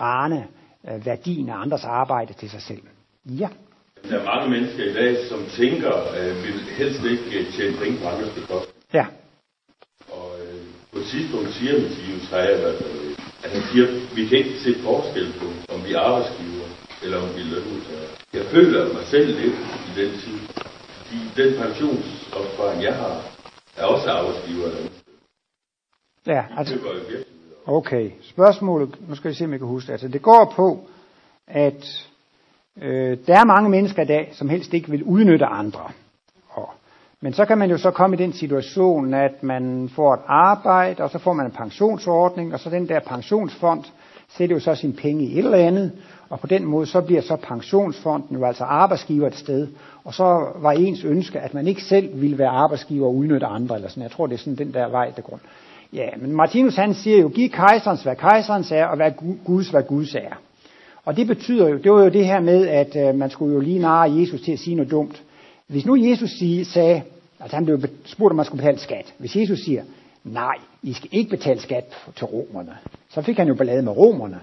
rane 0.00 0.46
øh, 0.88 1.06
værdien 1.06 1.48
af 1.48 1.56
andres 1.56 1.84
arbejde 1.84 2.32
til 2.32 2.50
sig 2.50 2.62
selv. 2.62 2.82
Ja. 3.24 3.48
Der 4.10 4.20
er 4.20 4.24
mange 4.24 4.50
mennesker 4.50 4.84
i 4.84 4.94
dag, 4.94 5.28
som 5.28 5.40
tænker, 5.56 5.94
øh, 6.18 6.32
vil 6.44 6.58
helst 6.78 7.04
ikke 7.04 7.38
øh, 7.38 7.52
tjene 7.52 7.76
penge 7.82 7.98
på 8.02 8.06
andres 8.08 8.34
bekostning. 8.34 8.76
Ja. 8.94 9.06
Og 10.08 10.28
øh, 10.42 10.60
på 10.92 10.98
et 10.98 11.06
tidspunkt 11.06 11.54
siger 11.54 11.72
Mathias 11.82 12.26
Heyer, 12.30 12.68
at 13.44 13.50
han 13.54 13.62
siger, 13.72 13.86
at 13.88 14.16
vi 14.16 14.26
kan 14.26 14.38
ikke 14.38 14.58
se 14.64 14.72
forskel 14.82 15.28
på, 15.40 15.46
om 15.74 15.84
vi 15.86 15.92
er 15.92 16.00
arbejdsgiver 16.00 16.68
eller 17.02 17.18
om 17.24 17.28
vi 17.36 17.40
er 17.40 17.50
lønmodtagere. 17.52 18.10
Jeg 18.32 18.44
føler 18.54 18.92
mig 18.96 19.04
selv 19.04 19.28
lidt 19.40 19.58
i 19.88 19.90
den 20.00 20.10
tid, 20.22 20.38
fordi 20.98 21.18
den 21.40 21.50
pensionsopsparing, 21.62 22.82
jeg 22.82 22.94
har, 23.02 23.14
er 23.76 23.84
også 23.84 24.10
arbejdsgiver. 24.10 24.68
Ja, 26.26 26.44
altså, 26.58 26.74
Okay, 27.66 28.10
spørgsmålet, 28.22 28.98
nu 29.08 29.14
skal 29.14 29.30
vi 29.30 29.34
se, 29.34 29.44
om 29.44 29.50
jeg 29.50 29.58
kan 29.60 29.68
huske 29.68 29.86
det. 29.86 29.92
Altså, 29.92 30.08
det 30.08 30.22
går 30.22 30.52
på, 30.56 30.78
at 31.48 32.06
øh, 32.82 33.18
der 33.26 33.40
er 33.40 33.44
mange 33.44 33.70
mennesker 33.70 34.02
i 34.02 34.06
dag, 34.06 34.30
som 34.32 34.48
helst 34.48 34.74
ikke 34.74 34.90
vil 34.90 35.02
udnytte 35.02 35.46
andre. 35.46 35.90
Og, 36.48 36.68
men 37.20 37.32
så 37.32 37.44
kan 37.44 37.58
man 37.58 37.70
jo 37.70 37.78
så 37.78 37.90
komme 37.90 38.16
i 38.16 38.18
den 38.18 38.32
situation, 38.32 39.14
at 39.14 39.42
man 39.42 39.90
får 39.94 40.14
et 40.14 40.20
arbejde, 40.26 41.02
og 41.02 41.10
så 41.10 41.18
får 41.18 41.32
man 41.32 41.46
en 41.46 41.52
pensionsordning, 41.52 42.54
og 42.54 42.60
så 42.60 42.70
den 42.70 42.88
der 42.88 43.00
pensionsfond 43.00 43.84
sætter 44.28 44.56
jo 44.56 44.60
så 44.60 44.74
sine 44.74 44.92
penge 44.92 45.24
i 45.24 45.38
et 45.38 45.44
eller 45.44 45.58
andet, 45.58 45.92
og 46.28 46.40
på 46.40 46.46
den 46.46 46.64
måde 46.64 46.86
så 46.86 47.00
bliver 47.00 47.22
så 47.22 47.36
pensionsfonden 47.36 48.36
jo 48.36 48.44
altså 48.44 48.64
arbejdsgiver 48.64 49.26
et 49.26 49.36
sted, 49.36 49.68
og 50.04 50.14
så 50.14 50.52
var 50.56 50.72
ens 50.72 51.04
ønske, 51.04 51.40
at 51.40 51.54
man 51.54 51.66
ikke 51.66 51.82
selv 51.82 52.20
ville 52.20 52.38
være 52.38 52.48
arbejdsgiver 52.48 53.06
og 53.06 53.14
udnytte 53.14 53.46
andre, 53.46 53.74
eller 53.74 53.88
sådan. 53.88 54.02
Jeg 54.02 54.10
tror, 54.10 54.26
det 54.26 54.34
er 54.34 54.38
sådan 54.38 54.58
den 54.58 54.74
der 54.74 54.88
vej, 54.88 55.12
der 55.16 55.22
grund. 55.22 55.40
Ja, 55.94 56.08
men 56.16 56.32
Martinus 56.32 56.76
han 56.76 56.94
siger 56.94 57.18
jo, 57.18 57.28
giv 57.28 57.48
kejserens 57.50 58.02
hvad 58.02 58.16
kejserens 58.16 58.72
er, 58.72 58.84
og 58.84 58.96
hvad 58.96 59.12
Guds 59.44 59.68
hvad 59.68 59.82
Guds 59.82 60.14
er. 60.14 60.40
Og 61.04 61.16
det 61.16 61.26
betyder 61.26 61.68
jo, 61.68 61.78
det 61.78 61.92
var 61.92 62.02
jo 62.02 62.08
det 62.08 62.26
her 62.26 62.40
med, 62.40 62.68
at 62.68 62.96
øh, 62.96 63.14
man 63.14 63.30
skulle 63.30 63.54
jo 63.54 63.60
lige 63.60 63.78
narre 63.78 64.12
Jesus 64.12 64.40
til 64.40 64.52
at 64.52 64.58
sige 64.58 64.76
noget 64.76 64.90
dumt. 64.90 65.22
Hvis 65.66 65.86
nu 65.86 65.96
Jesus 65.96 66.30
sige, 66.30 66.64
sagde, 66.64 67.02
altså 67.40 67.56
han 67.56 67.64
blev 67.64 67.82
spurgt, 68.04 68.32
om 68.32 68.36
man 68.36 68.44
skulle 68.44 68.62
betale 68.62 68.78
skat. 68.78 69.14
Hvis 69.18 69.36
Jesus 69.36 69.58
siger, 69.64 69.82
nej, 70.24 70.54
I 70.82 70.92
skal 70.92 71.08
ikke 71.12 71.30
betale 71.30 71.60
skat 71.60 71.84
til 72.16 72.26
romerne, 72.26 72.76
så 73.10 73.22
fik 73.22 73.36
han 73.36 73.48
jo 73.48 73.54
ballade 73.54 73.82
med 73.82 73.92
romerne. 73.96 74.40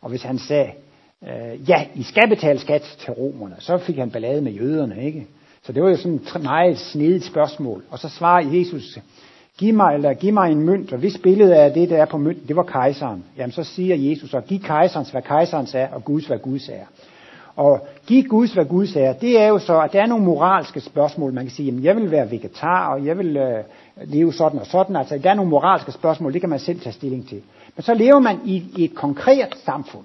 Og 0.00 0.10
hvis 0.10 0.22
han 0.22 0.38
sagde, 0.38 0.70
øh, 1.22 1.70
ja, 1.70 1.86
I 1.94 2.02
skal 2.02 2.28
betale 2.28 2.58
skat 2.58 2.82
til 2.98 3.12
romerne, 3.12 3.56
så 3.58 3.78
fik 3.78 3.96
han 3.96 4.10
ballade 4.10 4.42
med 4.42 4.52
jøderne, 4.52 5.04
ikke? 5.04 5.26
Så 5.62 5.72
det 5.72 5.82
var 5.82 5.90
jo 5.90 5.96
sådan 5.96 6.14
et 6.14 6.42
meget 6.42 6.78
snedigt 6.78 7.24
spørgsmål. 7.24 7.84
Og 7.90 7.98
så 7.98 8.08
svarer 8.08 8.48
Jesus, 8.48 8.98
giv 9.58 9.74
mig, 9.74 9.94
eller 9.94 10.14
giv 10.14 10.32
mig 10.32 10.52
en 10.52 10.60
mønt, 10.60 10.92
og 10.92 10.98
hvis 10.98 11.18
billedet 11.18 11.52
af 11.52 11.72
det, 11.72 11.90
der 11.90 11.96
er 11.96 12.04
på 12.06 12.18
mønten, 12.18 12.48
det 12.48 12.56
var 12.56 12.62
kejseren. 12.62 13.24
Jamen 13.36 13.52
så 13.52 13.64
siger 13.64 13.96
Jesus, 13.96 14.34
og 14.34 14.44
giv 14.44 14.60
kejserens, 14.60 15.10
hvad 15.10 15.22
kejserens 15.22 15.74
er, 15.74 15.88
og 15.88 16.04
Guds, 16.04 16.26
hvad 16.26 16.38
Guds 16.38 16.68
er. 16.68 16.84
Og 17.56 17.86
giv 18.06 18.24
Guds, 18.24 18.52
hvad 18.52 18.64
Guds 18.64 18.96
er, 18.96 19.12
det 19.12 19.40
er 19.40 19.46
jo 19.48 19.58
så, 19.58 19.80
at 19.80 19.92
der 19.92 20.02
er 20.02 20.06
nogle 20.06 20.24
moralske 20.24 20.80
spørgsmål, 20.80 21.32
man 21.32 21.44
kan 21.44 21.50
sige, 21.50 21.66
jamen 21.66 21.84
jeg 21.84 21.96
vil 21.96 22.10
være 22.10 22.30
vegetar, 22.30 22.94
og 22.94 23.06
jeg 23.06 23.18
vil 23.18 23.36
øh, 23.36 23.64
leve 24.04 24.32
sådan 24.32 24.60
og 24.60 24.66
sådan. 24.66 24.96
Altså 24.96 25.18
der 25.18 25.30
er 25.30 25.34
nogle 25.34 25.50
moralske 25.50 25.92
spørgsmål, 25.92 26.32
det 26.32 26.40
kan 26.40 26.50
man 26.50 26.58
selv 26.58 26.80
tage 26.80 26.92
stilling 26.92 27.28
til. 27.28 27.42
Men 27.76 27.82
så 27.82 27.94
lever 27.94 28.18
man 28.18 28.40
i, 28.44 28.64
i 28.76 28.84
et 28.84 28.94
konkret 28.94 29.54
samfund. 29.64 30.04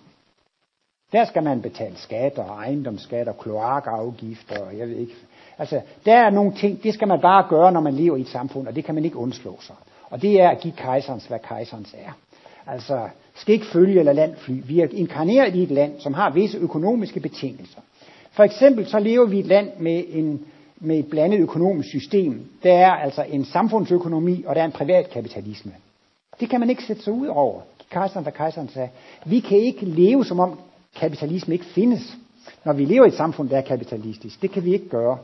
Der 1.11 1.25
skal 1.25 1.43
man 1.43 1.61
betale 1.61 1.95
skat 1.97 2.37
og 2.37 2.45
ejendomsskat 2.45 3.27
og 3.27 3.37
kloakafgifter 3.37 4.59
og 4.65 4.77
jeg 4.77 4.87
ved 4.87 4.95
ikke. 4.95 5.15
Altså, 5.57 5.81
der 6.05 6.13
er 6.13 6.29
nogle 6.29 6.53
ting, 6.53 6.83
det 6.83 6.93
skal 6.93 7.07
man 7.07 7.21
bare 7.21 7.45
gøre, 7.49 7.71
når 7.71 7.81
man 7.81 7.93
lever 7.93 8.17
i 8.17 8.21
et 8.21 8.27
samfund, 8.27 8.67
og 8.67 8.75
det 8.75 8.85
kan 8.85 8.95
man 8.95 9.05
ikke 9.05 9.17
undslå 9.17 9.57
sig. 9.61 9.75
Og 10.09 10.21
det 10.21 10.41
er 10.41 10.49
at 10.49 10.59
give 10.59 10.73
kejserens, 10.77 11.25
hvad 11.25 11.39
kejserens 11.39 11.95
er. 11.97 12.11
Altså, 12.67 13.09
skal 13.35 13.53
ikke 13.53 13.65
følge 13.65 13.99
eller 13.99 14.13
landfly. 14.13 14.61
Vi 14.65 14.79
er 14.79 14.87
inkarneret 14.91 15.55
i 15.55 15.63
et 15.63 15.71
land, 15.71 15.99
som 15.99 16.13
har 16.13 16.29
visse 16.29 16.57
økonomiske 16.57 17.19
betingelser. 17.19 17.79
For 18.31 18.43
eksempel 18.43 18.87
så 18.87 18.99
lever 18.99 19.25
vi 19.25 19.37
i 19.37 19.39
et 19.39 19.45
land 19.45 19.69
med, 19.79 20.03
en, 20.09 20.45
med 20.77 20.99
et 20.99 21.09
blandet 21.09 21.39
økonomisk 21.39 21.89
system. 21.89 22.45
Der 22.63 22.73
er 22.73 22.91
altså 22.91 23.25
en 23.29 23.45
samfundsøkonomi, 23.45 24.43
og 24.47 24.55
der 24.55 24.61
er 24.61 24.65
en 24.65 24.71
privatkapitalisme. 24.71 25.71
Det 26.39 26.49
kan 26.49 26.59
man 26.59 26.69
ikke 26.69 26.83
sætte 26.83 27.03
sig 27.03 27.13
ud 27.13 27.27
over. 27.27 27.61
Kejseren, 27.89 28.23
hvad 28.23 28.33
kejseren 28.33 28.69
sagde. 28.69 28.89
Vi 29.25 29.39
kan 29.39 29.57
ikke 29.57 29.85
leve 29.85 30.25
som 30.25 30.39
om 30.39 30.59
kapitalisme 30.95 31.53
ikke 31.53 31.65
findes, 31.65 32.17
når 32.65 32.73
vi 32.73 32.85
lever 32.85 33.05
i 33.05 33.07
et 33.07 33.13
samfund, 33.13 33.49
der 33.49 33.57
er 33.57 33.61
kapitalistisk. 33.61 34.41
Det 34.41 34.51
kan 34.51 34.65
vi 34.65 34.73
ikke 34.73 34.89
gøre. 34.89 35.17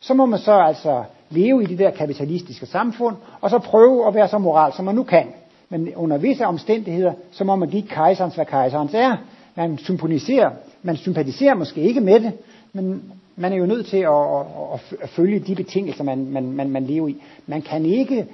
Så 0.00 0.14
må 0.14 0.26
man 0.26 0.38
så 0.38 0.52
altså 0.52 1.04
leve 1.30 1.62
i 1.62 1.66
det 1.66 1.78
der 1.78 1.90
kapitalistiske 1.90 2.66
samfund, 2.66 3.16
og 3.40 3.50
så 3.50 3.58
prøve 3.58 4.06
at 4.08 4.14
være 4.14 4.28
så 4.28 4.38
moral, 4.38 4.72
som 4.72 4.84
man 4.84 4.94
nu 4.94 5.02
kan. 5.02 5.26
Men 5.68 5.94
under 5.96 6.18
visse 6.18 6.46
omstændigheder, 6.46 7.12
så 7.30 7.44
må 7.44 7.56
man 7.56 7.68
give 7.68 7.82
kejserens, 7.82 8.34
hvad 8.34 8.46
kejserens 8.46 8.94
er. 8.94 9.16
Man 9.54 9.78
sympatiserer, 9.78 10.50
man 10.82 10.96
sympatiserer 10.96 11.54
måske 11.54 11.80
ikke 11.80 12.00
med 12.00 12.20
det, 12.20 12.32
men 12.72 13.02
man 13.36 13.52
er 13.52 13.56
jo 13.56 13.66
nødt 13.66 13.86
til 13.86 13.96
at, 13.96 14.40
at, 14.74 14.98
at 15.02 15.08
følge 15.08 15.38
de 15.38 15.54
betingelser, 15.54 16.04
man, 16.04 16.30
man, 16.30 16.52
man, 16.52 16.70
man 16.70 16.84
lever 16.84 17.08
i. 17.08 17.22
Man 17.46 17.62
kan 17.62 17.84
ikke 17.84 18.26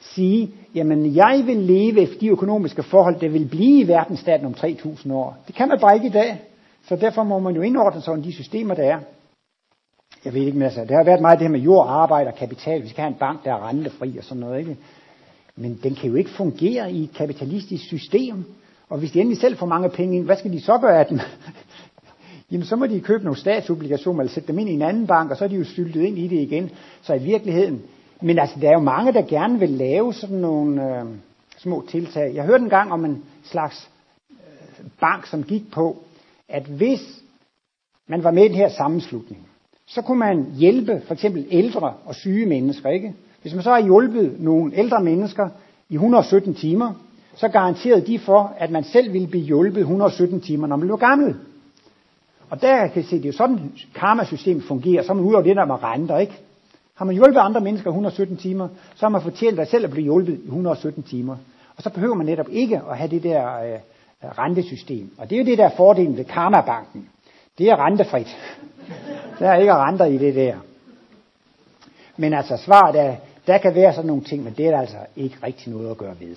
sige, 0.00 0.50
jamen 0.74 1.14
jeg 1.14 1.42
vil 1.46 1.56
leve 1.56 2.00
efter 2.00 2.18
de 2.18 2.28
økonomiske 2.28 2.82
forhold, 2.82 3.20
der 3.20 3.28
vil 3.28 3.48
blive 3.48 3.80
i 3.80 3.88
verdensstaten 3.88 4.46
om 4.46 4.54
3.000 4.58 5.12
år. 5.12 5.36
Det 5.46 5.54
kan 5.54 5.68
man 5.68 5.78
bare 5.80 5.94
ikke 5.94 6.06
i 6.06 6.10
dag. 6.10 6.40
Så 6.88 6.96
derfor 6.96 7.22
må 7.22 7.38
man 7.38 7.54
jo 7.54 7.62
indordne 7.62 8.02
sig 8.02 8.12
under 8.12 8.24
de 8.24 8.32
systemer, 8.32 8.74
der 8.74 8.82
er. 8.82 8.98
Jeg 10.26 10.34
ved 10.34 10.42
ikke, 10.42 10.58
mere, 10.58 10.70
så 10.70 10.80
det 10.80 10.90
har 10.90 11.04
været 11.04 11.20
meget 11.20 11.38
det 11.38 11.46
her 11.46 11.52
med 11.52 11.60
jord, 11.60 11.86
arbejde 11.88 12.28
og 12.28 12.34
kapital. 12.34 12.82
Vi 12.82 12.88
skal 12.88 13.02
have 13.02 13.12
en 13.12 13.18
bank, 13.18 13.44
der 13.44 13.54
er 13.54 13.68
rentefri 13.68 14.18
og 14.18 14.24
sådan 14.24 14.40
noget. 14.40 14.58
Ikke? 14.58 14.76
Men 15.56 15.80
den 15.82 15.94
kan 15.94 16.10
jo 16.10 16.16
ikke 16.16 16.30
fungere 16.30 16.92
i 16.92 17.04
et 17.04 17.14
kapitalistisk 17.14 17.84
system. 17.84 18.44
Og 18.88 18.98
hvis 18.98 19.10
de 19.10 19.20
endelig 19.20 19.40
selv 19.40 19.56
får 19.56 19.66
mange 19.66 19.90
penge 19.90 20.16
ind, 20.16 20.24
hvad 20.24 20.36
skal 20.36 20.52
de 20.52 20.60
så 20.60 20.78
gøre 20.78 20.98
af 20.98 21.06
dem? 21.06 21.20
Jamen 22.50 22.66
så 22.66 22.76
må 22.76 22.86
de 22.86 23.00
købe 23.00 23.24
nogle 23.24 23.40
statsobligationer 23.40 24.20
eller 24.20 24.32
sætte 24.32 24.48
dem 24.48 24.58
ind 24.58 24.68
i 24.68 24.72
en 24.72 24.82
anden 24.82 25.06
bank, 25.06 25.30
og 25.30 25.36
så 25.36 25.44
er 25.44 25.48
de 25.48 25.56
jo 25.56 25.64
syltet 25.64 26.02
ind 26.02 26.18
i 26.18 26.28
det 26.28 26.36
igen. 26.36 26.70
Så 27.02 27.14
i 27.14 27.22
virkeligheden, 27.22 27.82
men 28.20 28.38
altså 28.38 28.56
der 28.60 28.68
er 28.68 28.72
jo 28.72 28.80
mange, 28.80 29.12
der 29.12 29.22
gerne 29.22 29.58
vil 29.58 29.70
lave 29.70 30.14
sådan 30.14 30.36
nogle 30.36 30.98
øh, 30.98 31.04
små 31.58 31.84
tiltag. 31.88 32.34
Jeg 32.34 32.44
hørte 32.44 32.64
en 32.64 32.70
gang 32.70 32.92
om 32.92 33.04
en 33.04 33.24
slags 33.44 33.90
øh, 34.30 34.86
bank, 35.00 35.26
som 35.26 35.42
gik 35.42 35.70
på, 35.72 35.96
at 36.48 36.62
hvis 36.62 37.22
man 38.06 38.24
var 38.24 38.30
med 38.30 38.44
i 38.44 38.48
den 38.48 38.56
her 38.56 38.68
sammenslutning, 38.68 39.48
så 39.86 40.02
kunne 40.02 40.18
man 40.18 40.46
hjælpe 40.54 41.02
for 41.06 41.14
eksempel 41.14 41.46
ældre 41.50 41.94
og 42.04 42.14
syge 42.14 42.46
mennesker, 42.46 42.90
ikke? 42.90 43.14
Hvis 43.42 43.54
man 43.54 43.62
så 43.62 43.70
har 43.70 43.82
hjulpet 43.82 44.36
nogle 44.40 44.72
ældre 44.74 45.02
mennesker 45.02 45.48
i 45.88 45.94
117 45.94 46.54
timer, 46.54 46.92
så 47.34 47.48
garanterede 47.48 48.06
de 48.06 48.18
for, 48.18 48.54
at 48.58 48.70
man 48.70 48.84
selv 48.84 49.12
ville 49.12 49.28
blive 49.28 49.44
hjulpet 49.44 49.80
117 49.80 50.40
timer, 50.40 50.66
når 50.66 50.76
man 50.76 50.86
blev 50.86 50.98
gammel. 50.98 51.34
Og 52.50 52.62
der 52.62 52.86
kan 52.86 53.04
se, 53.04 53.16
det 53.16 53.24
er 53.24 53.28
jo 53.28 53.32
sådan, 53.32 53.72
karmasystemet 53.94 54.64
fungerer. 54.64 55.02
Så 55.02 55.12
er 55.12 55.14
man 55.14 55.24
ude 55.24 55.34
over 55.34 55.44
det 55.44 55.56
der 55.56 55.64
med 55.64 55.82
renter, 55.82 56.18
ikke? 56.18 56.40
Har 56.94 57.04
man 57.04 57.14
hjulpet 57.14 57.40
andre 57.40 57.60
mennesker 57.60 57.90
117 57.90 58.36
timer, 58.36 58.68
så 58.94 59.06
har 59.06 59.08
man 59.08 59.22
fortjent 59.22 59.58
at 59.58 59.68
selv 59.68 59.84
at 59.84 59.90
blive 59.90 60.04
hjulpet 60.04 60.32
i 60.32 60.46
117 60.46 61.02
timer. 61.02 61.36
Og 61.76 61.82
så 61.82 61.90
behøver 61.90 62.14
man 62.14 62.26
netop 62.26 62.46
ikke 62.50 62.80
at 62.90 62.96
have 62.98 63.10
det 63.10 63.22
der 63.22 63.62
øh, 63.62 63.78
rentesystem. 64.38 65.10
Og 65.18 65.30
det 65.30 65.36
er 65.36 65.40
jo 65.40 65.46
det 65.46 65.58
der 65.58 65.70
fordelen 65.76 66.16
ved 66.16 66.24
Karmabanken. 66.24 67.08
Det 67.58 67.70
er 67.70 67.86
rentefrit. 67.86 68.36
Der 69.38 69.48
er 69.48 69.56
ikke 69.58 69.74
renter 69.74 70.04
i 70.04 70.18
det 70.18 70.34
der. 70.34 70.56
Men 72.16 72.34
altså 72.34 72.56
svaret 72.56 73.00
er, 73.00 73.16
der 73.46 73.58
kan 73.58 73.74
være 73.74 73.92
sådan 73.92 74.06
nogle 74.06 74.24
ting, 74.24 74.44
men 74.44 74.54
det 74.56 74.66
er 74.66 74.70
der 74.70 74.78
altså 74.78 74.98
ikke 75.16 75.36
rigtig 75.42 75.72
noget 75.72 75.90
at 75.90 75.96
gøre 75.96 76.14
ved. 76.20 76.36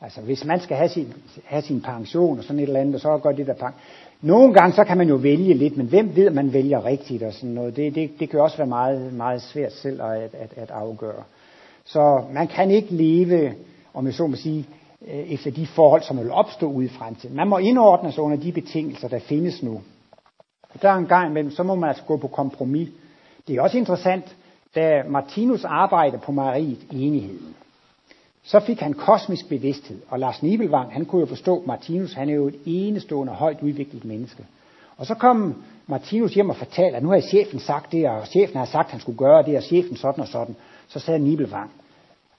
Altså 0.00 0.20
hvis 0.20 0.44
man 0.44 0.60
skal 0.60 0.76
have 0.76 0.88
sin, 0.88 1.12
have 1.44 1.62
sin 1.62 1.80
pension 1.80 2.38
og 2.38 2.44
sådan 2.44 2.58
et 2.58 2.66
eller 2.66 2.80
andet, 2.80 3.00
så 3.00 3.18
gør 3.22 3.32
det 3.32 3.46
der 3.46 3.52
pension. 3.52 3.80
Nogle 4.22 4.54
gange 4.54 4.74
så 4.74 4.84
kan 4.84 4.98
man 4.98 5.08
jo 5.08 5.14
vælge 5.14 5.54
lidt, 5.54 5.76
men 5.76 5.86
hvem 5.86 6.16
ved, 6.16 6.26
at 6.26 6.34
man 6.34 6.52
vælger 6.52 6.84
rigtigt 6.84 7.22
og 7.22 7.32
sådan 7.32 7.50
noget. 7.50 7.76
Det, 7.76 7.94
det, 7.94 8.10
det 8.20 8.30
kan 8.30 8.40
også 8.40 8.56
være 8.56 8.66
meget, 8.66 9.12
meget 9.12 9.42
svært 9.42 9.72
selv 9.72 10.02
at, 10.02 10.34
at, 10.34 10.52
at 10.56 10.70
afgøre. 10.70 11.22
Så 11.84 12.22
man 12.32 12.46
kan 12.46 12.70
ikke 12.70 12.94
leve, 12.94 13.54
om 13.94 14.06
jeg 14.06 14.14
så 14.14 14.26
må 14.26 14.36
sige, 14.36 14.66
øh, 15.08 15.14
efter 15.14 15.50
de 15.50 15.66
forhold, 15.66 16.02
som 16.02 16.18
vil 16.18 16.30
opstå 16.30 16.66
ude 16.66 16.86
i 16.86 16.88
fremtiden. 16.88 17.36
Man 17.36 17.48
må 17.48 17.58
indordne 17.58 18.12
sig 18.12 18.22
under 18.22 18.36
de 18.36 18.52
betingelser, 18.52 19.08
der 19.08 19.18
findes 19.18 19.62
nu. 19.62 19.80
Der 20.82 20.88
er 20.88 20.94
en 20.96 21.06
gang 21.06 21.30
imellem, 21.30 21.50
så 21.50 21.62
må 21.62 21.74
man 21.74 21.88
altså 21.88 22.02
gå 22.04 22.16
på 22.16 22.28
kompromis. 22.28 22.88
Det 23.48 23.56
er 23.56 23.62
også 23.62 23.78
interessant, 23.78 24.36
da 24.74 25.02
Martinus 25.08 25.64
arbejdede 25.64 26.22
på 26.24 26.32
Mariet 26.32 26.86
i 26.90 27.06
enigheden, 27.06 27.54
så 28.44 28.60
fik 28.60 28.80
han 28.80 28.92
kosmisk 28.92 29.48
bevidsthed. 29.48 30.00
Og 30.08 30.18
Lars 30.18 30.42
Nibelvang, 30.42 30.92
han 30.92 31.04
kunne 31.04 31.20
jo 31.20 31.26
forstå, 31.26 31.58
at 31.58 31.66
Martinus 31.66 32.12
han 32.12 32.28
er 32.28 32.34
jo 32.34 32.48
et 32.48 32.58
enestående, 32.66 33.32
højt 33.32 33.62
udviklet 33.62 34.04
menneske. 34.04 34.46
Og 34.96 35.06
så 35.06 35.14
kom 35.14 35.62
Martinus 35.86 36.34
hjem 36.34 36.50
og 36.50 36.56
fortalte, 36.56 36.96
at 36.96 37.02
nu 37.02 37.10
har 37.10 37.20
chefen 37.20 37.60
sagt 37.60 37.92
det, 37.92 38.08
og 38.08 38.26
chefen 38.26 38.56
har 38.56 38.64
sagt, 38.64 38.86
at 38.86 38.90
han 38.90 39.00
skulle 39.00 39.18
gøre 39.18 39.42
det, 39.42 39.56
og 39.56 39.62
chefen 39.62 39.96
sådan 39.96 40.22
og 40.22 40.28
sådan. 40.28 40.56
Så 40.88 40.98
sagde 40.98 41.18
Nibelvang, 41.18 41.70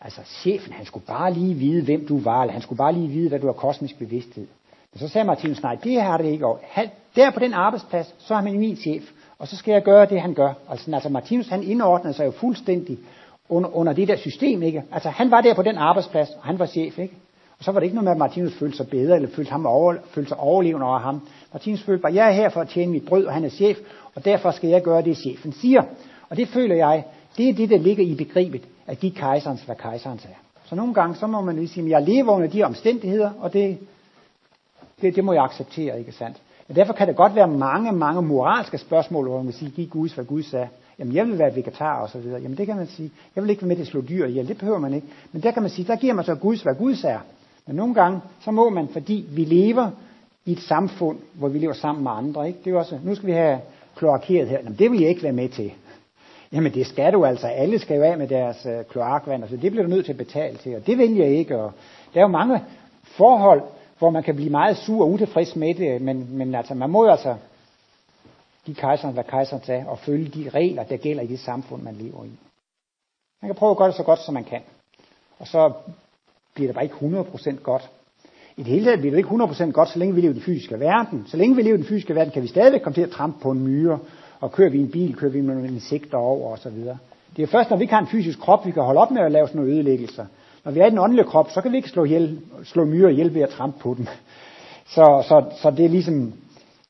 altså 0.02 0.22
chefen, 0.24 0.74
han 0.74 0.86
skulle 0.86 1.06
bare 1.06 1.34
lige 1.34 1.54
vide, 1.54 1.84
hvem 1.84 2.08
du 2.08 2.20
var, 2.20 2.42
eller 2.42 2.54
han 2.54 2.62
skulle 2.62 2.78
bare 2.78 2.94
lige 2.94 3.08
vide, 3.08 3.30
hvad 3.30 3.40
du 3.40 3.46
har 3.46 3.54
kosmisk 3.54 4.00
bevidsthed. 4.00 4.48
Men 4.94 5.00
så 5.00 5.08
sagde 5.08 5.28
Martinus, 5.28 5.62
nej, 5.62 5.76
det 5.84 6.02
har 6.02 6.18
det 6.18 6.26
ikke. 6.26 6.48
Og 6.48 6.60
der 7.16 7.32
på 7.32 7.40
den 7.40 7.54
arbejdsplads, 7.54 8.16
så 8.18 8.36
har 8.36 8.42
man 8.42 8.60
min 8.60 8.76
chef, 8.76 9.04
og 9.40 9.48
så 9.48 9.58
skal 9.58 9.72
jeg 9.72 9.84
gøre 9.84 10.06
det, 10.06 10.22
han 10.22 10.34
gør. 10.34 10.54
Altså, 10.70 10.92
altså 10.94 11.10
Martinus, 11.10 11.48
han 11.48 11.64
indordnede 11.64 12.14
sig 12.14 12.26
jo 12.26 12.32
fuldstændig 12.32 12.98
under, 13.50 13.76
under 13.76 13.94
det 13.94 14.08
der 14.08 14.18
system, 14.18 14.62
ikke? 14.62 14.84
Altså, 14.92 15.10
han 15.10 15.32
var 15.32 15.42
der 15.42 15.54
på 15.54 15.62
den 15.62 15.78
arbejdsplads, 15.78 16.30
og 16.30 16.44
han 16.44 16.60
var 16.60 16.66
chef, 16.66 17.00
ikke? 17.00 17.16
Og 17.58 17.64
så 17.64 17.72
var 17.72 17.80
det 17.80 17.86
ikke 17.86 17.96
noget 17.96 18.04
med, 18.04 18.12
at 18.12 18.18
Martinus 18.18 18.54
følte 18.54 18.78
sig 18.78 18.88
bedre, 18.90 19.16
eller 19.16 19.30
følte, 19.30 19.52
ham 19.52 19.66
over, 19.66 19.96
følte 20.10 20.30
sig 20.30 20.38
overlevende 20.38 20.88
over 20.88 21.00
ham. 21.00 21.28
Martinus 21.54 21.84
følte 21.84 22.02
bare, 22.02 22.14
jeg 22.14 22.28
er 22.28 22.32
her 22.32 22.50
for 22.50 22.62
at 22.62 22.70
tjene 22.70 22.92
mit 22.92 23.06
brød, 23.06 23.26
og 23.26 23.34
han 23.34 23.46
er 23.46 23.50
chef, 23.50 23.78
og 24.16 24.26
derfor 24.26 24.52
skal 24.52 24.70
jeg 24.70 24.84
gøre 24.84 25.02
det, 25.02 25.18
chefen 25.18 25.52
siger. 25.52 25.84
Og 26.30 26.38
det 26.38 26.48
føler 26.48 26.76
jeg, 26.76 27.04
det 27.38 27.50
er 27.50 27.54
det, 27.54 27.70
der 27.70 27.78
ligger 27.78 28.04
i 28.04 28.16
begrebet, 28.16 28.62
at 28.88 29.00
give 29.00 29.12
kejserens, 29.12 29.64
hvad 29.64 29.76
kejserens 29.76 30.26
er. 30.26 30.40
Så 30.66 30.76
nogle 30.76 30.94
gange, 30.94 31.16
så 31.16 31.28
må 31.28 31.42
man 31.42 31.56
lige 31.56 31.68
sige, 31.68 31.84
at 31.84 31.90
jeg 31.90 32.02
lever 32.02 32.32
under 32.32 32.48
de 32.48 32.64
omstændigheder, 32.64 33.32
og 33.40 33.54
det, 33.54 33.78
det, 35.02 35.16
det 35.16 35.24
må 35.24 35.34
jeg 35.34 35.44
acceptere, 35.44 36.00
ikke 36.00 36.12
sandt? 36.12 36.38
Men 36.68 36.76
derfor 36.76 36.94
kan 36.94 37.08
det 37.08 37.16
godt 37.16 37.36
være 37.36 37.48
mange, 37.48 37.92
mange 37.92 38.22
moralske 38.22 38.78
spørgsmål, 38.78 39.28
hvor 39.28 39.38
man 39.38 39.46
kan 39.46 39.54
sige, 39.54 39.72
giv 39.72 39.88
Gud, 39.88 40.16
hvad 40.16 40.26
Gud 40.26 40.44
sagde. 40.44 40.68
Jamen, 41.00 41.16
jeg 41.16 41.28
vil 41.28 41.40
være 41.40 41.56
vegetar 41.56 42.02
og 42.02 42.10
så 42.10 42.20
videre. 42.20 42.42
Jamen, 42.42 42.58
det 42.58 42.68
kan 42.68 42.76
man 42.76 42.88
sige. 42.88 43.12
Jeg 43.36 43.44
vil 43.44 43.50
ikke 43.50 43.62
være 43.62 43.68
med 43.68 43.76
til 43.76 43.84
at 43.84 43.88
slå 43.88 44.02
dyr 44.02 44.26
ihjel. 44.26 44.48
Det 44.48 44.58
behøver 44.58 44.80
man 44.80 44.94
ikke. 44.94 45.08
Men 45.32 45.44
der 45.44 45.52
kan 45.52 45.62
man 45.62 45.72
sige, 45.72 45.88
der 45.88 45.96
giver 45.96 46.14
man 46.14 46.26
så 46.26 46.36
Guds, 46.36 46.62
hvad 46.62 46.76
Gud 46.76 47.04
er. 47.04 47.20
Men 47.68 47.76
nogle 47.76 47.94
gange, 47.94 48.20
så 48.40 48.52
må 48.52 48.70
man, 48.70 48.88
fordi 48.88 49.26
vi 49.32 49.44
lever 49.44 49.90
i 50.46 50.52
et 50.52 50.60
samfund, 50.60 51.18
hvor 51.34 51.48
vi 51.48 51.60
lever 51.60 51.74
sammen 51.74 52.04
med 52.04 52.12
andre. 52.12 52.48
Ikke? 52.48 52.60
Det 52.66 52.74
er 52.74 52.78
også, 52.78 53.00
nu 53.04 53.16
skal 53.16 53.28
vi 53.28 53.34
have 53.34 53.60
kloakeret 53.96 54.48
her. 54.48 54.58
Jamen, 54.58 54.76
det 54.80 54.92
vil 54.92 55.00
jeg 55.00 55.10
ikke 55.10 55.24
være 55.24 55.34
med 55.34 55.50
til. 55.50 55.72
Jamen, 56.52 56.74
det 56.74 56.88
skal 56.88 57.14
du 57.14 57.26
altså. 57.26 57.48
Alle 57.48 57.80
skal 57.80 57.98
jo 57.98 58.04
af 58.04 58.18
med 58.18 58.28
deres 58.28 58.66
øh, 58.66 58.86
kloakvand, 58.90 59.44
så 59.50 59.58
det 59.58 59.72
bliver 59.72 59.84
du 59.84 59.90
nødt 59.90 60.06
til 60.06 60.12
at 60.12 60.18
betale 60.18 60.58
til. 60.58 60.76
Og 60.76 60.88
det 60.88 60.98
vil 60.98 61.16
jeg 61.16 61.28
ikke. 61.28 61.58
Og 61.58 61.72
der 62.14 62.20
er 62.20 62.24
jo 62.24 62.28
mange 62.28 62.62
forhold, 63.04 63.62
hvor 64.00 64.10
man 64.10 64.24
kan 64.24 64.36
blive 64.36 64.50
meget 64.50 64.78
sur 64.78 65.02
og 65.02 65.12
utilfreds 65.12 65.56
med 65.56 65.74
det, 65.74 66.02
men, 66.02 66.38
men 66.38 66.56
altså, 66.56 66.74
man 66.74 66.90
må 66.90 67.06
jo 67.06 67.12
altså 67.12 67.36
give 68.66 68.76
kejseren, 68.76 69.14
hvad 69.14 69.24
kejseren 69.24 69.64
sagde, 69.64 69.86
og 69.88 70.00
følge 70.00 70.30
de 70.30 70.50
regler, 70.50 70.84
der 70.84 70.98
gælder 70.98 71.24
i 71.24 71.28
det 71.28 71.40
samfund, 71.40 71.82
man 71.82 71.96
lever 71.96 72.24
i. 72.24 72.32
Man 73.42 73.50
kan 73.50 73.56
prøve 73.56 73.72
at 73.72 73.78
gøre 73.78 73.88
det 73.88 73.96
så 73.96 74.04
godt, 74.04 74.20
som 74.20 74.34
man 74.34 74.44
kan. 74.44 74.62
Og 75.40 75.48
så 75.48 75.74
bliver 76.54 76.68
det 76.68 76.76
bare 76.76 76.84
ikke 76.84 76.96
100% 76.96 77.62
godt. 77.64 77.90
I 78.58 78.64
det 78.64 78.72
hele 78.72 78.86
taget 78.86 79.00
bliver 79.00 79.12
det 79.12 79.18
ikke 79.18 79.30
100% 79.30 79.72
godt, 79.72 79.90
så 79.90 80.00
længe 80.00 80.16
vi 80.16 80.22
lever 80.22 80.32
i 80.32 80.38
den 80.38 80.44
fysiske 80.44 80.80
verden. 80.80 81.24
Så 81.28 81.38
længe 81.38 81.56
vi 81.56 81.62
lever 81.62 81.76
i 81.76 81.78
den 81.78 81.88
fysiske 81.88 82.16
verden, 82.16 82.34
kan 82.34 82.42
vi 82.42 82.48
stadigvæk 82.48 82.82
komme 82.82 82.96
til 82.96 83.02
at 83.02 83.10
trampe 83.10 83.40
på 83.42 83.52
en 83.52 83.60
myre, 83.60 84.00
og 84.40 84.52
kører 84.52 84.70
vi 84.70 84.80
en 84.80 84.92
bil, 84.92 85.16
kører 85.16 85.32
vi 85.32 85.42
med 85.42 85.56
nogle 85.56 85.70
insekter 85.70 86.18
over 86.18 86.54
osv. 86.54 86.78
Det 87.36 87.44
er 87.44 87.48
først, 87.48 87.70
når 87.70 87.78
vi 87.78 87.84
ikke 87.84 87.94
har 87.94 88.02
en 88.02 88.08
fysisk 88.08 88.40
krop, 88.40 88.66
vi 88.66 88.72
kan 88.72 88.84
holde 88.84 89.02
op 89.02 89.12
med 89.12 89.22
at 89.22 89.32
lave 89.32 89.48
sådan 89.48 89.62
nogle 89.62 89.74
ødelæggelser. 89.74 90.26
Når 90.66 90.72
vi 90.72 90.80
er 90.80 90.86
i 90.86 90.90
den 90.90 91.00
åndelige 91.00 91.26
krop, 91.26 91.52
så 91.52 91.62
kan 91.62 91.72
vi 91.72 91.78
ikke 91.78 91.90
slå, 91.90 92.04
ihjel, 92.04 92.40
slå 92.64 92.86
myrer 92.86 93.10
ihjel 93.10 93.34
ved 93.34 93.42
at 93.42 93.50
trampe 93.50 93.80
på 93.80 93.94
dem. 93.98 94.08
Så, 94.88 95.24
så, 95.28 95.44
så 95.62 95.72
det 95.72 95.86
er 95.86 95.90
ligesom, 95.90 96.34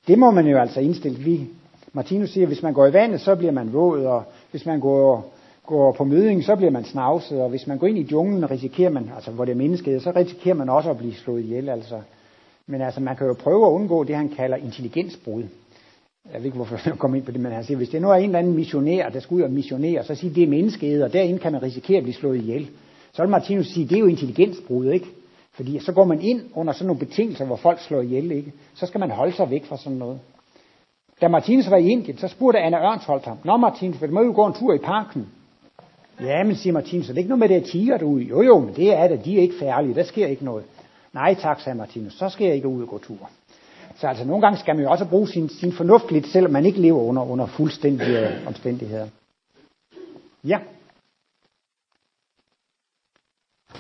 det 0.08 0.20
må 0.20 0.32
man 0.32 0.48
jo 0.48 0.58
altså 0.58 0.80
indstille. 0.80 1.18
Vi, 1.18 1.48
Martinus 1.94 2.30
siger, 2.30 2.46
at 2.46 2.50
hvis 2.50 2.64
man 2.64 2.74
går 2.74 2.88
i 2.88 2.94
vandet, 2.94 3.22
så 3.22 3.36
bliver 3.36 3.52
man 3.52 3.74
våd, 3.74 4.06
og 4.06 4.24
hvis 4.52 4.66
man 4.66 4.80
går, 4.80 5.34
går 5.66 5.92
på 5.92 6.04
møding, 6.04 6.44
så 6.44 6.56
bliver 6.56 6.72
man 6.72 6.84
snavset, 6.84 7.42
og 7.42 7.50
hvis 7.50 7.68
man 7.68 7.78
går 7.78 7.88
ind 7.88 7.98
i 7.98 8.08
junglen, 8.12 8.52
risikerer 8.52 8.90
man, 8.90 9.12
altså 9.16 9.32
hvor 9.32 9.46
det 9.46 9.52
er 9.52 9.56
mennesket, 9.56 10.02
så 10.02 10.12
risikerer 10.16 10.56
man 10.56 10.70
også 10.70 10.90
at 10.90 10.98
blive 10.98 11.14
slået 11.14 11.42
ihjel. 11.42 11.70
Altså. 11.70 12.02
Men 12.68 12.82
altså, 12.82 13.02
man 13.02 13.16
kan 13.16 13.28
jo 13.28 13.34
prøve 13.34 13.66
at 13.66 13.72
undgå 13.72 14.04
det, 14.04 14.16
han 14.16 14.30
kalder 14.30 14.58
intelligensbrud. 14.58 15.44
Jeg 16.34 16.40
ved 16.40 16.46
ikke, 16.46 16.56
hvorfor 16.56 16.80
jeg 16.86 16.98
kommer 16.98 17.18
ind 17.18 17.26
på 17.26 17.32
det, 17.32 17.42
men 17.42 17.52
han 17.52 17.64
siger, 17.64 17.78
hvis 17.78 17.90
det 17.90 18.02
nu 18.02 18.10
er 18.10 18.16
en 18.16 18.26
eller 18.26 18.40
anden 18.40 18.56
missionær, 18.56 19.10
der 19.10 19.20
skal 19.20 19.36
ud 19.36 19.42
og 19.42 19.52
missionere, 19.52 20.04
så 20.04 20.16
siger 20.16 20.34
det 20.34 20.44
er 20.44 20.48
menneskehed, 20.48 21.04
og 21.04 21.14
derinde 21.14 21.40
kan 21.40 21.52
man 21.52 21.64
risikere 21.64 21.98
at 21.98 22.04
blive 22.04 22.16
slået 22.16 22.38
ihjel. 22.38 22.70
Så 23.16 23.22
vil 23.22 23.30
Martinus 23.30 23.68
sige, 23.68 23.88
det 23.88 23.96
er 23.96 24.00
jo 24.00 24.06
intelligensbrud, 24.06 24.86
ikke? 24.86 25.06
Fordi 25.54 25.80
så 25.80 25.92
går 25.92 26.06
man 26.06 26.22
ind 26.22 26.42
under 26.54 26.74
sådan 26.74 26.88
nogle 26.88 27.00
betingelser, 27.00 27.46
hvor 27.46 27.56
folk 27.56 27.80
slår 27.80 28.02
ihjel, 28.02 28.32
ikke? 28.32 28.54
Så 28.74 28.86
skal 28.86 29.00
man 29.00 29.12
holde 29.12 29.36
sig 29.36 29.50
væk 29.50 29.66
fra 29.66 29.78
sådan 29.78 29.98
noget. 29.98 30.20
Da 31.22 31.28
Martinus 31.28 31.70
var 31.70 31.78
i 31.78 31.90
Indien, 31.90 32.18
så 32.18 32.28
spurgte 32.28 32.60
Anna 32.60 32.92
Ørnsholdt 32.92 33.26
ham, 33.26 33.38
Nå 33.44 33.58
Martinus, 33.58 34.02
vil 34.02 34.10
du 34.10 34.14
må 34.14 34.22
jo 34.22 34.32
gå 34.36 34.46
en 34.46 34.54
tur 34.54 34.74
i 34.74 34.78
parken? 34.78 35.28
Ja, 36.22 36.44
men 36.44 36.56
siger 36.56 36.74
Martinus, 36.74 37.10
er 37.10 37.14
det 37.14 37.18
ikke 37.18 37.30
noget 37.30 37.40
med 37.40 37.50
det, 37.50 37.56
at 37.56 37.64
tiger 37.64 37.98
derude? 37.98 38.24
Jo 38.24 38.42
jo, 38.42 38.60
men 38.60 38.76
det 38.76 38.94
er 38.94 39.08
det, 39.08 39.26
de 39.26 39.38
er 39.38 39.42
ikke 39.42 39.56
færdige, 39.60 39.96
der 39.96 40.04
sker 40.04 40.28
ikke 40.28 40.46
noget. 40.46 40.64
Nej 41.14 41.36
tak, 41.36 41.60
sagde 41.60 41.78
Martinus, 41.78 42.14
så 42.14 42.30
skal 42.30 42.46
jeg 42.46 42.56
ikke 42.56 42.68
ud 42.68 42.82
og 42.82 42.88
gå 42.88 42.98
tur. 42.98 43.30
Så 43.96 44.08
altså 44.08 44.26
nogle 44.26 44.42
gange 44.42 44.58
skal 44.58 44.76
man 44.76 44.84
jo 44.84 44.92
også 44.92 45.06
bruge 45.06 45.28
sin, 45.28 45.50
sin 45.50 45.72
fornuft 45.72 46.12
lidt, 46.12 46.28
selvom 46.28 46.52
man 46.52 46.66
ikke 46.66 46.82
lever 46.82 47.02
under, 47.02 47.24
under 47.24 47.46
fuldstændige 47.46 48.48
omstændigheder. 48.48 49.08
Ja. 50.44 50.60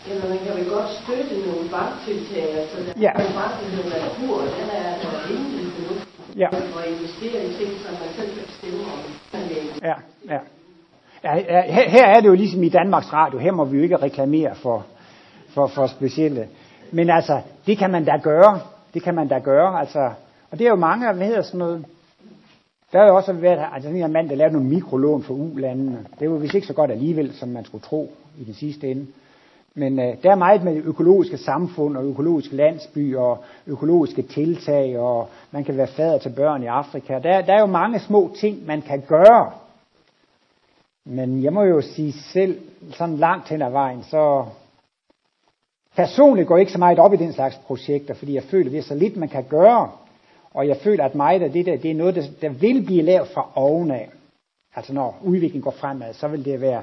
Jamen, 0.08 0.30
man 0.30 0.40
kan 0.46 0.52
vel 0.58 0.68
godt 0.76 0.90
støtte 1.02 1.36
nogle 1.48 1.66
banktiltag, 1.76 2.48
altså 2.62 2.78
der 2.86 2.94
Ja. 3.06 3.12
er 3.16 3.24
en 3.30 3.36
bank, 3.40 3.54
der 3.62 4.00
Natur, 4.06 4.36
og 4.44 4.50
den 4.60 4.68
er, 4.80 4.88
der 5.02 5.10
er 5.18 5.22
rimelig. 5.30 5.66
Ja. 6.38 6.48
Og 6.78 6.88
investere 6.88 7.46
i 7.46 7.54
ting, 7.60 7.72
som 7.84 7.94
man 8.02 8.10
selv 8.18 8.30
kan 8.36 8.46
bestemme 8.46 8.80
om. 8.94 9.00
Ja, 9.82 9.96
ja. 10.34 10.40
ja 11.24 11.62
her, 11.76 11.90
her 11.90 12.06
er 12.06 12.20
det 12.22 12.28
jo 12.28 12.34
ligesom 12.34 12.64
i 12.64 12.70
Danmarks 12.70 13.14
Radio, 13.14 13.40
her 13.40 13.52
må 13.52 13.66
vi 13.66 13.78
jo 13.78 13.84
ikke 13.84 13.98
reklamere 13.98 14.56
for, 14.56 14.86
for, 15.50 15.68
for 15.68 15.88
specielle. 15.88 16.48
Men 16.92 17.10
altså, 17.10 17.42
det 17.68 17.78
kan 17.78 17.92
man 17.92 18.06
da 18.06 18.18
gøre. 18.24 18.60
Det 18.94 19.04
kan 19.04 19.16
man 19.16 19.28
da 19.28 19.40
gøre. 19.40 19.80
Altså, 19.80 20.12
og 20.52 20.60
det 20.60 20.66
er 20.66 20.70
jo 20.70 20.76
mange, 20.76 21.14
hvad 21.14 21.28
hedder 21.28 21.42
sådan 21.42 21.58
noget, 21.58 21.86
der 22.92 23.00
er 23.02 23.08
jo 23.08 23.16
også 23.16 23.34
været 23.34 23.66
altså, 23.74 23.90
sådan 23.90 24.04
en 24.04 24.14
mand, 24.14 24.30
der 24.30 24.36
lavede 24.36 24.54
nogle 24.54 24.70
mikrolån 24.70 25.24
for 25.24 25.34
ulandene. 25.34 26.06
Det 26.20 26.32
var 26.32 26.38
vist 26.38 26.54
ikke 26.54 26.68
så 26.68 26.74
godt 26.74 26.92
alligevel, 26.92 27.34
som 27.34 27.50
man 27.50 27.66
skulle 27.66 27.82
tro 27.82 28.12
i 28.38 28.44
den 28.44 28.54
sidste 28.54 28.92
ende. 28.92 29.08
Men 29.78 30.00
øh, 30.00 30.24
der 30.24 30.32
er 30.32 30.36
meget 30.36 30.64
med 30.64 30.84
økologiske 30.84 31.38
samfund 31.38 31.98
og 31.98 32.06
økologiske 32.06 32.56
landsby 32.56 33.16
og 33.16 33.44
økologiske 33.68 34.22
tiltag, 34.22 35.00
og 35.00 35.30
man 35.52 35.64
kan 35.64 35.78
være 35.78 35.88
fader 35.88 36.18
til 36.18 36.30
børn 36.30 36.64
i 36.64 36.66
Afrika. 36.66 37.14
Der, 37.14 37.42
der 37.42 37.54
er 37.54 37.60
jo 37.60 37.66
mange 37.66 38.00
små 38.00 38.32
ting, 38.40 38.66
man 38.66 38.82
kan 38.82 39.04
gøre. 39.08 39.52
Men 41.06 41.44
jeg 41.44 41.54
må 41.54 41.64
jo 41.64 41.82
sige 41.82 42.12
selv, 42.12 42.60
sådan 42.92 43.18
langt 43.18 43.50
hen 43.50 43.62
ad 43.62 43.72
vejen, 43.72 44.04
så 44.04 44.46
personligt 45.96 46.48
går 46.48 46.56
jeg 46.56 46.62
ikke 46.62 46.72
så 46.72 46.80
meget 46.80 47.00
op 47.00 47.14
i 47.14 47.18
den 47.18 47.34
slags 47.34 47.56
projekter, 47.56 48.14
fordi 48.14 48.34
jeg 48.34 48.44
føler, 48.44 48.70
det 48.70 48.80
er 48.80 48.84
så 48.84 48.96
lidt, 48.96 49.18
man 49.18 49.30
kan 49.30 49.46
gøre. 49.50 49.92
Og 50.54 50.68
jeg 50.68 50.78
føler, 50.78 51.06
at 51.06 51.16
meget 51.16 51.42
af 51.42 51.52
det 51.52 51.66
der, 51.66 51.78
det 51.78 51.92
er 51.92 51.96
noget, 51.96 52.16
der, 52.16 52.24
der 52.42 52.50
vil 52.50 52.86
blive 52.86 53.02
lavet 53.02 53.28
fra 53.28 53.50
ovenaf. 53.56 54.10
Altså 54.76 54.94
når 54.94 55.20
udviklingen 55.24 55.62
går 55.62 55.72
fremad, 55.72 56.14
så 56.14 56.28
vil 56.28 56.46
det 56.46 56.62
være 56.62 56.82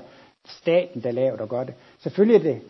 staten, 0.48 1.02
der 1.02 1.10
laver 1.10 1.32
det 1.32 1.40
og 1.40 1.48
gør 1.48 1.64
det. 1.64 1.74
Selvfølgelig 2.02 2.36
er 2.36 2.52
det, 2.52 2.62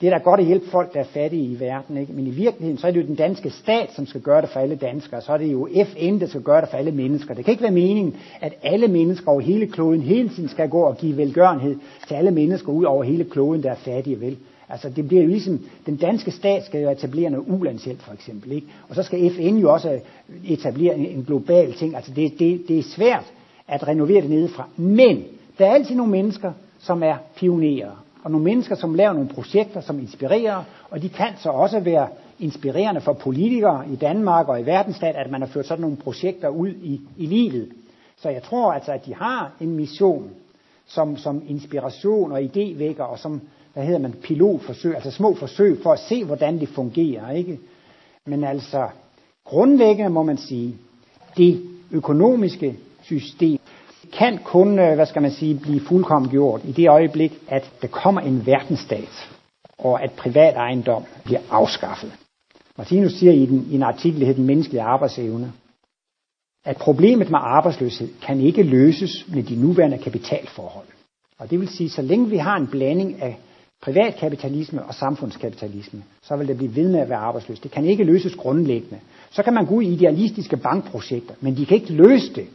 det 0.00 0.06
er 0.06 0.10
da 0.10 0.18
godt 0.18 0.40
at 0.40 0.46
hjælpe 0.46 0.70
folk, 0.70 0.94
der 0.94 1.00
er 1.00 1.04
fattige 1.04 1.42
i 1.42 1.60
verden, 1.60 1.96
ikke? 1.96 2.12
men 2.12 2.26
i 2.26 2.30
virkeligheden, 2.30 2.78
så 2.78 2.86
er 2.86 2.90
det 2.90 3.02
jo 3.02 3.06
den 3.06 3.14
danske 3.14 3.50
stat, 3.50 3.90
som 3.92 4.06
skal 4.06 4.20
gøre 4.20 4.40
det 4.42 4.48
for 4.50 4.60
alle 4.60 4.76
danskere, 4.76 5.22
så 5.22 5.32
er 5.32 5.38
det 5.38 5.52
jo 5.52 5.68
FN, 5.86 6.20
der 6.20 6.26
skal 6.26 6.40
gøre 6.40 6.60
det 6.60 6.68
for 6.68 6.76
alle 6.76 6.92
mennesker. 6.92 7.34
Det 7.34 7.44
kan 7.44 7.52
ikke 7.52 7.62
være 7.62 7.72
meningen, 7.72 8.16
at 8.40 8.52
alle 8.62 8.88
mennesker 8.88 9.30
over 9.30 9.40
hele 9.40 9.66
kloden 9.66 10.02
hele 10.02 10.28
tiden 10.28 10.48
skal 10.48 10.68
gå 10.68 10.80
og 10.80 10.96
give 10.96 11.16
velgørenhed 11.16 11.76
til 12.08 12.14
alle 12.14 12.30
mennesker 12.30 12.72
ud 12.72 12.84
over 12.84 13.02
hele 13.04 13.24
kloden, 13.24 13.62
der 13.62 13.70
er 13.70 13.74
fattige, 13.74 14.20
vel? 14.20 14.36
Altså 14.68 14.88
det 14.88 15.08
bliver 15.08 15.22
jo 15.22 15.28
ligesom, 15.28 15.60
den 15.86 15.96
danske 15.96 16.30
stat 16.30 16.64
skal 16.64 16.82
jo 16.82 16.90
etablere 16.90 17.30
noget 17.30 17.44
ulandshjælp 17.48 18.00
for 18.00 18.12
eksempel, 18.12 18.52
ikke? 18.52 18.66
Og 18.88 18.94
så 18.94 19.02
skal 19.02 19.30
FN 19.30 19.56
jo 19.56 19.72
også 19.72 20.00
etablere 20.44 20.94
en, 20.94 21.06
en 21.06 21.24
global 21.24 21.72
ting. 21.72 21.96
Altså 21.96 22.12
det, 22.16 22.38
det, 22.38 22.68
det 22.68 22.78
er 22.78 22.82
svært 22.82 23.32
at 23.68 23.88
renovere 23.88 24.20
det 24.20 24.30
nedefra. 24.30 24.68
Men 24.76 25.24
der 25.58 25.66
er 25.66 25.74
altid 25.74 25.94
nogle 25.94 26.12
mennesker, 26.12 26.52
som 26.78 27.02
er 27.02 27.16
pionerer. 27.36 28.04
Og 28.28 28.32
nogle 28.32 28.44
mennesker, 28.44 28.74
som 28.74 28.94
laver 28.94 29.12
nogle 29.12 29.28
projekter, 29.28 29.80
som 29.80 29.98
inspirerer, 29.98 30.64
og 30.90 31.02
de 31.02 31.08
kan 31.08 31.28
så 31.38 31.50
også 31.50 31.80
være 31.80 32.08
inspirerende 32.38 33.00
for 33.00 33.12
politikere 33.12 33.84
i 33.92 33.96
Danmark 33.96 34.48
og 34.48 34.60
i 34.60 34.66
verdensstat, 34.66 35.16
at 35.16 35.30
man 35.30 35.40
har 35.40 35.48
ført 35.48 35.66
sådan 35.66 35.82
nogle 35.82 35.96
projekter 35.96 36.48
ud 36.48 36.68
i, 36.68 37.00
i 37.16 37.26
livet. 37.26 37.68
Så 38.16 38.28
jeg 38.28 38.42
tror 38.42 38.72
altså, 38.72 38.92
at 38.92 39.06
de 39.06 39.14
har 39.14 39.52
en 39.60 39.76
mission 39.76 40.30
som, 40.86 41.16
som 41.16 41.42
inspiration 41.48 42.32
og 42.32 42.40
idévækker, 42.40 43.02
og 43.02 43.18
som, 43.18 43.40
hvad 43.74 43.84
hedder 43.84 43.98
man, 43.98 44.12
pilotforsøg, 44.12 44.94
altså 44.94 45.10
små 45.10 45.34
forsøg 45.34 45.78
for 45.82 45.92
at 45.92 46.00
se, 46.00 46.24
hvordan 46.24 46.60
det 46.60 46.68
fungerer, 46.68 47.30
ikke? 47.30 47.58
Men 48.26 48.44
altså, 48.44 48.88
grundlæggende 49.44 50.10
må 50.10 50.22
man 50.22 50.36
sige, 50.36 50.74
det 51.36 51.62
økonomiske 51.92 52.76
system 53.02 53.57
kan 54.12 54.38
kun, 54.44 54.78
øh, 54.78 54.94
hvad 54.94 55.06
skal 55.06 55.22
man 55.22 55.30
sige, 55.30 55.60
blive 55.60 55.80
fuldkommen 55.80 56.30
gjort 56.30 56.60
i 56.64 56.72
det 56.72 56.88
øjeblik, 56.88 57.32
at 57.48 57.72
der 57.82 57.88
kommer 57.88 58.20
en 58.20 58.46
verdensstat, 58.46 59.28
og 59.78 60.02
at 60.02 60.12
privat 60.12 60.56
ejendom 60.56 61.04
bliver 61.24 61.40
afskaffet. 61.50 62.12
Martinus 62.78 63.12
siger 63.12 63.32
i, 63.32 63.46
den, 63.46 63.66
i 63.70 63.74
en 63.74 63.82
artikel, 63.82 64.20
der 64.20 64.26
hedder 64.26 64.38
Den 64.38 64.46
menneskelige 64.46 64.82
arbejdsevne, 64.82 65.52
at 66.64 66.76
problemet 66.76 67.30
med 67.30 67.38
arbejdsløshed 67.42 68.08
kan 68.22 68.40
ikke 68.40 68.62
løses 68.62 69.24
med 69.34 69.42
de 69.42 69.56
nuværende 69.56 69.98
kapitalforhold. 69.98 70.86
Og 71.38 71.50
det 71.50 71.60
vil 71.60 71.68
sige, 71.68 71.90
så 71.90 72.02
længe 72.02 72.28
vi 72.28 72.36
har 72.36 72.56
en 72.56 72.66
blanding 72.66 73.22
af 73.22 73.38
privatkapitalisme 73.82 74.84
og 74.84 74.94
samfundskapitalisme, 74.94 76.02
så 76.22 76.36
vil 76.36 76.48
det 76.48 76.56
blive 76.56 76.76
ved 76.76 76.88
med 76.88 77.00
at 77.00 77.08
være 77.08 77.18
arbejdsløs. 77.18 77.60
Det 77.60 77.70
kan 77.70 77.84
ikke 77.84 78.04
løses 78.04 78.34
grundlæggende. 78.34 78.98
Så 79.30 79.42
kan 79.42 79.54
man 79.54 79.66
gå 79.66 79.74
ud 79.74 79.82
i 79.82 79.92
idealistiske 79.92 80.56
bankprojekter, 80.56 81.34
men 81.40 81.56
de 81.56 81.66
kan 81.66 81.76
ikke 81.76 81.92
løse 81.92 82.34
det. 82.34 82.46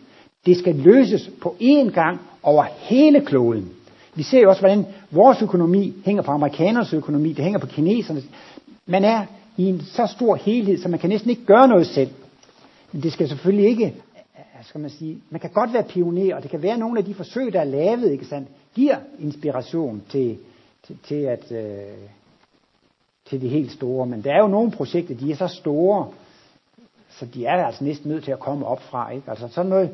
Det 0.45 0.57
skal 0.57 0.75
løses 0.75 1.29
på 1.41 1.55
én 1.61 1.89
gang 1.91 2.19
over 2.43 2.63
hele 2.63 3.21
kloden. 3.21 3.69
Vi 4.15 4.23
ser 4.23 4.39
jo 4.39 4.49
også, 4.49 4.61
hvordan 4.61 4.85
vores 5.11 5.41
økonomi 5.41 5.93
hænger 6.05 6.23
på 6.23 6.31
amerikanernes 6.31 6.93
økonomi, 6.93 7.33
det 7.33 7.43
hænger 7.43 7.59
på 7.59 7.67
kinesernes. 7.67 8.23
Man 8.85 9.03
er 9.05 9.25
i 9.57 9.65
en 9.65 9.81
så 9.81 10.07
stor 10.15 10.35
helhed, 10.35 10.81
så 10.81 10.89
man 10.89 10.99
kan 10.99 11.09
næsten 11.09 11.29
ikke 11.29 11.45
gøre 11.45 11.67
noget 11.67 11.87
selv. 11.87 12.09
Men 12.91 13.03
det 13.03 13.13
skal 13.13 13.27
selvfølgelig 13.29 13.69
ikke, 13.69 13.93
skal 14.63 14.81
man 14.81 14.89
sige, 14.89 15.17
man 15.29 15.39
kan 15.39 15.49
godt 15.49 15.73
være 15.73 15.83
pioner, 15.83 16.35
og 16.35 16.43
det 16.43 16.51
kan 16.51 16.61
være, 16.61 16.73
at 16.73 16.79
nogle 16.79 16.99
af 16.99 17.05
de 17.05 17.13
forsøg, 17.13 17.53
der 17.53 17.59
er 17.59 17.63
lavet, 17.63 18.11
ikke 18.11 18.25
sandt, 18.25 18.47
giver 18.75 18.95
inspiration 19.19 20.01
til, 20.09 20.37
til, 20.87 20.97
til, 21.07 21.15
at, 21.15 21.51
øh, 21.51 22.07
til 23.25 23.41
de 23.41 23.49
helt 23.49 23.71
store. 23.71 24.05
Men 24.05 24.23
der 24.23 24.33
er 24.33 24.39
jo 24.39 24.47
nogle 24.47 24.71
projekter, 24.71 25.15
de 25.15 25.31
er 25.31 25.35
så 25.35 25.47
store, 25.47 26.07
så 27.09 27.25
de 27.25 27.45
er 27.45 27.65
altså 27.65 27.83
næsten 27.83 28.11
nødt 28.11 28.23
til 28.23 28.31
at 28.31 28.39
komme 28.39 28.65
op 28.65 28.81
fra. 28.81 29.11
Ikke? 29.11 29.31
Altså 29.31 29.47
sådan 29.47 29.69
noget, 29.69 29.89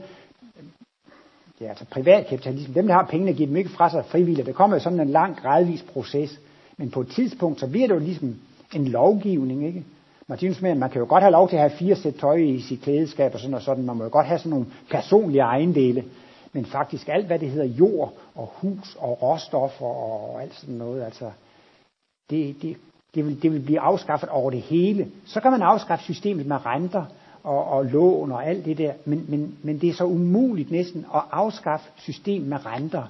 det 1.60 1.66
er 1.66 1.70
altså 1.70 1.86
privatkapitalisme, 1.86 2.74
dem 2.74 2.88
der 2.88 2.94
har 2.94 3.06
pengene, 3.06 3.34
giver 3.34 3.48
dem 3.48 3.56
ikke 3.56 3.70
fra 3.70 3.90
sig 3.90 4.06
frivilligt. 4.06 4.48
Der 4.48 4.54
kommer 4.54 4.76
jo 4.76 4.84
sådan 4.84 5.00
en 5.00 5.10
lang 5.10 5.38
gradvis 5.42 5.86
proces. 5.94 6.40
Men 6.78 6.92
på 6.92 7.02
et 7.02 7.08
tidspunkt, 7.08 7.60
så 7.60 7.68
bliver 7.68 7.88
det 7.88 7.94
jo 7.94 8.00
ligesom 8.00 8.36
en 8.76 8.88
lovgivning, 8.88 9.66
ikke? 9.66 9.84
Martinus 10.28 10.62
mener, 10.62 10.76
man 10.76 10.90
kan 10.90 11.00
jo 11.00 11.06
godt 11.10 11.24
have 11.24 11.32
lov 11.32 11.50
til 11.50 11.56
at 11.56 11.62
have 11.62 11.78
fire 11.78 11.96
sæt 11.96 12.14
tøj 12.14 12.36
i 12.36 12.60
sit 12.60 12.82
klædeskab 12.82 13.34
og 13.34 13.40
sådan 13.40 13.54
og 13.54 13.62
sådan. 13.62 13.86
Man 13.86 13.96
må 13.96 14.04
jo 14.04 14.10
godt 14.12 14.28
have 14.28 14.40
sådan 14.40 14.50
nogle 14.50 14.66
personlige 14.92 15.42
ejendele. 15.42 16.04
Men 16.54 16.66
faktisk 16.66 17.10
alt, 17.10 17.26
hvad 17.26 17.40
det 17.40 17.50
hedder 17.50 17.66
jord 17.66 18.14
og 18.36 18.52
hus 18.54 18.96
og 19.00 19.22
råstoffer 19.22 19.86
og 19.86 20.42
alt 20.42 20.56
sådan 20.56 20.76
noget, 20.76 21.04
altså, 21.04 21.32
det, 22.30 22.56
det, 22.62 22.78
det, 23.16 23.26
vil, 23.26 23.42
det 23.44 23.52
vil 23.52 23.60
blive 23.60 23.80
afskaffet 23.80 24.30
over 24.30 24.52
det 24.52 24.62
hele. 24.62 25.08
Så 25.26 25.40
kan 25.40 25.52
man 25.52 25.62
afskaffe 25.62 26.04
systemet 26.04 26.46
med 26.46 26.66
renter 26.66 27.06
og, 27.44 27.66
og 27.66 27.86
lån 27.86 28.32
og 28.32 28.48
alt 28.48 28.66
det 28.66 28.78
der, 28.78 28.94
men, 29.06 29.26
men, 29.28 29.58
men 29.64 29.78
det 29.82 29.90
er 29.90 29.94
så 29.94 30.06
umuligt 30.06 30.72
næsten 30.72 31.06
at 31.16 31.22
afskaffe 31.32 31.90
system 31.98 32.42
med 32.42 32.66
renter. 32.66 33.04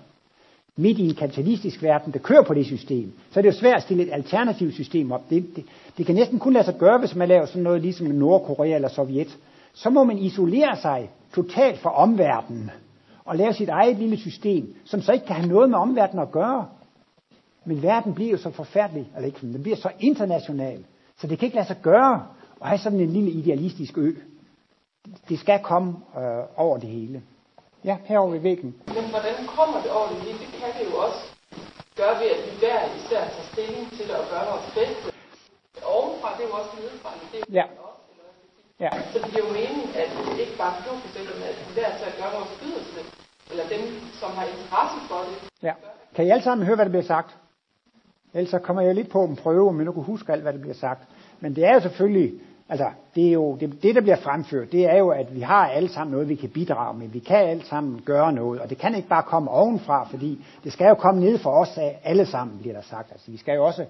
Midt 0.76 1.00
i 1.00 1.10
en 1.10 1.16
kapitalistisk 1.16 1.84
verden, 1.84 2.14
der 2.14 2.20
kører 2.20 2.44
på 2.44 2.54
det 2.54 2.66
system, 2.66 3.14
så 3.32 3.40
er 3.40 3.42
det 3.42 3.50
jo 3.50 3.60
svært 3.60 3.76
at 3.76 3.84
stille 3.84 4.04
et 4.04 4.14
alternativt 4.14 4.74
system 4.74 5.12
op. 5.12 5.30
Det, 5.30 5.56
det, 5.56 5.66
det 5.98 6.06
kan 6.06 6.16
næsten 6.16 6.40
kun 6.40 6.54
lade 6.54 6.66
sig 6.66 6.76
gøre, 6.78 7.00
hvis 7.00 7.16
man 7.16 7.28
laver 7.28 7.46
sådan 7.46 7.64
noget 7.64 7.82
ligesom 7.82 8.08
Nordkorea 8.08 8.76
eller 8.76 8.90
Sovjet. 8.90 9.38
Så 9.74 9.90
må 9.90 10.04
man 10.04 10.18
isolere 10.18 10.78
sig 10.82 11.10
totalt 11.36 11.80
fra 11.80 11.96
omverdenen 11.96 12.72
og 13.26 13.38
lave 13.38 13.54
sit 13.54 13.70
eget 13.70 13.98
lille 13.98 14.18
system, 14.18 14.76
som 14.86 15.02
så 15.02 15.12
ikke 15.12 15.26
kan 15.26 15.36
have 15.36 15.50
noget 15.50 15.70
med 15.70 15.78
omverdenen 15.78 16.22
at 16.22 16.32
gøre. 16.32 16.66
Men 17.66 17.84
verden 17.84 18.14
bliver 18.14 18.32
jo 18.32 18.38
så 18.38 18.50
forfærdelig, 18.50 19.10
eller 19.16 19.28
ikke, 19.28 19.40
den 19.42 19.64
bliver 19.64 19.78
så 19.78 19.90
international, 20.00 20.84
så 21.18 21.28
det 21.28 21.40
kan 21.40 21.46
ikke 21.46 21.56
lade 21.56 21.68
sig 21.68 21.78
gøre 21.82 22.26
at 22.62 22.68
have 22.72 22.80
sådan 22.86 23.00
en 23.00 23.10
lille 23.18 23.32
idealistisk 23.32 23.98
ø. 23.98 24.12
Det 25.30 25.40
skal 25.40 25.60
komme 25.64 25.90
øh, 26.18 26.44
over 26.66 26.78
det 26.78 26.90
hele. 26.90 27.22
Ja, 27.90 27.98
herovre 28.06 28.34
ved 28.34 28.40
væggen. 28.40 28.76
Men 28.88 29.06
hvordan 29.14 29.36
kommer 29.58 29.78
det 29.84 29.92
over 29.98 30.08
det 30.14 30.18
hele? 30.26 30.38
Det 30.44 30.50
kan 30.62 30.70
det 30.80 30.84
jo 30.92 30.96
også 31.06 31.22
gøre 32.00 32.16
ved, 32.22 32.30
at 32.38 32.42
vi 32.48 32.52
hver 32.64 32.80
især 33.00 33.22
tager 33.34 33.48
stilling 33.54 33.86
til 33.98 34.08
og 34.20 34.24
gøre 34.34 34.46
vores 34.52 34.68
bedste. 34.80 35.06
Ovenfra, 35.96 36.30
det 36.38 36.44
er 36.46 36.50
jo 36.52 36.56
også 36.62 36.72
nedefra. 36.82 37.10
Det 37.34 37.40
er 37.42 37.46
Ja. 37.60 37.66
også. 37.88 38.00
Ja, 38.86 38.90
Så 39.14 39.18
det 39.24 39.30
giver 39.32 39.46
jo 39.48 39.52
mening, 39.62 39.86
at 40.02 40.10
det 40.36 40.40
ikke 40.46 40.58
bare 40.64 40.74
er 40.78 40.82
men 41.40 41.44
at 41.52 41.56
vi 41.60 41.66
hver 41.78 41.90
at 42.12 42.16
gøre 42.22 42.32
vores 42.38 42.54
yderste. 42.68 43.00
Eller 43.52 43.66
dem, 43.76 43.84
som 44.22 44.30
har 44.38 44.46
interesse 44.54 44.98
for 45.10 45.20
det. 45.28 45.36
ja. 45.68 45.74
Kan 46.16 46.26
I 46.26 46.30
alle 46.30 46.44
sammen 46.44 46.66
høre, 46.68 46.76
hvad 46.76 46.86
der 46.86 46.92
bliver 46.96 47.04
sagt? 47.16 47.30
Ellers 48.34 48.50
så 48.50 48.60
kommer 48.60 48.82
jeg 48.82 48.96
lidt 48.96 49.10
på 49.10 49.24
en 49.24 49.36
prøve, 49.36 49.70
I 49.82 49.84
nu 49.84 49.92
kunne 49.92 50.04
huske 50.14 50.32
alt, 50.34 50.42
hvad 50.42 50.54
der 50.54 50.60
bliver 50.60 50.74
sagt. 50.76 51.02
Men 51.40 51.56
det 51.56 51.64
er 51.66 51.74
jo 51.74 51.80
selvfølgelig, 51.80 52.40
altså 52.70 52.92
det, 53.16 53.28
er 53.28 53.32
jo, 53.32 53.56
det, 53.56 53.84
det, 53.84 53.96
der 53.96 54.02
bliver 54.02 54.16
fremført, 54.16 54.72
det 54.72 54.86
er 54.86 54.98
jo, 54.98 55.10
at 55.10 55.36
vi 55.36 55.42
har 55.42 55.68
alle 55.68 55.90
sammen 55.90 56.12
noget, 56.12 56.30
vi 56.30 56.36
kan 56.36 56.50
bidrage 56.50 56.98
med. 56.98 57.08
Vi 57.08 57.20
kan 57.20 57.38
alle 57.38 57.66
sammen 57.66 58.02
gøre 58.06 58.34
noget, 58.34 58.62
og 58.62 58.70
det 58.70 58.78
kan 58.78 58.96
ikke 58.96 59.08
bare 59.08 59.24
komme 59.24 59.50
ovenfra, 59.52 60.08
fordi 60.10 60.46
det 60.64 60.74
skal 60.74 60.88
jo 60.88 60.96
komme 60.96 61.22
ned 61.22 61.38
for 61.38 61.52
os 61.52 61.78
af 61.78 62.00
alle 62.04 62.26
sammen, 62.26 62.60
bliver 62.60 62.76
der 62.76 62.82
sagt. 62.82 63.12
Altså 63.12 63.32
vi 63.32 63.38
skal 63.38 63.56
jo 63.56 63.66
også 63.66 63.86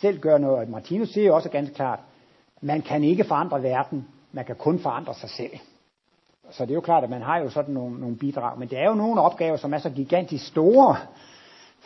selv 0.00 0.20
gøre 0.20 0.38
noget, 0.38 0.58
og 0.58 0.70
Martinus 0.70 1.08
siger 1.08 1.26
jo 1.26 1.34
også 1.34 1.48
ganske 1.48 1.74
klart, 1.74 1.98
man 2.60 2.82
kan 2.82 3.04
ikke 3.04 3.24
forandre 3.24 3.62
verden, 3.62 4.08
man 4.32 4.44
kan 4.44 4.56
kun 4.56 4.78
forandre 4.78 5.14
sig 5.14 5.30
selv. 5.30 5.50
Så 6.50 6.64
det 6.64 6.70
er 6.70 6.74
jo 6.74 6.80
klart, 6.80 7.04
at 7.04 7.10
man 7.10 7.22
har 7.22 7.38
jo 7.38 7.50
sådan 7.50 7.74
nogle, 7.74 8.00
nogle 8.00 8.16
bidrag, 8.16 8.58
men 8.58 8.68
det 8.68 8.78
er 8.78 8.84
jo 8.84 8.94
nogle 8.94 9.20
opgaver, 9.20 9.56
som 9.56 9.74
er 9.74 9.78
så 9.78 9.90
gigantisk 9.90 10.46
store, 10.46 10.96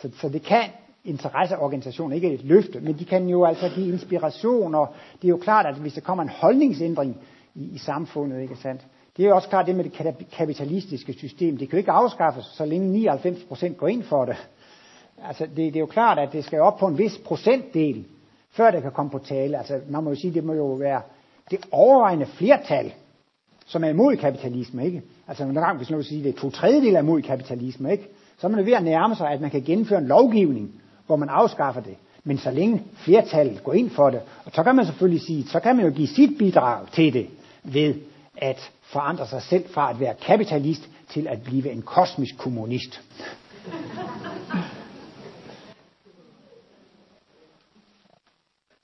så, 0.01 0.09
så 0.21 0.29
det 0.29 0.43
kan 0.43 0.63
interesseorganisation, 1.05 2.13
ikke 2.13 2.33
et 2.33 2.43
løfte, 2.43 2.79
men 2.79 2.99
de 2.99 3.05
kan 3.05 3.29
jo 3.29 3.45
altså 3.45 3.69
give 3.75 3.93
inspiration, 3.93 4.75
og 4.75 4.87
det 5.21 5.27
er 5.27 5.29
jo 5.29 5.37
klart, 5.37 5.65
at 5.65 5.75
hvis 5.75 5.93
der 5.93 6.01
kommer 6.01 6.23
en 6.23 6.29
holdningsændring 6.29 7.17
i, 7.55 7.63
i 7.63 7.77
samfundet, 7.77 8.41
ikke 8.41 8.55
sandt? 8.55 8.81
Det 9.17 9.25
er 9.25 9.29
jo 9.29 9.35
også 9.35 9.49
klart 9.49 9.67
det 9.67 9.75
med 9.75 9.83
det 9.83 10.15
kapitalistiske 10.31 11.13
system. 11.13 11.57
Det 11.57 11.69
kan 11.69 11.77
jo 11.77 11.77
ikke 11.77 11.91
afskaffes, 11.91 12.45
så 12.45 12.65
længe 12.65 12.87
99 12.87 13.43
procent 13.43 13.77
går 13.77 13.87
ind 13.87 14.03
for 14.03 14.25
det. 14.25 14.35
Altså, 15.27 15.45
det, 15.45 15.57
det 15.57 15.75
er 15.75 15.79
jo 15.79 15.85
klart, 15.85 16.19
at 16.19 16.29
det 16.31 16.45
skal 16.45 16.59
op 16.59 16.77
på 16.77 16.87
en 16.87 16.97
vis 16.97 17.17
procentdel, 17.25 18.05
før 18.51 18.71
det 18.71 18.81
kan 18.81 18.91
komme 18.91 19.11
på 19.11 19.19
tale. 19.19 19.57
Altså, 19.57 19.79
man 19.89 20.03
må 20.03 20.09
jo 20.09 20.15
sige, 20.15 20.33
det 20.33 20.43
må 20.43 20.53
jo 20.53 20.65
være 20.65 21.01
det 21.51 21.59
overvejende 21.71 22.25
flertal, 22.25 22.93
som 23.65 23.83
er 23.83 23.89
imod 23.89 24.15
kapitalisme, 24.15 24.85
ikke? 24.85 25.01
Altså, 25.27 25.45
når 25.45 25.61
gange, 25.61 25.77
hvis 25.77 25.89
man 25.89 25.97
vil 25.97 26.05
sige, 26.05 26.23
det 26.23 26.29
er 26.29 26.39
to 26.39 26.49
tredjedel 26.49 26.95
er 26.95 26.99
imod 26.99 27.21
kapitalisme, 27.21 27.91
ikke? 27.91 28.09
Så 28.37 28.47
er 28.47 28.51
man 28.51 28.65
ved 28.65 28.73
at 28.73 28.83
nærme 28.83 29.15
sig, 29.15 29.29
at 29.29 29.41
man 29.41 29.49
kan 29.49 29.63
gennemføre 29.63 29.99
en 29.99 30.07
lovgivning, 30.07 30.81
hvor 31.05 31.15
man 31.15 31.29
afskaffer 31.29 31.81
det. 31.81 31.95
Men 32.23 32.37
så 32.37 32.51
længe 32.51 32.83
flertallet 32.95 33.63
går 33.63 33.73
ind 33.73 33.89
for 33.89 34.09
det, 34.09 34.21
og 34.45 34.51
så 34.53 34.63
kan 34.63 34.75
man 34.75 34.85
selvfølgelig 34.85 35.21
sige, 35.21 35.47
så 35.47 35.59
kan 35.59 35.75
man 35.75 35.85
jo 35.85 35.91
give 35.91 36.07
sit 36.07 36.37
bidrag 36.37 36.87
til 36.91 37.13
det, 37.13 37.27
ved 37.63 37.95
at 38.37 38.71
forandre 38.81 39.27
sig 39.27 39.41
selv 39.41 39.69
fra 39.69 39.89
at 39.89 39.99
være 39.99 40.15
kapitalist 40.21 40.89
til 41.09 41.27
at 41.27 41.43
blive 41.43 41.71
en 41.71 41.81
kosmisk 41.81 42.37
kommunist. 42.37 43.01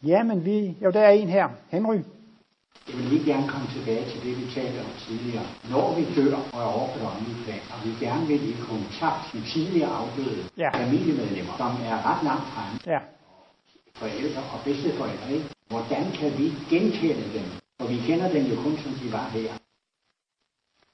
Jamen 0.03 0.45
vi, 0.45 0.78
jo 0.84 0.91
der 0.91 0.99
er 0.99 1.09
en 1.09 1.30
her. 1.30 1.49
Henry. 1.70 1.97
Jeg 2.89 2.97
vil 2.99 3.07
lige 3.13 3.25
gerne 3.31 3.47
komme 3.53 3.67
tilbage 3.75 4.03
til 4.11 4.19
det, 4.25 4.33
vi 4.41 4.45
talte 4.57 4.77
om 4.87 4.91
tidligere. 5.07 5.47
Når 5.73 5.85
vi 5.97 6.03
dør 6.17 6.35
og 6.53 6.59
er 6.65 6.69
over 6.77 6.87
på 6.91 6.97
det 6.99 7.07
åndelige 7.11 7.39
plan, 7.45 7.63
og 7.73 7.77
vi 7.85 7.91
gerne 8.05 8.23
vil 8.31 8.41
i 8.53 8.55
kontakt 8.71 9.23
med 9.35 9.43
tidligere 9.53 9.91
afdøde 10.01 10.41
Ja. 10.63 10.69
familiemedlemmer, 10.83 11.53
som 11.61 11.71
er 11.91 11.97
ret 12.09 12.21
langt 12.29 12.45
fremme, 12.53 12.75
Ja. 12.93 13.01
forældre 14.01 14.41
og 14.53 14.59
bedsteforældre, 14.67 15.27
ikke? 15.37 15.47
hvordan 15.73 16.05
kan 16.19 16.29
vi 16.39 16.45
genkende 16.73 17.25
dem? 17.37 17.47
For 17.77 17.87
vi 17.93 17.97
kender 18.09 18.27
dem 18.35 18.43
jo 18.51 18.55
kun, 18.65 18.75
som 18.83 18.91
de 19.01 19.07
var 19.17 19.27
her. 19.37 19.51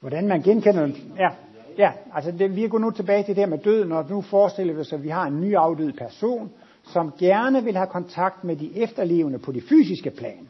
Hvordan 0.01 0.27
man 0.27 0.41
genkender 0.41 0.81
dem. 0.85 0.95
Ja, 1.17 1.29
ja 1.77 1.91
altså 2.15 2.31
det, 2.31 2.55
vi 2.55 2.67
går 2.67 2.79
nu 2.79 2.91
tilbage 2.91 3.23
til 3.23 3.35
det 3.35 3.43
her 3.43 3.49
med 3.55 3.57
døden, 3.57 3.91
og 3.91 4.05
nu 4.09 4.21
forestiller 4.21 4.73
vi 4.73 4.79
os, 4.79 4.93
at 4.93 5.03
vi 5.03 5.09
har 5.09 5.25
en 5.25 5.41
ny 5.41 5.55
afdød 5.55 5.91
person, 5.93 6.51
som 6.83 7.13
gerne 7.19 7.63
vil 7.63 7.75
have 7.75 7.87
kontakt 7.87 8.43
med 8.43 8.55
de 8.55 8.77
efterlevende 8.83 9.39
på 9.39 9.51
det 9.51 9.63
fysiske 9.69 10.09
plan. 10.11 10.49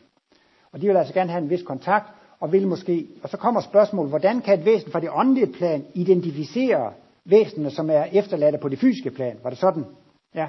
Og 0.75 0.81
de 0.81 0.87
vil 0.87 0.97
altså 0.97 1.13
gerne 1.13 1.31
have 1.31 1.43
en 1.43 1.49
vis 1.49 1.61
kontakt, 1.61 2.05
og 2.39 2.51
vil 2.51 2.67
måske, 2.67 3.07
og 3.23 3.29
så 3.29 3.37
kommer 3.37 3.61
spørgsmålet, 3.61 4.11
hvordan 4.11 4.41
kan 4.41 4.59
et 4.59 4.65
væsen 4.65 4.91
fra 4.91 4.99
det 4.99 5.09
åndelige 5.13 5.53
plan 5.53 5.85
identificere 5.93 6.91
væsenene, 7.25 7.69
som 7.71 7.89
er 7.89 8.03
efterladte 8.11 8.57
på 8.57 8.69
det 8.69 8.79
fysiske 8.79 9.11
plan? 9.11 9.37
Var 9.43 9.49
det 9.49 9.59
sådan? 9.59 9.85
Ja. 10.35 10.47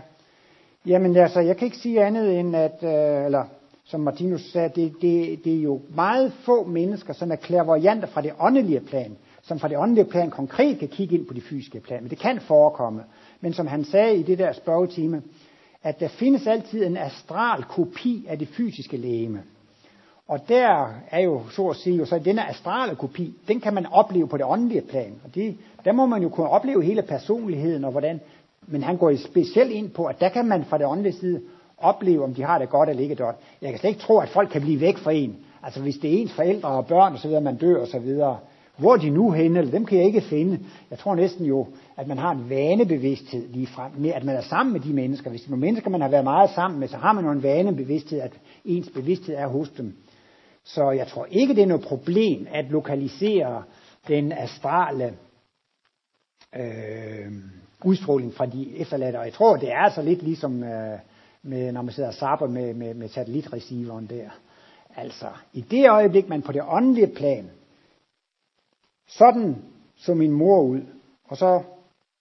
Jamen 0.86 1.16
altså, 1.16 1.40
jeg 1.40 1.56
kan 1.56 1.66
ikke 1.66 1.76
sige 1.76 2.04
andet 2.04 2.40
end, 2.40 2.56
at, 2.56 2.82
øh, 2.82 3.24
eller 3.24 3.44
som 3.84 4.00
Martinus 4.00 4.52
sagde, 4.52 4.68
det, 4.68 4.92
det, 5.02 5.44
det 5.44 5.58
er 5.58 5.62
jo 5.62 5.80
meget 5.94 6.32
få 6.32 6.64
mennesker, 6.64 7.12
som 7.12 7.32
er 7.32 7.36
klærvoyanter 7.36 8.06
fra 8.06 8.20
det 8.22 8.32
åndelige 8.40 8.80
plan, 8.80 9.16
som 9.42 9.58
fra 9.58 9.68
det 9.68 9.78
åndelige 9.78 10.04
plan 10.10 10.30
konkret 10.30 10.78
kan 10.78 10.88
kigge 10.88 11.16
ind 11.16 11.26
på 11.26 11.34
det 11.34 11.42
fysiske 11.42 11.80
plan. 11.80 12.02
Men 12.02 12.10
det 12.10 12.18
kan 12.18 12.40
forekomme. 12.40 13.02
Men 13.40 13.52
som 13.52 13.66
han 13.66 13.84
sagde 13.84 14.16
i 14.16 14.22
det 14.22 14.38
der 14.38 14.52
spørgetime, 14.52 15.22
at 15.82 16.00
der 16.00 16.08
findes 16.08 16.46
altid 16.46 16.84
en 16.84 16.96
astral 16.96 17.62
kopi 17.62 18.26
af 18.28 18.38
det 18.38 18.48
fysiske 18.48 18.96
lægeme. 18.96 19.42
Og 20.28 20.40
der 20.48 20.86
er 21.10 21.20
jo, 21.20 21.40
så 21.50 21.68
at 21.68 21.76
sige, 21.76 21.96
jo 21.96 22.04
så 22.04 22.18
denne 22.18 22.50
astrale 22.50 22.94
kopi, 22.94 23.34
den 23.48 23.60
kan 23.60 23.74
man 23.74 23.86
opleve 23.86 24.28
på 24.28 24.36
det 24.36 24.46
åndelige 24.46 24.80
plan. 24.80 25.14
Og 25.24 25.34
det, 25.34 25.56
der 25.84 25.92
må 25.92 26.06
man 26.06 26.22
jo 26.22 26.28
kunne 26.28 26.48
opleve 26.48 26.82
hele 26.82 27.02
personligheden 27.02 27.84
og 27.84 27.90
hvordan, 27.90 28.20
men 28.66 28.82
han 28.82 28.96
går 28.96 29.16
specielt 29.16 29.70
ind 29.70 29.90
på, 29.90 30.04
at 30.04 30.20
der 30.20 30.28
kan 30.28 30.46
man 30.46 30.64
fra 30.64 30.78
det 30.78 30.86
åndelige 30.86 31.12
side 31.12 31.40
opleve, 31.78 32.24
om 32.24 32.34
de 32.34 32.42
har 32.42 32.58
det 32.58 32.68
godt 32.68 32.88
eller 32.88 33.02
ikke 33.02 33.16
godt. 33.16 33.36
Jeg 33.62 33.70
kan 33.70 33.78
slet 33.78 33.90
ikke 33.90 34.00
tro, 34.00 34.18
at 34.18 34.28
folk 34.28 34.48
kan 34.48 34.60
blive 34.60 34.80
væk 34.80 34.98
fra 34.98 35.12
en. 35.12 35.36
Altså 35.62 35.80
hvis 35.80 35.96
det 35.96 36.14
er 36.14 36.18
ens 36.18 36.32
forældre 36.32 36.68
og 36.68 36.86
børn 36.86 37.12
og 37.12 37.18
så 37.18 37.28
videre, 37.28 37.42
man 37.42 37.56
dør 37.56 37.80
og 37.80 37.86
så 37.86 37.98
videre. 37.98 38.38
Hvor 38.76 38.92
er 38.92 38.96
de 38.96 39.10
nu 39.10 39.30
henne? 39.30 39.58
Eller 39.58 39.70
dem 39.70 39.86
kan 39.86 39.98
jeg 39.98 40.06
ikke 40.06 40.20
finde. 40.20 40.58
Jeg 40.90 40.98
tror 40.98 41.14
næsten 41.14 41.46
jo, 41.46 41.66
at 41.96 42.08
man 42.08 42.18
har 42.18 42.30
en 42.32 42.50
vanebevidsthed 42.50 43.48
lige 43.48 43.66
frem 43.66 43.90
med, 43.96 44.10
at 44.10 44.24
man 44.24 44.36
er 44.36 44.42
sammen 44.42 44.72
med 44.72 44.80
de 44.80 44.92
mennesker. 44.92 45.30
Hvis 45.30 45.40
det 45.40 45.46
er 45.46 45.50
nogle 45.50 45.66
mennesker, 45.66 45.90
man 45.90 46.00
har 46.00 46.08
været 46.08 46.24
meget 46.24 46.50
sammen 46.50 46.80
med, 46.80 46.88
så 46.88 46.96
har 46.96 47.12
man 47.12 47.24
jo 47.24 47.30
en 47.30 47.42
vanebevidsthed, 47.42 48.20
at 48.20 48.32
ens 48.64 48.90
bevidsthed 48.94 49.34
er 49.36 49.46
hos 49.46 49.68
dem. 49.68 49.94
Så 50.66 50.90
jeg 50.90 51.06
tror 51.06 51.26
ikke, 51.30 51.54
det 51.54 51.62
er 51.62 51.66
noget 51.66 51.84
problem 51.84 52.46
at 52.50 52.64
lokalisere 52.64 53.62
den 54.08 54.32
astrale 54.32 55.18
øh, 56.56 57.32
udstråling 57.84 58.34
fra 58.34 58.46
de 58.46 58.76
efterladte. 58.76 59.16
Og 59.16 59.24
jeg 59.24 59.32
tror, 59.32 59.56
det 59.56 59.72
er 59.72 59.78
altså 59.78 60.02
lidt 60.02 60.22
ligesom, 60.22 60.64
øh, 60.64 60.98
med, 61.42 61.72
når 61.72 61.82
man 61.82 61.92
sidder 61.92 62.08
og 62.08 62.14
sapper 62.14 62.46
med, 62.46 62.74
med, 62.74 62.94
med 62.94 63.08
satellitreceiveren 63.08 64.06
der. 64.06 64.30
Altså, 64.96 65.28
i 65.52 65.60
det 65.60 65.90
øjeblik, 65.90 66.28
man 66.28 66.42
på 66.42 66.52
det 66.52 66.62
åndelige 66.68 67.14
plan, 67.16 67.50
sådan 69.08 69.62
så 69.96 70.14
min 70.14 70.32
mor 70.32 70.62
ud, 70.62 70.80
og 71.24 71.36
så 71.36 71.62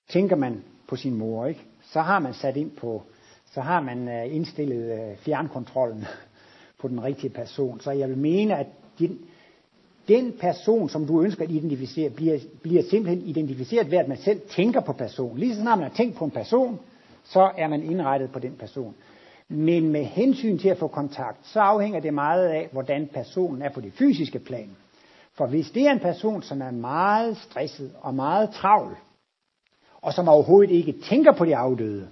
tænker 0.10 0.36
man 0.36 0.64
på 0.88 0.96
sin 0.96 1.16
mor, 1.16 1.46
ikke? 1.46 1.66
Så 1.84 2.02
har 2.02 2.20
man 2.20 2.34
sat 2.34 2.58
ind 2.58 2.72
på, 2.72 3.04
så 3.46 3.62
har 3.62 3.82
man 3.82 4.08
øh, 4.08 4.36
indstillet 4.36 5.12
øh, 5.12 5.18
fjernkontrollen 5.18 6.06
på 6.86 6.90
den 6.90 7.04
rigtige 7.04 7.30
person. 7.30 7.80
Så 7.80 7.92
jeg 7.92 8.10
vil 8.10 8.18
mene, 8.18 8.58
at 8.58 8.68
din, 9.00 9.20
den 10.08 10.34
person, 10.40 10.90
som 10.90 11.08
du 11.08 11.22
ønsker 11.22 11.44
at 11.44 11.52
identificere, 11.52 12.10
bliver, 12.10 12.40
bliver 12.62 12.84
simpelthen 12.90 13.28
identificeret 13.28 13.92
ved, 13.92 13.98
at 13.98 14.08
man 14.08 14.18
selv 14.18 14.42
tænker 14.50 14.80
på 14.80 14.94
personen. 14.94 15.38
Lige 15.38 15.56
så 15.56 15.62
snart 15.62 15.80
man 15.80 15.88
har 15.88 15.96
tænkt 15.96 16.18
på 16.18 16.26
en 16.26 16.32
person, 16.32 16.80
så 17.24 17.52
er 17.58 17.68
man 17.68 17.84
indrettet 17.84 18.32
på 18.32 18.40
den 18.40 18.56
person. 18.60 18.96
Men 19.48 19.92
med 19.92 20.04
hensyn 20.04 20.58
til 20.58 20.70
at 20.70 20.78
få 20.78 20.88
kontakt, 20.88 21.48
så 21.48 21.60
afhænger 21.60 22.00
det 22.00 22.14
meget 22.14 22.48
af, 22.48 22.70
hvordan 22.72 23.10
personen 23.14 23.62
er 23.62 23.70
på 23.70 23.82
det 23.82 23.94
fysiske 23.94 24.40
plan. 24.40 24.70
For 25.34 25.48
hvis 25.48 25.72
det 25.72 25.88
er 25.88 25.92
en 25.92 26.00
person, 26.00 26.42
som 26.42 26.62
er 26.62 26.72
meget 26.72 27.38
stresset 27.38 27.92
og 28.02 28.14
meget 28.14 28.50
travl, 28.50 28.98
og 30.02 30.14
som 30.14 30.28
overhovedet 30.28 30.74
ikke 30.74 30.96
tænker 31.10 31.32
på 31.32 31.46
de 31.46 31.56
afdøde, 31.56 32.08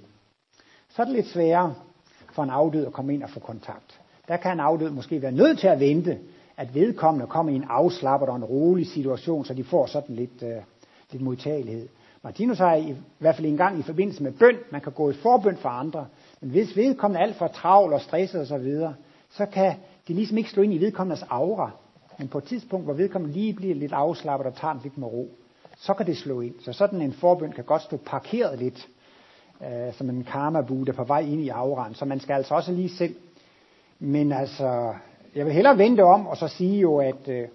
så 0.90 1.02
er 1.02 1.06
det 1.06 1.16
lidt 1.16 1.28
sværere 1.28 1.76
for 2.34 2.44
en 2.44 2.50
afdød 2.50 2.86
at 2.86 2.94
komme 2.94 3.14
ind 3.14 3.24
og 3.24 3.30
få 3.30 3.40
kontakt. 3.40 4.03
Der 4.28 4.38
kan 4.38 4.52
en 4.52 4.60
afdød 4.60 4.90
måske 4.90 5.22
være 5.22 5.32
nødt 5.32 5.60
til 5.60 5.68
at 5.68 5.80
vente, 5.80 6.20
at 6.58 6.76
vedkommende 6.76 7.28
kommer 7.28 7.52
i 7.52 7.56
en 7.56 7.66
afslappet 7.70 8.30
og 8.30 8.36
en 8.36 8.44
rolig 8.44 8.88
situation, 8.88 9.46
så 9.46 9.54
de 9.54 9.64
får 9.64 9.86
sådan 9.86 10.16
lidt, 10.16 10.44
øh, 10.44 10.56
lidt 11.12 11.24
modtagelighed. 11.24 11.88
Martinus 12.24 12.58
har 12.58 12.76
i, 12.76 12.90
i 12.90 12.96
hvert 13.20 13.36
fald 13.36 13.48
en 13.48 13.58
gang 13.58 13.80
i 13.80 13.84
forbindelse 13.84 14.24
med 14.24 14.32
bøn, 14.32 14.56
man 14.72 14.82
kan 14.82 14.92
gå 14.92 15.10
i 15.10 15.14
forbøn 15.14 15.58
for 15.58 15.70
andre, 15.70 16.08
men 16.42 16.50
hvis 16.50 16.78
vedkommende 16.78 17.20
er 17.20 17.24
alt 17.24 17.36
for 17.36 17.48
travl 17.48 17.94
og 17.94 18.02
stresset 18.02 18.42
osv., 18.42 18.48
så, 18.48 18.58
videre, 18.58 18.96
så 19.30 19.46
kan 19.46 19.74
de 20.08 20.14
ligesom 20.14 20.38
ikke 20.38 20.50
slå 20.50 20.64
ind 20.64 20.74
i 20.74 20.78
vedkommendes 20.78 21.26
aura. 21.30 21.72
Men 22.20 22.28
på 22.28 22.38
et 22.38 22.44
tidspunkt, 22.44 22.86
hvor 22.86 22.94
vedkommende 22.94 23.36
lige 23.36 23.54
bliver 23.54 23.76
lidt 23.76 23.94
afslappet 23.94 24.48
og 24.48 24.56
tager 24.56 24.74
den 24.74 24.82
lidt 24.84 24.98
med 24.98 25.08
ro, 25.08 25.30
så 25.78 25.94
kan 25.94 26.06
det 26.06 26.18
slå 26.18 26.42
ind. 26.42 26.54
Så 26.60 26.74
sådan 26.74 27.02
en 27.02 27.14
forbøn 27.14 27.52
kan 27.52 27.64
godt 27.64 27.82
stå 27.82 27.98
parkeret 27.98 28.60
lidt, 28.60 28.88
øh, 29.62 29.94
som 29.94 30.10
en 30.10 30.24
karma 30.24 30.62
der 30.62 30.94
på 30.94 31.04
vej 31.04 31.20
ind 31.20 31.42
i 31.42 31.50
auraen. 31.50 31.96
Så 31.96 32.06
man 32.06 32.20
skal 32.20 32.34
altså 32.34 32.56
også 32.56 32.72
lige 32.72 32.90
selv. 32.90 33.16
Men 34.04 34.32
altså, 34.32 34.94
jeg 35.36 35.46
vil 35.46 35.54
hellere 35.54 35.78
vente 35.78 36.04
om 36.04 36.28
og 36.28 36.38
så 36.38 36.48
sige 36.48 36.80
jo, 36.80 36.98
at 36.98 37.28
øh, 37.28 37.48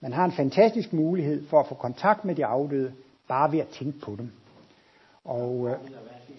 man 0.00 0.12
har 0.12 0.24
en 0.24 0.32
fantastisk 0.32 0.92
mulighed 0.92 1.46
for 1.48 1.60
at 1.60 1.66
få 1.66 1.74
kontakt 1.74 2.24
med 2.24 2.34
de 2.34 2.46
afdøde, 2.46 2.92
bare 3.28 3.52
ved 3.52 3.58
at 3.58 3.68
tænke 3.68 4.00
på 4.00 4.16
dem. 4.18 4.30
Og, 5.24 5.68
øh, 5.68 5.76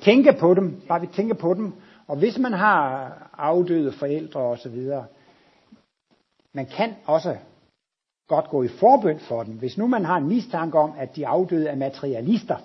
tænke 0.01 0.33
på 0.39 0.53
dem, 0.53 0.81
bare 0.87 1.01
ved 1.01 1.07
at 1.07 1.13
tænke 1.13 1.35
på 1.35 1.53
dem. 1.53 1.73
Og 2.07 2.17
hvis 2.17 2.37
man 2.37 2.53
har 2.53 3.13
afdøde 3.37 3.91
forældre 3.91 4.39
og 4.39 4.57
så 4.57 4.69
videre, 4.69 5.05
man 6.53 6.65
kan 6.65 6.93
også 7.05 7.37
godt 8.27 8.49
gå 8.49 8.63
i 8.63 8.67
forbøn 8.67 9.19
for 9.19 9.43
dem. 9.43 9.53
Hvis 9.53 9.77
nu 9.77 9.87
man 9.87 10.05
har 10.05 10.17
en 10.17 10.27
mistanke 10.27 10.79
om, 10.79 10.93
at 10.97 11.15
de 11.15 11.27
afdøde 11.27 11.67
er 11.67 11.75
materialister, 11.75 12.57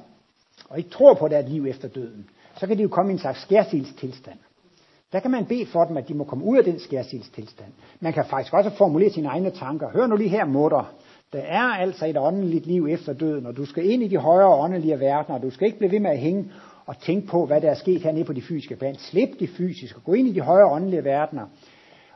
og 0.68 0.78
ikke 0.78 0.90
tror 0.90 1.14
på, 1.14 1.24
at 1.24 1.30
der 1.30 1.36
er 1.36 1.42
et 1.42 1.48
liv 1.48 1.66
efter 1.66 1.88
døden, 1.88 2.30
så 2.56 2.66
kan 2.66 2.78
de 2.78 2.82
jo 2.82 2.88
komme 2.88 3.10
i 3.10 3.14
en 3.14 3.18
slags 3.18 3.42
skærsildstilstand. 3.42 4.38
Der 5.12 5.20
kan 5.20 5.30
man 5.30 5.46
bede 5.46 5.66
for 5.66 5.84
dem, 5.84 5.96
at 5.96 6.08
de 6.08 6.14
må 6.14 6.24
komme 6.24 6.44
ud 6.44 6.58
af 6.58 6.64
den 6.64 6.78
skærsildstilstand. 6.78 7.72
Man 8.00 8.12
kan 8.12 8.24
faktisk 8.24 8.54
også 8.54 8.70
formulere 8.70 9.10
sine 9.10 9.28
egne 9.28 9.50
tanker. 9.50 9.90
Hør 9.90 10.06
nu 10.06 10.16
lige 10.16 10.28
her, 10.28 10.44
mutter. 10.44 10.94
Der 11.32 11.38
er 11.38 11.62
altså 11.62 12.06
et 12.06 12.16
åndeligt 12.18 12.66
liv 12.66 12.86
efter 12.90 13.12
døden, 13.12 13.46
og 13.46 13.56
du 13.56 13.64
skal 13.64 13.90
ind 13.90 14.02
i 14.02 14.08
de 14.08 14.18
højere 14.18 14.54
åndelige 14.54 15.00
verdener, 15.00 15.36
og 15.36 15.42
du 15.42 15.50
skal 15.50 15.66
ikke 15.66 15.78
blive 15.78 15.92
ved 15.92 16.00
med 16.00 16.10
at 16.10 16.18
hænge 16.18 16.50
og 16.86 16.98
tænke 16.98 17.26
på, 17.26 17.46
hvad 17.46 17.60
der 17.60 17.70
er 17.70 17.74
sket 17.74 18.02
hernede 18.02 18.24
på 18.24 18.32
de 18.32 18.42
fysiske 18.42 18.76
plan. 18.76 18.94
Slip 18.94 19.40
de 19.40 19.46
fysiske, 19.46 20.00
gå 20.00 20.12
ind 20.12 20.28
i 20.28 20.32
de 20.32 20.40
højere 20.40 20.70
åndelige 20.70 21.04
verdener. 21.04 21.46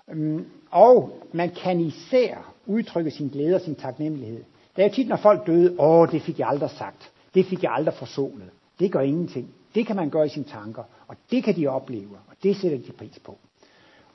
Mm, 0.09 0.45
og 0.71 1.11
man 1.33 1.51
kan 1.51 1.81
især 1.81 2.55
udtrykke 2.67 3.11
sin 3.11 3.29
glæde 3.29 3.55
og 3.55 3.61
sin 3.61 3.75
taknemmelighed. 3.75 4.45
Der 4.77 4.83
er 4.83 4.89
jo 4.89 4.95
tit, 4.95 5.09
når 5.09 5.17
folk 5.17 5.47
døde, 5.47 5.77
åh, 5.79 6.13
det 6.13 6.23
fik 6.23 6.39
jeg 6.39 6.49
aldrig 6.49 6.71
sagt. 6.71 7.11
Det 7.35 7.47
fik 7.47 7.63
jeg 7.63 7.73
aldrig 7.73 7.95
forsonet. 7.95 8.51
Det 8.81 8.93
gør 8.93 9.01
ingenting. 9.01 9.55
Det 9.75 9.87
kan 9.87 9.97
man 9.97 10.11
gøre 10.11 10.27
i 10.27 10.29
sine 10.29 10.45
tanker, 10.45 10.83
og 11.07 11.17
det 11.31 11.45
kan 11.45 11.57
de 11.57 11.67
opleve, 11.67 12.19
og 12.29 12.37
det 12.43 12.57
sætter 12.57 12.79
de 12.79 12.93
pris 12.93 13.19
på. 13.19 13.39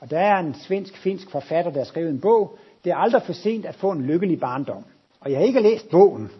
Og 0.00 0.10
der 0.10 0.18
er 0.18 0.38
en 0.38 0.54
svensk-finsk 0.54 1.30
forfatter, 1.30 1.70
der 1.70 1.78
har 1.78 1.84
skrevet 1.84 2.10
en 2.10 2.20
bog, 2.20 2.58
det 2.84 2.92
er 2.92 2.96
aldrig 2.96 3.22
for 3.22 3.32
sent 3.32 3.66
at 3.66 3.74
få 3.74 3.90
en 3.90 4.02
lykkelig 4.02 4.40
barndom. 4.40 4.84
Og 5.20 5.30
jeg 5.30 5.38
har 5.38 5.46
ikke 5.46 5.60
læst 5.60 5.90
bogen, 5.90 6.30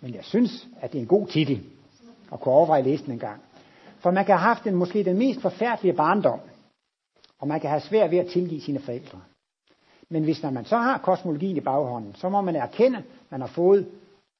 men 0.00 0.14
jeg 0.14 0.24
synes, 0.24 0.68
at 0.80 0.92
det 0.92 0.98
er 0.98 1.02
en 1.02 1.08
god 1.08 1.26
titel, 1.26 1.66
og 2.30 2.40
kunne 2.40 2.54
overveje 2.54 2.78
at 2.78 2.86
læse 2.86 3.04
den 3.04 3.12
en 3.12 3.18
gang. 3.18 3.42
For 3.98 4.10
man 4.10 4.24
kan 4.24 4.38
have 4.38 4.48
haft 4.48 4.64
den, 4.64 4.74
måske 4.74 5.04
den 5.04 5.18
mest 5.18 5.40
forfærdelige 5.40 5.94
barndom, 5.94 6.40
og 7.38 7.48
man 7.48 7.60
kan 7.60 7.70
have 7.70 7.80
svært 7.80 8.10
ved 8.10 8.18
at 8.18 8.26
tilgive 8.26 8.60
sine 8.60 8.78
forældre. 8.78 9.20
Men 10.08 10.24
hvis 10.24 10.42
når 10.42 10.50
man 10.50 10.64
så 10.64 10.76
har 10.76 10.98
kosmologien 10.98 11.56
i 11.56 11.60
baghånden, 11.60 12.14
så 12.14 12.28
må 12.28 12.40
man 12.40 12.56
erkende, 12.56 12.98
at 12.98 13.04
man 13.30 13.40
har 13.40 13.48
fået 13.48 13.88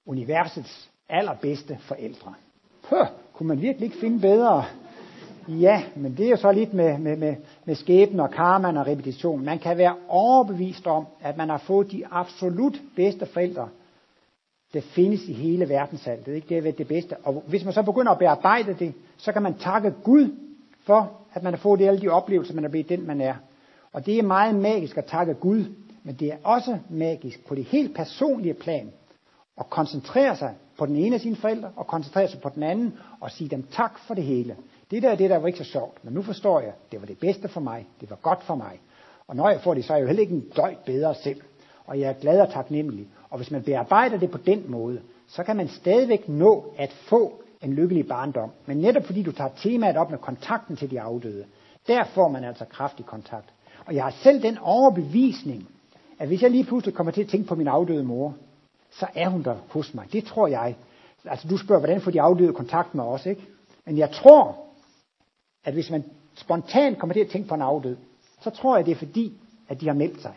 universets 0.07 0.91
allerbedste 1.09 1.79
forældre. 1.81 2.35
Høh, 2.91 3.07
kunne 3.37 3.49
man 3.49 3.61
virkelig 3.61 3.87
ikke 3.87 3.99
finde 3.99 4.21
bedre? 4.21 4.65
Ja, 5.49 5.83
men 5.97 6.17
det 6.17 6.27
er 6.27 6.31
jo 6.31 6.37
så 6.37 6.53
lidt 6.53 6.75
med, 6.75 6.99
med, 6.99 7.17
med, 7.17 7.37
med 7.65 7.75
skæbnen 7.75 8.21
og 8.21 8.31
karma 8.31 8.81
og 8.81 8.87
repetition. 8.87 9.45
Man 9.45 9.59
kan 9.59 9.77
være 9.79 9.95
overbevist 10.09 10.87
om, 10.87 11.07
at 11.21 11.37
man 11.37 11.49
har 11.49 11.59
fået 11.59 11.93
de 11.93 12.07
absolut 12.11 12.81
bedste 12.97 13.27
forældre, 13.27 13.69
der 14.73 14.81
findes 14.81 15.29
i 15.29 15.33
hele 15.33 15.69
verdensaltet. 15.69 16.35
Ikke? 16.35 16.49
Det 16.49 16.67
er 16.67 16.73
det 16.73 16.89
bedste. 16.89 17.17
Og 17.17 17.43
hvis 17.49 17.65
man 17.65 17.73
så 17.73 17.83
begynder 17.83 18.13
at 18.13 18.19
bearbejde 18.19 18.75
det, 18.79 18.95
så 19.17 19.33
kan 19.33 19.43
man 19.43 19.55
takke 19.55 19.95
Gud 20.05 20.35
for, 20.87 21.13
at 21.33 21.43
man 21.43 21.53
har 21.53 21.59
fået 21.59 21.81
det, 21.81 21.89
alle 21.89 22.01
de 22.01 22.09
oplevelser, 22.09 22.55
man 22.55 22.65
er 22.65 22.69
blevet 22.69 22.89
den, 22.89 23.07
man 23.07 23.21
er. 23.21 23.35
Og 23.93 24.07
det 24.07 24.19
er 24.19 24.23
meget 24.23 24.55
magisk 24.55 24.97
at 24.99 25.05
takke 25.05 25.35
Gud, 25.35 25.65
men 26.03 26.15
det 26.15 26.33
er 26.33 26.37
også 26.43 26.79
magisk 26.89 27.47
på 27.47 27.55
det 27.55 27.65
helt 27.65 27.97
personlige 27.97 28.55
plan 28.55 28.91
at 29.59 29.71
koncentrere 29.71 30.37
sig 30.37 30.55
på 30.79 30.87
den 30.87 30.97
ene 30.97 31.15
af 31.15 31.21
sine 31.21 31.37
forældre, 31.37 31.71
og 31.77 31.87
koncentrere 31.87 32.29
sig 32.29 32.41
på 32.41 32.49
den 32.55 32.63
anden, 32.63 32.95
og 33.21 33.31
sige 33.31 33.51
dem 33.51 33.63
tak 33.63 33.99
for 33.99 34.15
det 34.15 34.25
hele. 34.25 34.57
Det 34.91 35.03
der, 35.03 35.15
det 35.15 35.31
der 35.31 35.37
var 35.37 35.47
ikke 35.47 35.59
så 35.59 35.65
sjovt, 35.65 36.05
men 36.05 36.15
nu 36.15 36.23
forstår 36.23 36.61
jeg, 36.61 36.73
det 36.93 37.01
var 37.01 37.07
det 37.07 37.19
bedste 37.19 37.49
for 37.49 37.61
mig, 37.61 37.87
det 38.01 38.11
var 38.11 38.17
godt 38.17 38.43
for 38.43 38.55
mig. 38.55 38.81
Og 39.29 39.37
når 39.37 39.51
jeg 39.51 39.61
får 39.61 39.75
det, 39.75 39.85
så 39.85 39.93
er 39.93 39.97
jeg 39.97 40.03
jo 40.03 40.07
heller 40.07 40.21
ikke 40.21 40.35
en 40.35 40.49
døjt 40.57 40.79
bedre 40.79 41.15
selv. 41.15 41.41
Og 41.87 42.01
jeg 42.01 42.09
er 42.09 42.21
glad 42.21 42.41
og 42.41 42.53
taknemmelig. 42.53 43.09
Og 43.31 43.37
hvis 43.37 43.51
man 43.51 43.63
bearbejder 43.63 44.19
det 44.19 44.31
på 44.31 44.39
den 44.39 44.65
måde, 44.69 45.01
så 45.29 45.43
kan 45.43 45.57
man 45.57 45.69
stadigvæk 45.69 46.29
nå 46.29 46.75
at 46.79 46.93
få 46.93 47.43
en 47.63 47.73
lykkelig 47.73 48.09
barndom. 48.09 48.51
Men 48.67 48.77
netop 48.77 49.05
fordi 49.05 49.23
du 49.23 49.33
tager 49.33 49.51
temaet 49.57 49.97
op 49.97 50.11
med 50.11 50.19
kontakten 50.19 50.77
til 50.77 50.91
de 50.91 51.01
afdøde, 51.01 51.45
der 51.87 52.05
får 52.05 52.29
man 52.29 52.45
altså 52.45 52.65
kraftig 52.65 53.07
kontakt. 53.07 53.53
Og 53.87 53.95
jeg 53.95 54.05
har 54.05 54.11
selv 54.11 54.43
den 54.43 54.59
overbevisning, 54.59 55.69
at 56.19 56.29
hvis 56.29 56.43
jeg 56.43 56.51
lige 56.51 56.65
pludselig 56.65 56.95
kommer 56.95 57.13
til 57.13 57.23
at 57.23 57.29
tænke 57.29 57.49
på 57.49 57.55
min 57.55 57.69
afdøde 57.69 58.05
mor, 58.05 58.35
så 58.99 59.07
er 59.15 59.29
hun 59.29 59.43
der 59.43 59.57
hos 59.71 59.95
mig. 59.95 60.13
Det 60.13 60.25
tror 60.25 60.47
jeg. 60.47 60.77
Altså 61.25 61.49
du 61.49 61.57
spørger, 61.57 61.81
hvordan 61.81 62.01
får 62.01 62.11
de 62.11 62.21
afdøde 62.21 62.53
kontakt 62.53 62.95
med 62.95 63.05
os, 63.05 63.27
ikke? 63.27 63.43
Men 63.85 63.99
jeg 63.99 64.11
tror, 64.11 64.57
at 65.65 65.73
hvis 65.73 65.91
man 65.91 66.05
spontant 66.35 66.99
kommer 66.99 67.15
til 67.15 67.21
at 67.21 67.29
tænke 67.29 67.49
på 67.49 67.55
en 67.55 67.63
afdød, 67.63 67.97
så 68.43 68.51
tror 68.51 68.77
jeg, 68.77 68.87
det 68.87 68.93
er 68.93 68.97
fordi, 68.97 69.33
at 69.69 69.81
de 69.81 69.87
har 69.87 69.95
meldt 69.95 70.23
sig. 70.23 70.35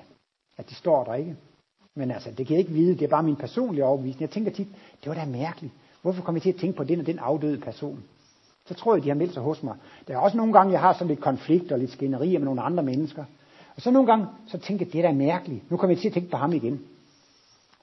At 0.57 0.69
de 0.69 0.75
står 0.75 1.03
der 1.03 1.13
ikke. 1.13 1.35
Men 1.95 2.11
altså, 2.11 2.31
det 2.31 2.47
kan 2.47 2.53
jeg 2.53 2.59
ikke 2.59 2.71
vide. 2.71 2.93
Det 2.93 3.01
er 3.01 3.07
bare 3.07 3.23
min 3.23 3.35
personlige 3.35 3.85
overbevisning. 3.85 4.21
Jeg 4.21 4.29
tænker 4.29 4.51
tit, 4.51 4.67
det 5.03 5.09
var 5.09 5.13
da 5.13 5.25
mærkeligt. 5.25 5.73
Hvorfor 6.01 6.23
kommer 6.23 6.37
jeg 6.37 6.43
til 6.43 6.49
at 6.49 6.59
tænke 6.59 6.77
på 6.77 6.83
den 6.83 6.99
og 6.99 7.05
den 7.05 7.19
afdøde 7.19 7.59
person? 7.59 8.03
Så 8.65 8.73
tror 8.73 8.95
jeg, 8.95 9.03
de 9.03 9.09
har 9.09 9.15
meldt 9.15 9.33
sig 9.33 9.43
hos 9.43 9.63
mig. 9.63 9.75
Der 10.07 10.13
er 10.13 10.17
også 10.17 10.37
nogle 10.37 10.53
gange, 10.53 10.71
jeg 10.71 10.81
har 10.81 10.93
sådan 10.93 11.07
lidt 11.07 11.19
konflikt 11.19 11.71
og 11.71 11.79
lidt 11.79 11.91
skænderier 11.91 12.39
med 12.39 12.45
nogle 12.45 12.61
andre 12.61 12.83
mennesker. 12.83 13.23
Og 13.75 13.81
så 13.81 13.91
nogle 13.91 14.07
gange, 14.07 14.27
så 14.47 14.57
tænker 14.57 14.85
jeg, 14.85 14.93
det 14.93 14.99
er 14.99 15.07
da 15.07 15.13
mærkeligt. 15.13 15.71
Nu 15.71 15.77
kommer 15.77 15.95
jeg 15.95 16.01
til 16.01 16.07
at 16.07 16.13
tænke 16.13 16.29
på 16.29 16.37
ham 16.37 16.53
igen. 16.53 16.81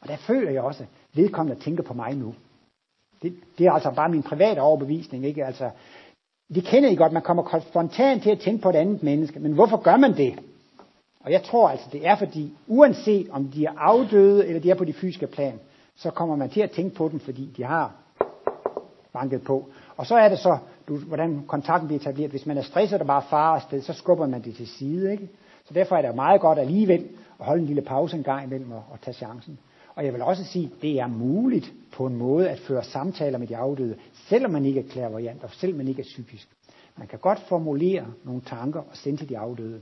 Og 0.07 0.11
der 0.13 0.17
føler 0.17 0.51
jeg 0.51 0.63
også, 0.63 0.83
at 0.83 0.89
vedkommende 1.15 1.61
tænker 1.61 1.83
på 1.83 1.95
mig 1.95 2.15
nu. 2.15 2.35
Det, 3.23 3.35
det 3.59 3.67
er 3.67 3.73
altså 3.73 3.91
bare 3.91 4.09
min 4.09 4.23
private 4.23 4.61
overbevisning. 4.61 5.27
Ikke? 5.27 5.45
Altså, 5.45 5.71
det 6.55 6.65
kender 6.65 6.91
I 6.91 6.95
godt, 6.95 7.13
man 7.13 7.23
kommer 7.23 7.61
spontant 7.69 8.23
til 8.23 8.31
at 8.31 8.39
tænke 8.39 8.63
på 8.63 8.71
et 8.71 8.77
andet 8.77 9.03
menneske. 9.03 9.41
Men 9.41 9.53
hvorfor 9.53 9.77
gør 9.77 9.97
man 9.97 10.17
det? 10.17 10.39
Og 11.21 11.33
jeg 11.33 11.43
tror 11.43 11.69
altså, 11.69 11.87
det 11.93 12.07
er 12.07 12.17
fordi, 12.17 12.53
uanset 12.67 13.29
om 13.31 13.49
de 13.49 13.65
er 13.65 13.73
afdøde, 13.77 14.47
eller 14.47 14.61
de 14.61 14.71
er 14.71 14.75
på 14.75 14.85
de 14.85 14.93
fysiske 14.93 15.27
plan, 15.27 15.61
så 15.97 16.11
kommer 16.11 16.37
man 16.37 16.51
til 16.51 16.61
at 16.61 16.71
tænke 16.71 16.97
på 16.97 17.09
dem, 17.09 17.21
fordi 17.21 17.53
de 17.57 17.65
har 17.65 17.95
banket 19.13 19.43
på. 19.43 19.67
Og 19.97 20.07
så 20.07 20.17
er 20.17 20.29
det 20.29 20.39
så, 20.39 20.59
du, 20.89 20.97
hvordan 20.97 21.45
kontakten 21.47 21.87
bliver 21.87 22.01
etableret. 22.01 22.31
Hvis 22.31 22.47
man 22.47 22.59
er 22.59 22.63
stresset 22.63 23.01
og 23.01 23.07
bare 23.07 23.23
farer 23.31 23.55
afsted, 23.55 23.83
så 23.83 23.93
skubber 23.93 24.27
man 24.27 24.43
det 24.43 24.57
til 24.57 24.69
side. 24.69 25.13
Ikke? 25.13 25.29
Så 25.65 25.75
derfor 25.75 25.97
er 25.97 26.03
det 26.03 26.15
meget 26.15 26.41
godt 26.41 26.59
alligevel 26.59 27.09
at 27.41 27.47
holde 27.47 27.61
en 27.61 27.67
lille 27.67 27.83
pause 27.83 28.17
en 28.17 28.23
gang 28.23 28.45
imellem 28.45 28.73
og, 28.73 28.85
og 28.91 29.01
tage 29.01 29.15
chancen. 29.15 29.59
Og 29.97 30.05
jeg 30.05 30.13
vil 30.13 30.23
også 30.23 30.45
sige, 30.45 30.65
at 30.65 30.83
det 30.83 31.01
er 31.01 31.07
muligt 31.07 31.73
på 31.93 32.07
en 32.07 32.17
måde 32.17 32.49
at 32.49 32.59
føre 32.59 32.85
samtaler 32.85 33.39
med 33.39 33.47
de 33.47 33.57
afdøde, 33.57 33.97
selvom 34.29 34.53
man 34.53 34.65
ikke 34.65 34.81
er 34.81 34.89
klærvariant, 34.89 35.45
og 35.45 35.51
selvom 35.53 35.77
man 35.77 35.89
ikke 35.89 36.01
er 36.01 36.05
psykisk. 36.05 36.49
Man 36.97 37.07
kan 37.07 37.19
godt 37.19 37.39
formulere 37.49 38.05
nogle 38.25 38.41
tanker 38.47 38.81
og 38.81 38.97
sende 38.97 39.19
til 39.19 39.29
de 39.29 39.39
afdøde. 39.39 39.81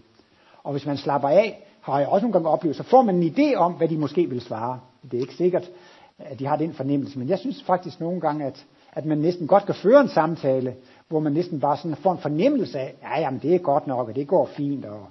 Og 0.63 0.73
hvis 0.73 0.87
man 0.87 0.97
slapper 0.97 1.29
af, 1.29 1.67
har 1.81 1.99
jeg 1.99 2.09
også 2.09 2.25
nogle 2.25 2.33
gange 2.33 2.49
oplevet, 2.49 2.77
så 2.77 2.83
får 2.83 3.03
man 3.03 3.23
en 3.23 3.35
idé 3.37 3.55
om, 3.55 3.73
hvad 3.73 3.89
de 3.89 3.99
måske 3.99 4.29
vil 4.31 4.41
svare. 4.41 4.81
Det 5.03 5.15
er 5.15 5.21
ikke 5.21 5.35
sikkert, 5.35 5.71
at 6.19 6.39
de 6.39 6.47
har 6.47 6.57
den 6.57 6.73
fornemmelse, 6.73 7.19
men 7.19 7.29
jeg 7.29 7.39
synes 7.39 7.63
faktisk 7.63 8.01
nogle 8.01 8.21
gange, 8.21 8.45
at, 8.45 8.67
at 8.93 9.05
man 9.05 9.19
næsten 9.19 9.47
godt 9.47 9.67
kan 9.67 9.75
føre 9.75 10.01
en 10.01 10.09
samtale, 10.09 10.75
hvor 11.09 11.21
man 11.21 11.33
næsten 11.33 11.61
bare 11.61 11.77
sådan 11.77 11.97
får 11.97 12.13
en 12.13 12.19
fornemmelse 12.19 12.79
af, 12.79 12.95
ja, 13.03 13.21
jamen 13.21 13.41
det 13.43 13.55
er 13.55 13.59
godt 13.59 13.87
nok, 13.87 14.09
og 14.09 14.17
det 14.17 14.27
går 14.27 14.47
fint. 14.47 14.85
Og, 14.85 15.07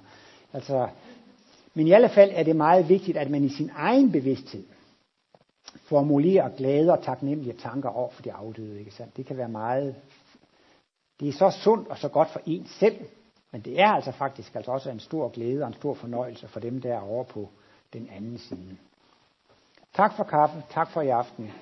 altså, 0.52 0.88
men 1.74 1.86
i 1.86 1.92
alle 1.92 2.08
fald 2.08 2.30
er 2.34 2.42
det 2.42 2.56
meget 2.56 2.88
vigtigt, 2.88 3.16
at 3.16 3.30
man 3.30 3.44
i 3.44 3.48
sin 3.48 3.70
egen 3.76 4.12
bevidsthed 4.12 4.62
formulere 5.76 6.50
glade 6.56 6.92
og 6.92 7.02
taknemmelige 7.02 7.56
tanker 7.58 7.88
over 7.88 8.10
for 8.10 8.22
de 8.22 8.32
afdøde. 8.32 8.78
Ikke 8.78 8.90
sandt? 8.90 9.16
Det 9.16 9.26
kan 9.26 9.36
være 9.36 9.48
meget... 9.48 9.94
Det 11.20 11.28
er 11.28 11.32
så 11.32 11.50
sundt 11.50 11.88
og 11.88 11.98
så 11.98 12.08
godt 12.08 12.28
for 12.30 12.40
en 12.46 12.66
selv, 12.66 12.96
men 13.50 13.60
det 13.60 13.80
er 13.80 13.88
altså 13.88 14.12
faktisk 14.12 14.54
altså 14.54 14.70
også 14.70 14.90
en 14.90 15.00
stor 15.00 15.28
glæde 15.28 15.62
og 15.62 15.68
en 15.68 15.74
stor 15.74 15.94
fornøjelse 15.94 16.48
for 16.48 16.60
dem, 16.60 16.80
der 16.80 16.94
er 16.94 17.00
over 17.00 17.24
på 17.24 17.48
den 17.92 18.08
anden 18.16 18.38
side. 18.38 18.76
Tak 19.94 20.16
for 20.16 20.24
kaffen. 20.24 20.62
Tak 20.70 20.90
for 20.90 21.00
i 21.02 21.08
aften. 21.08 21.52